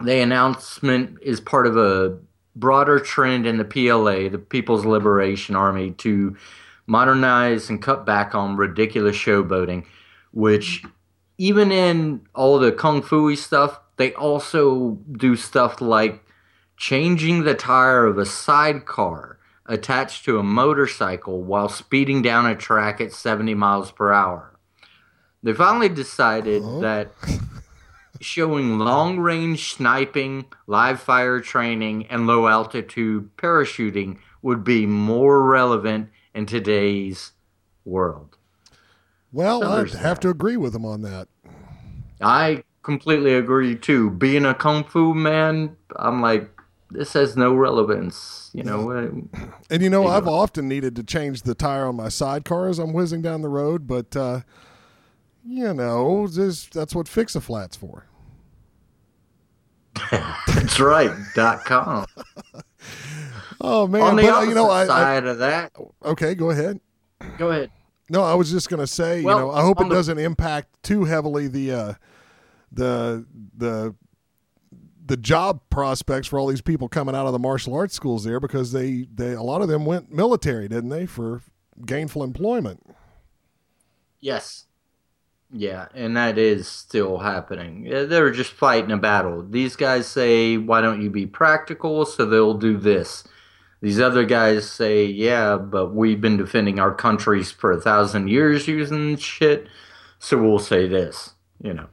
the 0.00 0.20
announcement 0.20 1.18
is 1.22 1.40
part 1.40 1.66
of 1.66 1.76
a 1.76 2.18
broader 2.54 2.98
trend 2.98 3.46
in 3.46 3.58
the 3.58 3.64
PLA, 3.64 4.28
the 4.28 4.38
People's 4.38 4.84
Liberation 4.84 5.54
Army, 5.54 5.92
to 5.92 6.36
modernize 6.86 7.68
and 7.68 7.82
cut 7.82 8.06
back 8.06 8.34
on 8.34 8.56
ridiculous 8.56 9.16
showboating, 9.16 9.84
which 10.32 10.82
even 11.38 11.70
in 11.72 12.26
all 12.34 12.58
the 12.58 12.72
kung 12.72 13.02
fu 13.02 13.34
stuff, 13.36 13.80
they 13.96 14.12
also 14.14 14.98
do 15.12 15.36
stuff 15.36 15.80
like 15.80 16.24
changing 16.76 17.44
the 17.44 17.54
tire 17.54 18.06
of 18.06 18.18
a 18.18 18.26
sidecar 18.26 19.38
attached 19.66 20.24
to 20.24 20.38
a 20.38 20.42
motorcycle 20.42 21.42
while 21.42 21.68
speeding 21.68 22.22
down 22.22 22.46
a 22.46 22.54
track 22.54 23.00
at 23.00 23.12
70 23.12 23.54
miles 23.54 23.90
per 23.90 24.12
hour. 24.12 24.58
They 25.42 25.52
finally 25.54 25.88
decided 25.88 26.62
that 26.82 27.12
showing 28.20 28.78
long 28.78 29.18
range 29.18 29.72
sniping, 29.74 30.46
live 30.66 31.00
fire 31.00 31.40
training, 31.40 32.06
and 32.08 32.26
low 32.26 32.46
altitude 32.48 33.30
parachuting 33.36 34.18
would 34.42 34.62
be 34.64 34.86
more 34.86 35.42
relevant 35.42 36.08
in 36.34 36.46
today's 36.46 37.32
world. 37.84 38.36
Well, 39.32 39.60
So 39.60 39.70
I'd 39.70 39.90
have 39.90 40.16
that. 40.16 40.22
to 40.22 40.28
agree 40.30 40.56
with 40.56 40.72
them 40.72 40.84
on 40.84 41.02
that. 41.02 41.28
I 42.20 42.64
completely 42.86 43.34
agree 43.34 43.76
too. 43.76 44.08
Being 44.10 44.46
a 44.46 44.54
kung 44.54 44.84
fu 44.84 45.12
man, 45.12 45.76
I'm 45.96 46.22
like, 46.22 46.48
this 46.90 47.12
has 47.14 47.36
no 47.36 47.52
relevance. 47.52 48.48
You 48.54 48.62
know, 48.62 48.90
uh, 48.92 49.10
And 49.70 49.82
you 49.82 49.90
know, 49.90 50.04
you 50.04 50.08
I've 50.08 50.24
go. 50.24 50.32
often 50.32 50.66
needed 50.68 50.96
to 50.96 51.02
change 51.02 51.42
the 51.42 51.54
tire 51.54 51.84
on 51.86 51.96
my 51.96 52.08
sidecar 52.08 52.68
as 52.68 52.78
I'm 52.78 52.92
whizzing 52.94 53.20
down 53.20 53.42
the 53.42 53.48
road, 53.50 53.86
but 53.86 54.16
uh, 54.16 54.40
you 55.44 55.74
know, 55.74 56.26
this, 56.28 56.66
that's 56.66 56.94
what 56.94 57.08
fix 57.08 57.34
a 57.34 57.40
flat's 57.40 57.76
for. 57.76 58.06
that's 60.10 60.78
right. 60.80 61.10
Dot 61.34 61.64
com. 61.64 62.06
Oh 63.58 63.86
man, 63.86 64.02
On 64.02 64.16
the 64.16 64.22
but 64.22 64.28
uh, 64.28 64.32
opposite 64.34 64.48
you 64.50 64.54
know, 64.54 64.68
I, 64.70 64.82
I 64.82 64.86
side 64.86 65.24
of 65.26 65.38
that, 65.38 65.72
okay, 66.04 66.34
go 66.34 66.50
ahead. 66.50 66.78
go 67.38 67.50
ahead. 67.50 67.70
No, 68.10 68.22
I 68.22 68.34
was 68.34 68.50
just 68.50 68.68
going 68.68 68.80
to 68.80 68.86
say, 68.86 69.22
Well, 69.22 69.38
you 69.38 69.44
know, 69.46 69.50
I 69.50 69.62
hope 69.62 69.80
it 69.80 69.88
the- 69.88 69.94
doesn't 69.94 70.18
impact 70.18 70.82
too 70.82 71.04
heavily 71.04 71.48
the 71.48 71.72
uh, 71.72 71.94
the 72.72 73.26
the 73.56 73.94
the 75.06 75.16
job 75.16 75.60
prospects 75.70 76.26
for 76.26 76.38
all 76.38 76.48
these 76.48 76.60
people 76.60 76.88
coming 76.88 77.14
out 77.14 77.26
of 77.26 77.32
the 77.32 77.38
martial 77.38 77.74
arts 77.74 77.94
schools 77.94 78.24
there 78.24 78.40
because 78.40 78.72
they 78.72 79.06
they 79.14 79.32
a 79.32 79.42
lot 79.42 79.62
of 79.62 79.68
them 79.68 79.84
went 79.84 80.12
military, 80.12 80.68
didn't 80.68 80.90
they, 80.90 81.06
for 81.06 81.42
gainful 81.84 82.22
employment. 82.22 82.82
Yes. 84.20 84.64
Yeah, 85.52 85.86
and 85.94 86.16
that 86.16 86.38
is 86.38 86.66
still 86.66 87.18
happening. 87.18 87.84
They're 87.84 88.32
just 88.32 88.50
fighting 88.50 88.90
a 88.90 88.96
battle. 88.96 89.46
These 89.48 89.76
guys 89.76 90.08
say, 90.08 90.56
"Why 90.56 90.80
don't 90.80 91.02
you 91.02 91.08
be 91.08 91.24
practical?" 91.26 92.04
So 92.04 92.26
they'll 92.26 92.58
do 92.58 92.76
this. 92.76 93.22
These 93.80 94.00
other 94.00 94.24
guys 94.24 94.68
say, 94.68 95.04
"Yeah, 95.06 95.56
but 95.56 95.94
we've 95.94 96.20
been 96.20 96.36
defending 96.36 96.80
our 96.80 96.92
countries 96.92 97.52
for 97.52 97.70
a 97.70 97.80
thousand 97.80 98.28
years 98.28 98.66
using 98.66 99.16
shit, 99.16 99.68
so 100.18 100.36
we'll 100.42 100.58
say 100.58 100.88
this." 100.88 101.34
You 101.62 101.74
know, 101.74 101.86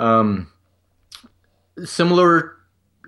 um, 0.00 0.50
similar, 1.84 2.56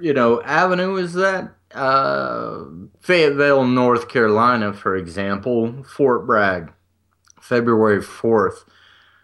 you 0.00 0.12
know, 0.12 0.42
avenue 0.42 0.96
is 0.96 1.14
that 1.14 1.54
uh, 1.74 2.64
Fayetteville, 3.00 3.64
North 3.64 4.08
Carolina, 4.08 4.74
for 4.74 4.94
example, 4.94 5.82
Fort 5.84 6.26
Bragg, 6.26 6.72
February 7.40 8.02
fourth. 8.02 8.64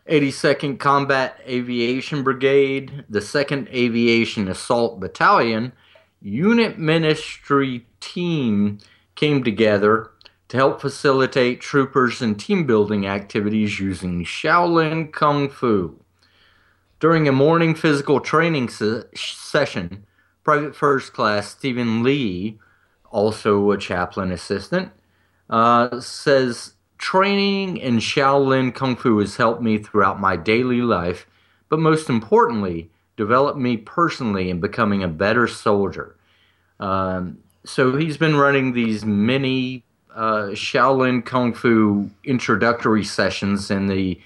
82nd 0.08 0.78
Combat 0.78 1.38
Aviation 1.46 2.22
Brigade, 2.22 3.04
the 3.10 3.18
2nd 3.18 3.70
Aviation 3.74 4.48
Assault 4.48 4.98
Battalion, 5.00 5.74
unit 6.22 6.78
ministry 6.78 7.86
team 8.00 8.78
came 9.16 9.44
together 9.44 10.10
to 10.48 10.56
help 10.56 10.80
facilitate 10.80 11.60
troopers 11.60 12.22
and 12.22 12.40
team 12.40 12.66
building 12.66 13.06
activities 13.06 13.78
using 13.78 14.24
Shaolin 14.24 15.12
Kung 15.12 15.50
Fu. 15.50 16.00
During 17.00 17.28
a 17.28 17.32
morning 17.32 17.74
physical 17.76 18.18
training 18.20 18.70
se- 18.70 19.04
session, 19.14 20.04
Private 20.42 20.74
First 20.74 21.12
Class 21.12 21.48
Stephen 21.48 22.02
Lee, 22.02 22.58
also 23.10 23.70
a 23.70 23.78
chaplain 23.78 24.32
assistant, 24.32 24.90
uh, 25.48 26.00
says 26.00 26.74
training 26.98 27.76
in 27.76 27.98
Shaolin 27.98 28.74
Kung 28.74 28.96
Fu 28.96 29.18
has 29.20 29.36
helped 29.36 29.62
me 29.62 29.78
throughout 29.78 30.20
my 30.20 30.34
daily 30.34 30.82
life, 30.82 31.26
but 31.68 31.78
most 31.78 32.08
importantly, 32.08 32.90
developed 33.16 33.58
me 33.58 33.76
personally 33.76 34.50
in 34.50 34.58
becoming 34.58 35.04
a 35.04 35.08
better 35.08 35.46
soldier. 35.46 36.16
Um, 36.80 37.38
so 37.64 37.96
he's 37.96 38.16
been 38.16 38.36
running 38.36 38.72
these 38.72 39.04
mini 39.04 39.84
uh, 40.14 40.50
Shaolin 40.50 41.24
Kung 41.24 41.54
Fu 41.54 42.10
introductory 42.24 43.04
sessions 43.04 43.70
in 43.70 43.86
the 43.86 44.20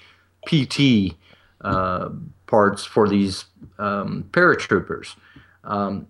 PT 0.47 1.15
uh, 1.61 2.09
parts 2.53 2.85
for 2.85 3.09
these 3.09 3.45
um, 3.79 4.29
paratroopers. 4.29 5.15
Um, 5.63 6.05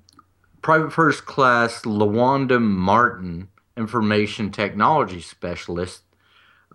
Private 0.62 0.92
First 0.92 1.26
Class 1.26 1.84
Lawanda 1.84 2.62
Martin, 2.62 3.48
information 3.78 4.52
technology 4.52 5.22
specialist, 5.22 6.02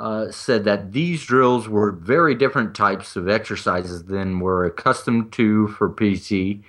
uh, 0.00 0.30
said 0.30 0.64
that 0.64 0.92
these 0.92 1.22
drills 1.26 1.68
were 1.68 1.92
very 1.92 2.34
different 2.34 2.74
types 2.74 3.14
of 3.14 3.28
exercises 3.28 4.04
than 4.04 4.40
we're 4.40 4.64
accustomed 4.64 5.32
to 5.32 5.68
for 5.68 5.90
PC. 5.90 6.62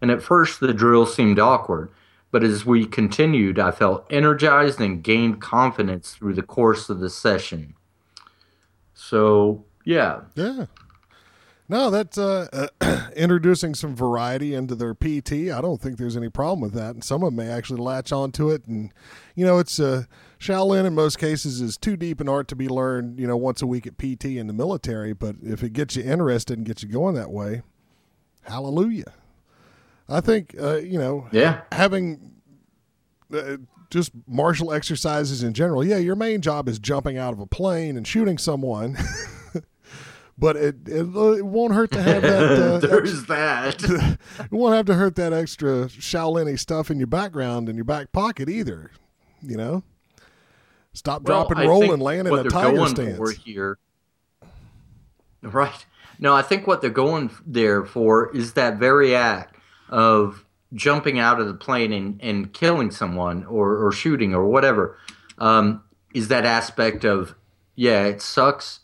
And 0.00 0.12
at 0.12 0.22
first, 0.22 0.60
the 0.60 0.72
drill 0.72 1.06
seemed 1.06 1.40
awkward, 1.40 1.90
but 2.30 2.44
as 2.44 2.64
we 2.64 2.86
continued, 2.86 3.58
I 3.58 3.72
felt 3.72 4.06
energized 4.10 4.80
and 4.80 5.02
gained 5.02 5.40
confidence 5.40 6.14
through 6.14 6.34
the 6.34 6.42
course 6.42 6.88
of 6.88 7.00
the 7.00 7.10
session. 7.10 7.74
So, 8.94 9.64
yeah, 9.84 10.20
Yeah. 10.36 10.66
No, 11.66 11.90
that's 11.90 12.18
uh, 12.18 12.68
uh, 12.80 13.08
introducing 13.16 13.74
some 13.74 13.96
variety 13.96 14.54
into 14.54 14.74
their 14.74 14.94
PT. 14.94 15.50
I 15.50 15.60
don't 15.62 15.80
think 15.80 15.96
there's 15.96 16.16
any 16.16 16.28
problem 16.28 16.60
with 16.60 16.74
that, 16.74 16.90
and 16.90 17.02
some 17.02 17.22
of 17.22 17.28
them 17.28 17.36
may 17.36 17.48
actually 17.48 17.80
latch 17.80 18.12
onto 18.12 18.50
it. 18.50 18.66
And 18.66 18.92
you 19.34 19.46
know, 19.46 19.58
it's 19.58 19.80
uh, 19.80 20.04
Shaolin 20.38 20.84
in 20.84 20.94
most 20.94 21.18
cases 21.18 21.62
is 21.62 21.78
too 21.78 21.96
deep 21.96 22.20
an 22.20 22.28
art 22.28 22.48
to 22.48 22.56
be 22.56 22.68
learned, 22.68 23.18
you 23.18 23.26
know, 23.26 23.36
once 23.36 23.62
a 23.62 23.66
week 23.66 23.86
at 23.86 23.96
PT 23.96 24.26
in 24.26 24.46
the 24.46 24.52
military. 24.52 25.14
But 25.14 25.36
if 25.42 25.62
it 25.62 25.72
gets 25.72 25.96
you 25.96 26.02
interested 26.02 26.58
and 26.58 26.66
gets 26.66 26.82
you 26.82 26.90
going 26.90 27.14
that 27.14 27.30
way, 27.30 27.62
hallelujah. 28.42 29.14
I 30.06 30.20
think 30.20 30.54
uh, 30.60 30.76
you 30.76 30.98
know 30.98 31.28
yeah, 31.32 31.62
having 31.72 32.32
uh, 33.32 33.56
just 33.88 34.12
martial 34.26 34.70
exercises 34.70 35.42
in 35.42 35.54
general. 35.54 35.82
Yeah, 35.82 35.96
your 35.96 36.16
main 36.16 36.42
job 36.42 36.68
is 36.68 36.78
jumping 36.78 37.16
out 37.16 37.32
of 37.32 37.40
a 37.40 37.46
plane 37.46 37.96
and 37.96 38.06
shooting 38.06 38.36
someone. 38.36 38.98
But 40.36 40.56
it, 40.56 40.76
it 40.88 41.02
it 41.02 41.46
won't 41.46 41.74
hurt 41.74 41.92
to 41.92 42.02
have 42.02 42.22
that. 42.22 42.42
Uh, 42.42 42.78
there's 42.86 43.26
that. 43.26 43.82
it 44.40 44.50
won't 44.50 44.74
have 44.74 44.86
to 44.86 44.94
hurt 44.94 45.14
that 45.16 45.32
extra 45.32 45.86
Shaolin 45.86 46.58
stuff 46.58 46.90
in 46.90 46.98
your 46.98 47.06
background 47.06 47.68
in 47.68 47.76
your 47.76 47.84
back 47.84 48.10
pocket 48.10 48.48
either. 48.48 48.90
You 49.42 49.56
know, 49.56 49.82
stop, 50.92 51.22
drop, 51.22 51.50
and 51.50 51.60
I 51.60 51.66
roll 51.66 51.92
and 51.92 52.02
land 52.02 52.26
in 52.26 52.34
a 52.34 52.44
tiger 52.44 52.76
going 52.76 52.88
stance. 52.88 53.16
For 53.16 53.30
here, 53.30 53.78
right? 55.42 55.86
No, 56.18 56.34
I 56.34 56.42
think 56.42 56.66
what 56.66 56.80
they're 56.80 56.90
going 56.90 57.30
there 57.46 57.84
for 57.84 58.34
is 58.34 58.54
that 58.54 58.78
very 58.78 59.14
act 59.14 59.56
of 59.88 60.44
jumping 60.72 61.18
out 61.18 61.40
of 61.40 61.46
the 61.46 61.54
plane 61.54 61.92
and, 61.92 62.20
and 62.22 62.52
killing 62.52 62.90
someone 62.90 63.44
or, 63.44 63.84
or 63.84 63.92
shooting 63.92 64.34
or 64.34 64.46
whatever. 64.46 64.98
Um, 65.38 65.82
is 66.12 66.28
that 66.28 66.44
aspect 66.44 67.04
of 67.04 67.34
yeah, 67.76 68.04
it 68.04 68.22
sucks. 68.22 68.80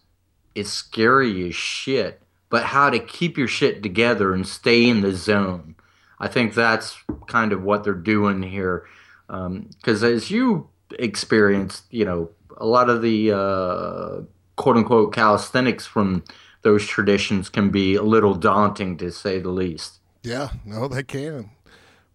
It's 0.54 0.70
scary 0.70 1.48
as 1.48 1.54
shit, 1.54 2.22
but 2.48 2.64
how 2.64 2.90
to 2.90 2.98
keep 2.98 3.38
your 3.38 3.48
shit 3.48 3.82
together 3.82 4.34
and 4.34 4.46
stay 4.46 4.88
in 4.88 5.00
the 5.00 5.12
zone. 5.12 5.76
I 6.18 6.28
think 6.28 6.54
that's 6.54 6.98
kind 7.26 7.52
of 7.52 7.62
what 7.62 7.84
they're 7.84 7.94
doing 7.94 8.42
here. 8.42 8.86
Because 9.26 10.02
as 10.02 10.30
you 10.30 10.68
experienced, 10.98 11.84
you 11.90 12.04
know, 12.04 12.30
a 12.56 12.66
lot 12.66 12.90
of 12.90 13.00
the 13.00 13.32
uh, 13.32 14.22
quote 14.56 14.76
unquote 14.76 15.14
calisthenics 15.14 15.86
from 15.86 16.24
those 16.62 16.86
traditions 16.86 17.48
can 17.48 17.70
be 17.70 17.94
a 17.94 18.02
little 18.02 18.34
daunting 18.34 18.98
to 18.98 19.10
say 19.10 19.38
the 19.38 19.48
least. 19.50 20.00
Yeah, 20.22 20.50
no, 20.66 20.88
they 20.88 21.02
can. 21.02 21.50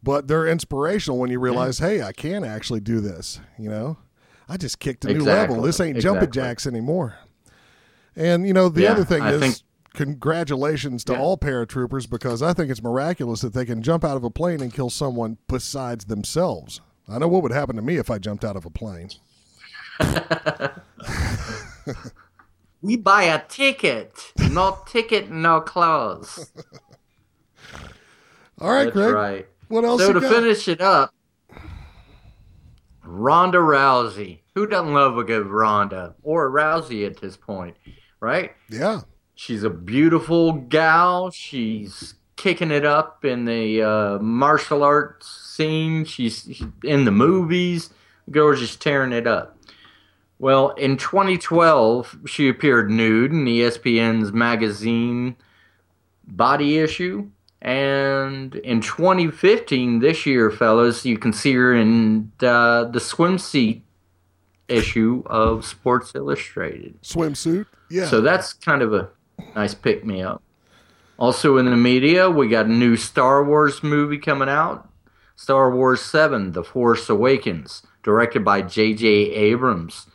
But 0.03 0.27
they're 0.27 0.45
inspirational 0.45 1.17
when 1.17 1.31
you 1.31 1.39
realize, 1.39 1.79
hey, 1.79 2.03
I 2.03 2.11
can 2.11 2.43
actually 2.43 2.81
do 2.81 2.99
this. 2.99 3.39
You 3.57 3.69
know, 3.69 3.97
I 4.47 4.57
just 4.57 4.77
kicked 4.77 5.03
a 5.05 5.07
new 5.07 5.15
Exactly, 5.15 5.55
level. 5.55 5.65
This 5.65 5.79
ain't 5.79 5.99
jumping 5.99 6.29
jacks 6.29 6.67
anymore. 6.67 7.15
And 8.15 8.47
you 8.47 8.53
know, 8.53 8.69
the 8.69 8.83
Yeah, 8.83 8.91
other 8.93 9.05
thing 9.05 9.21
I 9.21 9.31
is, 9.33 9.39
think- 9.41 9.55
congratulations 9.93 11.03
to 11.05 11.13
Yeah. 11.13 11.19
all 11.19 11.37
paratroopers 11.37 12.09
because 12.09 12.41
I 12.41 12.53
think 12.53 12.69
it's 12.69 12.83
miraculous 12.83 13.41
that 13.41 13.53
they 13.53 13.65
can 13.65 13.81
jump 13.81 14.03
out 14.03 14.17
of 14.17 14.23
a 14.23 14.29
plane 14.29 14.61
and 14.61 14.73
kill 14.73 14.89
someone 14.89 15.37
besides 15.47 16.05
themselves. 16.05 16.81
I 17.07 17.19
know 17.19 17.27
what 17.27 17.43
would 17.43 17.51
happen 17.51 17.75
to 17.75 17.81
me 17.81 17.97
if 17.97 18.09
I 18.09 18.17
jumped 18.17 18.43
out 18.43 18.55
of 18.55 18.65
a 18.65 18.69
plane. 18.69 19.09
We 22.81 22.97
buy 22.97 23.23
a 23.23 23.43
ticket, 23.47 24.31
no 24.51 24.77
ticket, 24.85 25.31
no 25.31 25.59
clothes. 25.61 26.51
All 28.61 28.69
right, 28.69 28.83
That's 28.85 28.93
Greg. 28.95 29.13
right. 29.13 29.47
What 29.69 29.83
else 29.83 30.01
So 30.01 30.07
you 30.09 30.13
to 30.13 30.19
got? 30.19 30.31
finish 30.31 30.67
it 30.67 30.81
up, 30.81 31.11
Ronda 33.03 33.57
Rousey. 33.57 34.41
Who 34.53 34.67
doesn't 34.67 34.93
love 34.93 35.17
a 35.17 35.23
good 35.23 35.47
Ronda 35.47 36.13
or 36.21 36.51
Rousey 36.51 37.07
at 37.07 37.19
this 37.19 37.35
point, 37.35 37.75
right? 38.25 38.53
Yeah. 38.69 39.01
She's 39.35 39.63
a 39.63 39.69
beautiful 39.69 40.53
gal. 40.53 41.29
She's 41.29 42.15
kicking 42.35 42.71
it 42.71 42.85
up 42.85 43.23
in 43.23 43.45
the 43.45 43.83
uh, 43.83 44.19
martial 44.19 44.81
arts 44.81 45.27
scene. 45.27 46.05
She's 46.05 46.41
she's 46.43 46.67
in 46.83 47.05
the 47.05 47.11
movies. 47.11 47.91
The 48.25 48.31
girl's 48.31 48.59
just 48.59 48.81
tearing 48.81 49.11
it 49.11 49.27
up. 49.27 49.57
Well, 50.39 50.71
in 50.71 50.97
2012, 50.97 52.21
she 52.25 52.49
appeared 52.49 52.89
nude 52.89 53.31
in 53.31 53.45
ESPN's 53.45 54.33
magazine 54.33 55.35
Body 56.27 56.79
Issue. 56.79 57.29
And 57.61 58.55
in 58.55 58.81
2015, 58.81 59.99
this 59.99 60.25
year, 60.25 60.51
fellas, 60.51 61.05
you 61.05 61.17
can 61.17 61.31
see 61.31 61.53
her 61.53 61.73
in 61.73 62.31
uh, 62.41 62.85
the 62.85 62.99
swimsuit 62.99 63.81
issue 64.67 65.23
of 65.25 65.65
Sports 65.65 66.13
Illustrated. 66.15 67.01
Swimsuit. 67.01 67.65
Yeah. 67.89 68.07
So 68.07 68.21
that's 68.21 68.53
kind 68.53 68.81
of 68.81 68.93
a 68.93 69.09
nice 69.55 69.73
pick 69.73 70.05
me 70.05 70.21
up. 70.21 70.41
Also 71.17 71.57
in 71.57 71.65
the 71.65 71.77
media, 71.77 72.29
we 72.29 72.49
got 72.49 72.65
a 72.65 72.69
new 72.69 72.95
Star 72.97 73.43
Wars 73.43 73.83
movie 73.83 74.17
coming 74.17 74.49
out 74.49 74.89
Star 75.35 75.73
Wars 75.73 76.01
7 76.01 76.53
The 76.53 76.63
Force 76.63 77.09
Awakens, 77.09 77.83
directed 78.03 78.43
by 78.43 78.61
J.J. 78.61 79.07
Abrams. 79.07 80.07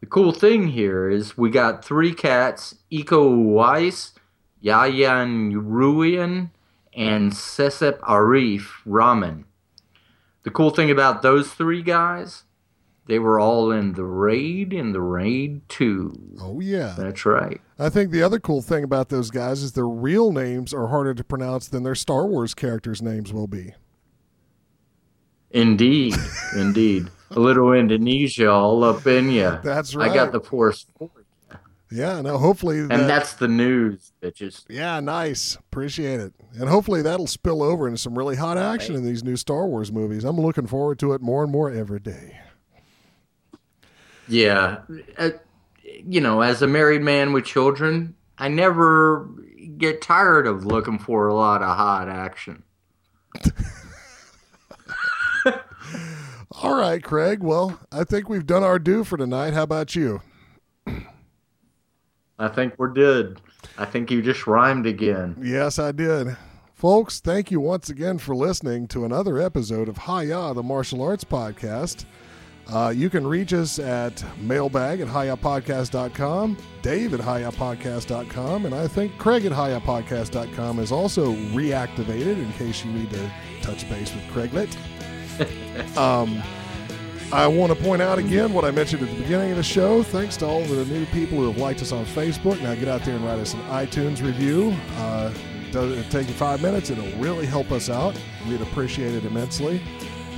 The 0.00 0.06
cool 0.06 0.32
thing 0.32 0.68
here 0.68 1.10
is 1.10 1.36
we 1.36 1.50
got 1.50 1.84
three 1.84 2.14
cats 2.14 2.74
Iko 2.90 3.36
Uwais, 3.36 4.12
Yayan 4.64 5.52
Ruhian, 5.52 6.50
and 6.94 7.32
Cecep 7.32 7.98
Arif 8.00 8.66
Rahman. 8.86 9.44
The 10.42 10.50
cool 10.50 10.70
thing 10.70 10.90
about 10.90 11.22
those 11.22 11.52
three 11.52 11.82
guys, 11.82 12.44
they 13.06 13.18
were 13.18 13.40
all 13.40 13.72
in 13.72 13.94
the 13.94 14.04
raid 14.04 14.72
in 14.72 14.92
the 14.92 15.00
raid 15.00 15.62
2. 15.68 16.36
oh, 16.40 16.60
yeah. 16.60 16.94
That's 16.96 17.26
right. 17.26 17.60
I 17.78 17.88
think 17.88 18.10
the 18.12 18.22
other 18.22 18.38
cool 18.38 18.62
thing 18.62 18.84
about 18.84 19.08
those 19.08 19.30
guys 19.30 19.62
is 19.62 19.72
their 19.72 19.88
real 19.88 20.32
names 20.32 20.72
are 20.72 20.86
harder 20.88 21.14
to 21.14 21.24
pronounce 21.24 21.66
than 21.68 21.82
their 21.82 21.94
Star 21.96 22.26
Wars 22.26 22.54
characters' 22.54 23.02
names 23.02 23.32
will 23.32 23.48
be. 23.48 23.74
Indeed, 25.50 26.14
indeed. 26.56 27.10
A 27.32 27.40
little 27.40 27.72
Indonesia 27.72 28.50
all 28.50 28.84
up 28.84 29.06
in 29.06 29.30
you. 29.30 29.58
That's 29.62 29.94
right. 29.94 30.10
I 30.10 30.14
got 30.14 30.32
the 30.32 30.40
force. 30.40 30.86
Yeah, 31.92 32.20
no, 32.20 32.38
hopefully. 32.38 32.78
and 32.78 32.90
that- 32.90 33.06
that's 33.08 33.32
the 33.34 33.48
news, 33.48 34.12
bitches. 34.22 34.64
Yeah, 34.68 35.00
nice. 35.00 35.56
Appreciate 35.56 36.20
it. 36.20 36.32
And 36.58 36.68
hopefully 36.68 37.02
that'll 37.02 37.26
spill 37.26 37.62
over 37.64 37.88
into 37.88 37.98
some 37.98 38.16
really 38.16 38.36
hot 38.36 38.58
action 38.58 38.94
in 38.94 39.04
these 39.04 39.24
new 39.24 39.36
Star 39.36 39.66
Wars 39.66 39.90
movies. 39.90 40.22
I'm 40.24 40.38
looking 40.40 40.66
forward 40.68 41.00
to 41.00 41.12
it 41.14 41.20
more 41.20 41.42
and 41.42 41.50
more 41.50 41.68
every 41.70 41.98
day. 41.98 42.38
Yeah, 44.30 44.78
uh, 45.18 45.30
you 45.82 46.20
know, 46.20 46.40
as 46.40 46.62
a 46.62 46.66
married 46.66 47.02
man 47.02 47.32
with 47.32 47.44
children, 47.44 48.14
I 48.38 48.48
never 48.48 49.28
get 49.76 50.00
tired 50.00 50.46
of 50.46 50.64
looking 50.64 50.98
for 50.98 51.28
a 51.28 51.34
lot 51.34 51.62
of 51.62 51.76
hot 51.76 52.08
action. 52.08 52.62
All 56.52 56.78
right, 56.78 57.02
Craig. 57.02 57.42
Well, 57.42 57.80
I 57.90 58.04
think 58.04 58.28
we've 58.28 58.46
done 58.46 58.62
our 58.62 58.78
due 58.78 59.02
for 59.04 59.16
tonight. 59.16 59.54
How 59.54 59.62
about 59.62 59.96
you? 59.96 60.20
I 62.38 62.48
think 62.48 62.74
we're 62.78 62.92
good. 62.92 63.40
I 63.78 63.84
think 63.84 64.10
you 64.10 64.20
just 64.22 64.46
rhymed 64.46 64.86
again. 64.86 65.36
Yes, 65.42 65.78
I 65.78 65.92
did. 65.92 66.36
Folks, 66.74 67.20
thank 67.20 67.50
you 67.50 67.60
once 67.60 67.88
again 67.90 68.18
for 68.18 68.34
listening 68.34 68.88
to 68.88 69.04
another 69.04 69.38
episode 69.38 69.88
of 69.88 69.98
Hiya, 69.98 70.54
the 70.54 70.62
Martial 70.62 71.02
Arts 71.02 71.24
Podcast. 71.24 72.04
Uh, 72.72 72.90
you 72.90 73.10
can 73.10 73.26
reach 73.26 73.52
us 73.52 73.78
at 73.80 74.24
mailbag 74.40 75.00
at 75.00 75.08
highupodcast.com, 75.08 76.56
Dave 76.82 77.14
at 77.14 77.20
highupodcast.com, 77.20 78.66
and 78.66 78.74
I 78.74 78.86
think 78.86 79.18
Craig 79.18 79.44
at 79.44 79.52
highupodcast.com 79.52 80.78
is 80.78 80.92
also 80.92 81.32
reactivated 81.32 82.38
in 82.38 82.52
case 82.52 82.84
you 82.84 82.92
need 82.92 83.10
to 83.10 83.30
touch 83.60 83.88
base 83.88 84.14
with 84.14 84.24
Craiglet. 84.28 84.76
um, 85.96 86.42
I 87.32 87.46
want 87.46 87.72
to 87.76 87.80
point 87.80 88.02
out 88.02 88.18
again 88.18 88.52
what 88.52 88.64
I 88.64 88.70
mentioned 88.70 89.02
at 89.02 89.08
the 89.08 89.22
beginning 89.22 89.50
of 89.50 89.56
the 89.56 89.62
show. 89.62 90.02
Thanks 90.02 90.36
to 90.38 90.46
all 90.46 90.62
the 90.62 90.84
new 90.86 91.06
people 91.06 91.38
who 91.38 91.46
have 91.46 91.58
liked 91.58 91.82
us 91.82 91.92
on 91.92 92.04
Facebook. 92.04 92.60
Now 92.62 92.74
get 92.74 92.88
out 92.88 93.02
there 93.04 93.16
and 93.16 93.24
write 93.24 93.38
us 93.38 93.54
an 93.54 93.60
iTunes 93.62 94.22
review. 94.22 94.76
Uh, 94.96 95.32
it'll 95.68 96.02
take 96.04 96.28
you 96.28 96.34
five 96.34 96.62
minutes. 96.62 96.90
It'll 96.90 97.18
really 97.18 97.46
help 97.46 97.70
us 97.72 97.88
out. 97.88 98.20
We'd 98.48 98.60
appreciate 98.60 99.14
it 99.14 99.24
immensely. 99.24 99.80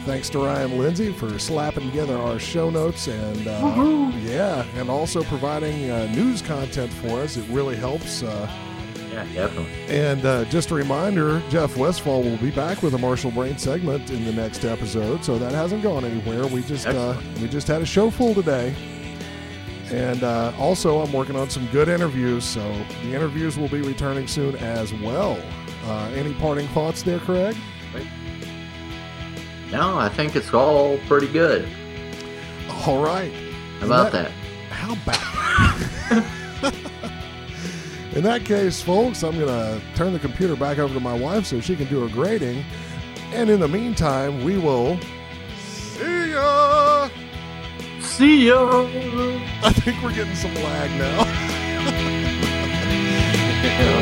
Thanks 0.05 0.29
to 0.31 0.39
Ryan 0.41 0.79
Lindsay 0.79 1.13
for 1.13 1.39
slapping 1.39 1.89
together 1.91 2.17
our 2.19 2.39
show 2.39 2.71
notes 2.71 3.07
and 3.07 3.47
uh, 3.47 4.13
yeah, 4.21 4.65
and 4.77 4.91
also 4.91 5.23
providing 5.25 5.91
uh, 5.91 6.07
news 6.07 6.43
content 6.43 6.93
for 6.93 7.21
us. 7.21 7.37
It 7.37 7.45
really 7.49 7.77
helps. 7.77 8.23
Uh, 8.23 8.51
Yeah, 9.13 9.25
definitely. 9.33 9.73
and 9.89 10.25
uh, 10.25 10.45
just 10.47 10.71
a 10.73 10.75
reminder, 10.75 11.41
Jeff 11.51 11.77
Westfall 11.77 12.23
will 12.23 12.37
be 12.39 12.51
back 12.51 12.83
with 12.83 12.95
a 12.95 12.99
Marshall 12.99 13.31
Brain 13.31 13.57
segment 13.59 14.11
in 14.11 14.25
the 14.25 14.33
next 14.33 14.65
episode, 14.65 15.25
so 15.25 15.39
that 15.39 15.53
hasn't 15.53 15.83
gone 15.85 16.05
anywhere. 16.05 16.47
We 16.49 16.63
just 16.63 16.87
uh, 16.89 17.15
we 17.41 17.47
just 17.47 17.69
had 17.69 17.81
a 17.83 17.87
show 17.87 18.11
full 18.11 18.35
today, 18.35 18.75
and 19.91 20.25
uh, 20.25 20.53
also 20.59 21.01
I'm 21.01 21.13
working 21.13 21.37
on 21.37 21.49
some 21.49 21.67
good 21.69 21.89
interviews, 21.89 22.45
so 22.45 22.61
the 23.05 23.15
interviews 23.15 23.57
will 23.57 23.69
be 23.69 23.83
returning 23.83 24.27
soon 24.27 24.57
as 24.57 24.93
well. 24.95 25.39
Uh, 25.87 26.11
any 26.17 26.35
parting 26.35 26.67
thoughts 26.69 27.03
there, 27.03 27.21
Craig? 27.21 27.57
No, 29.73 29.99
I 29.99 30.11
think 30.11 30.37
it's 30.37 30.53
all 30.53 30.99
pretty 31.09 31.29
good. 31.29 31.67
All 32.87 33.03
right. 33.03 33.33
How 33.81 33.87
about 33.87 34.13
that? 34.13 34.31
How 34.69 34.93
about? 34.93 36.23
In 38.15 38.23
that 38.25 38.45
case, 38.45 38.83
folks, 38.83 39.23
I'm 39.23 39.39
going 39.39 39.47
to 39.47 39.81
turn 39.97 40.13
the 40.13 40.19
computer 40.19 40.57
back 40.57 40.79
over 40.79 40.93
to 40.93 41.01
my 41.01 41.19
wife 41.19 41.47
so 41.47 41.59
she 41.61 41.75
can 41.75 41.87
do 41.87 42.07
her 42.07 42.13
grading. 42.13 42.63
And 43.33 43.49
in 43.49 43.61
the 43.61 43.69
meantime, 43.69 44.45
we 44.45 44.59
will 44.59 44.99
see 45.57 46.33
ya. 46.33 47.09
See 48.01 48.49
ya. 48.49 48.83
I 49.63 49.73
think 49.73 50.03
we're 50.03 50.15
getting 50.15 50.35
some 50.35 50.55
lag 50.57 50.91
now. 50.99 51.25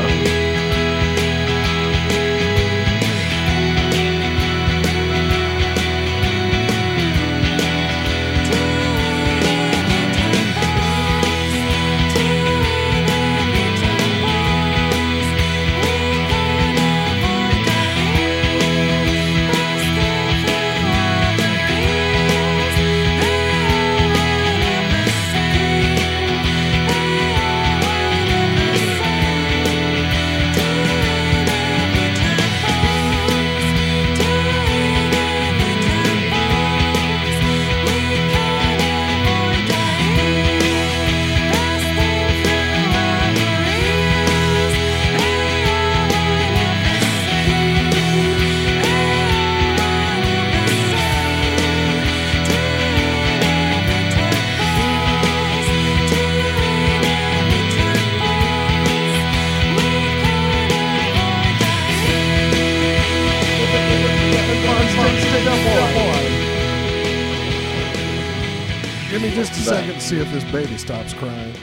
baby 70.71 70.79
stops 70.79 71.13
crying. 71.15 71.53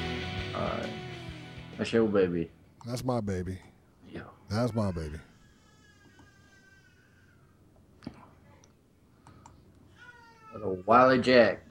All 0.54 0.60
right. 0.60 0.90
That's 1.78 1.90
your 1.94 2.06
baby. 2.06 2.50
That's 2.86 3.02
my 3.02 3.22
baby. 3.22 3.58
Yeah. 4.12 4.24
That's 4.50 4.74
my 4.74 4.90
baby. 4.90 5.18
Little 10.52 10.82
Wiley 10.84 11.20
Jack. 11.20 11.62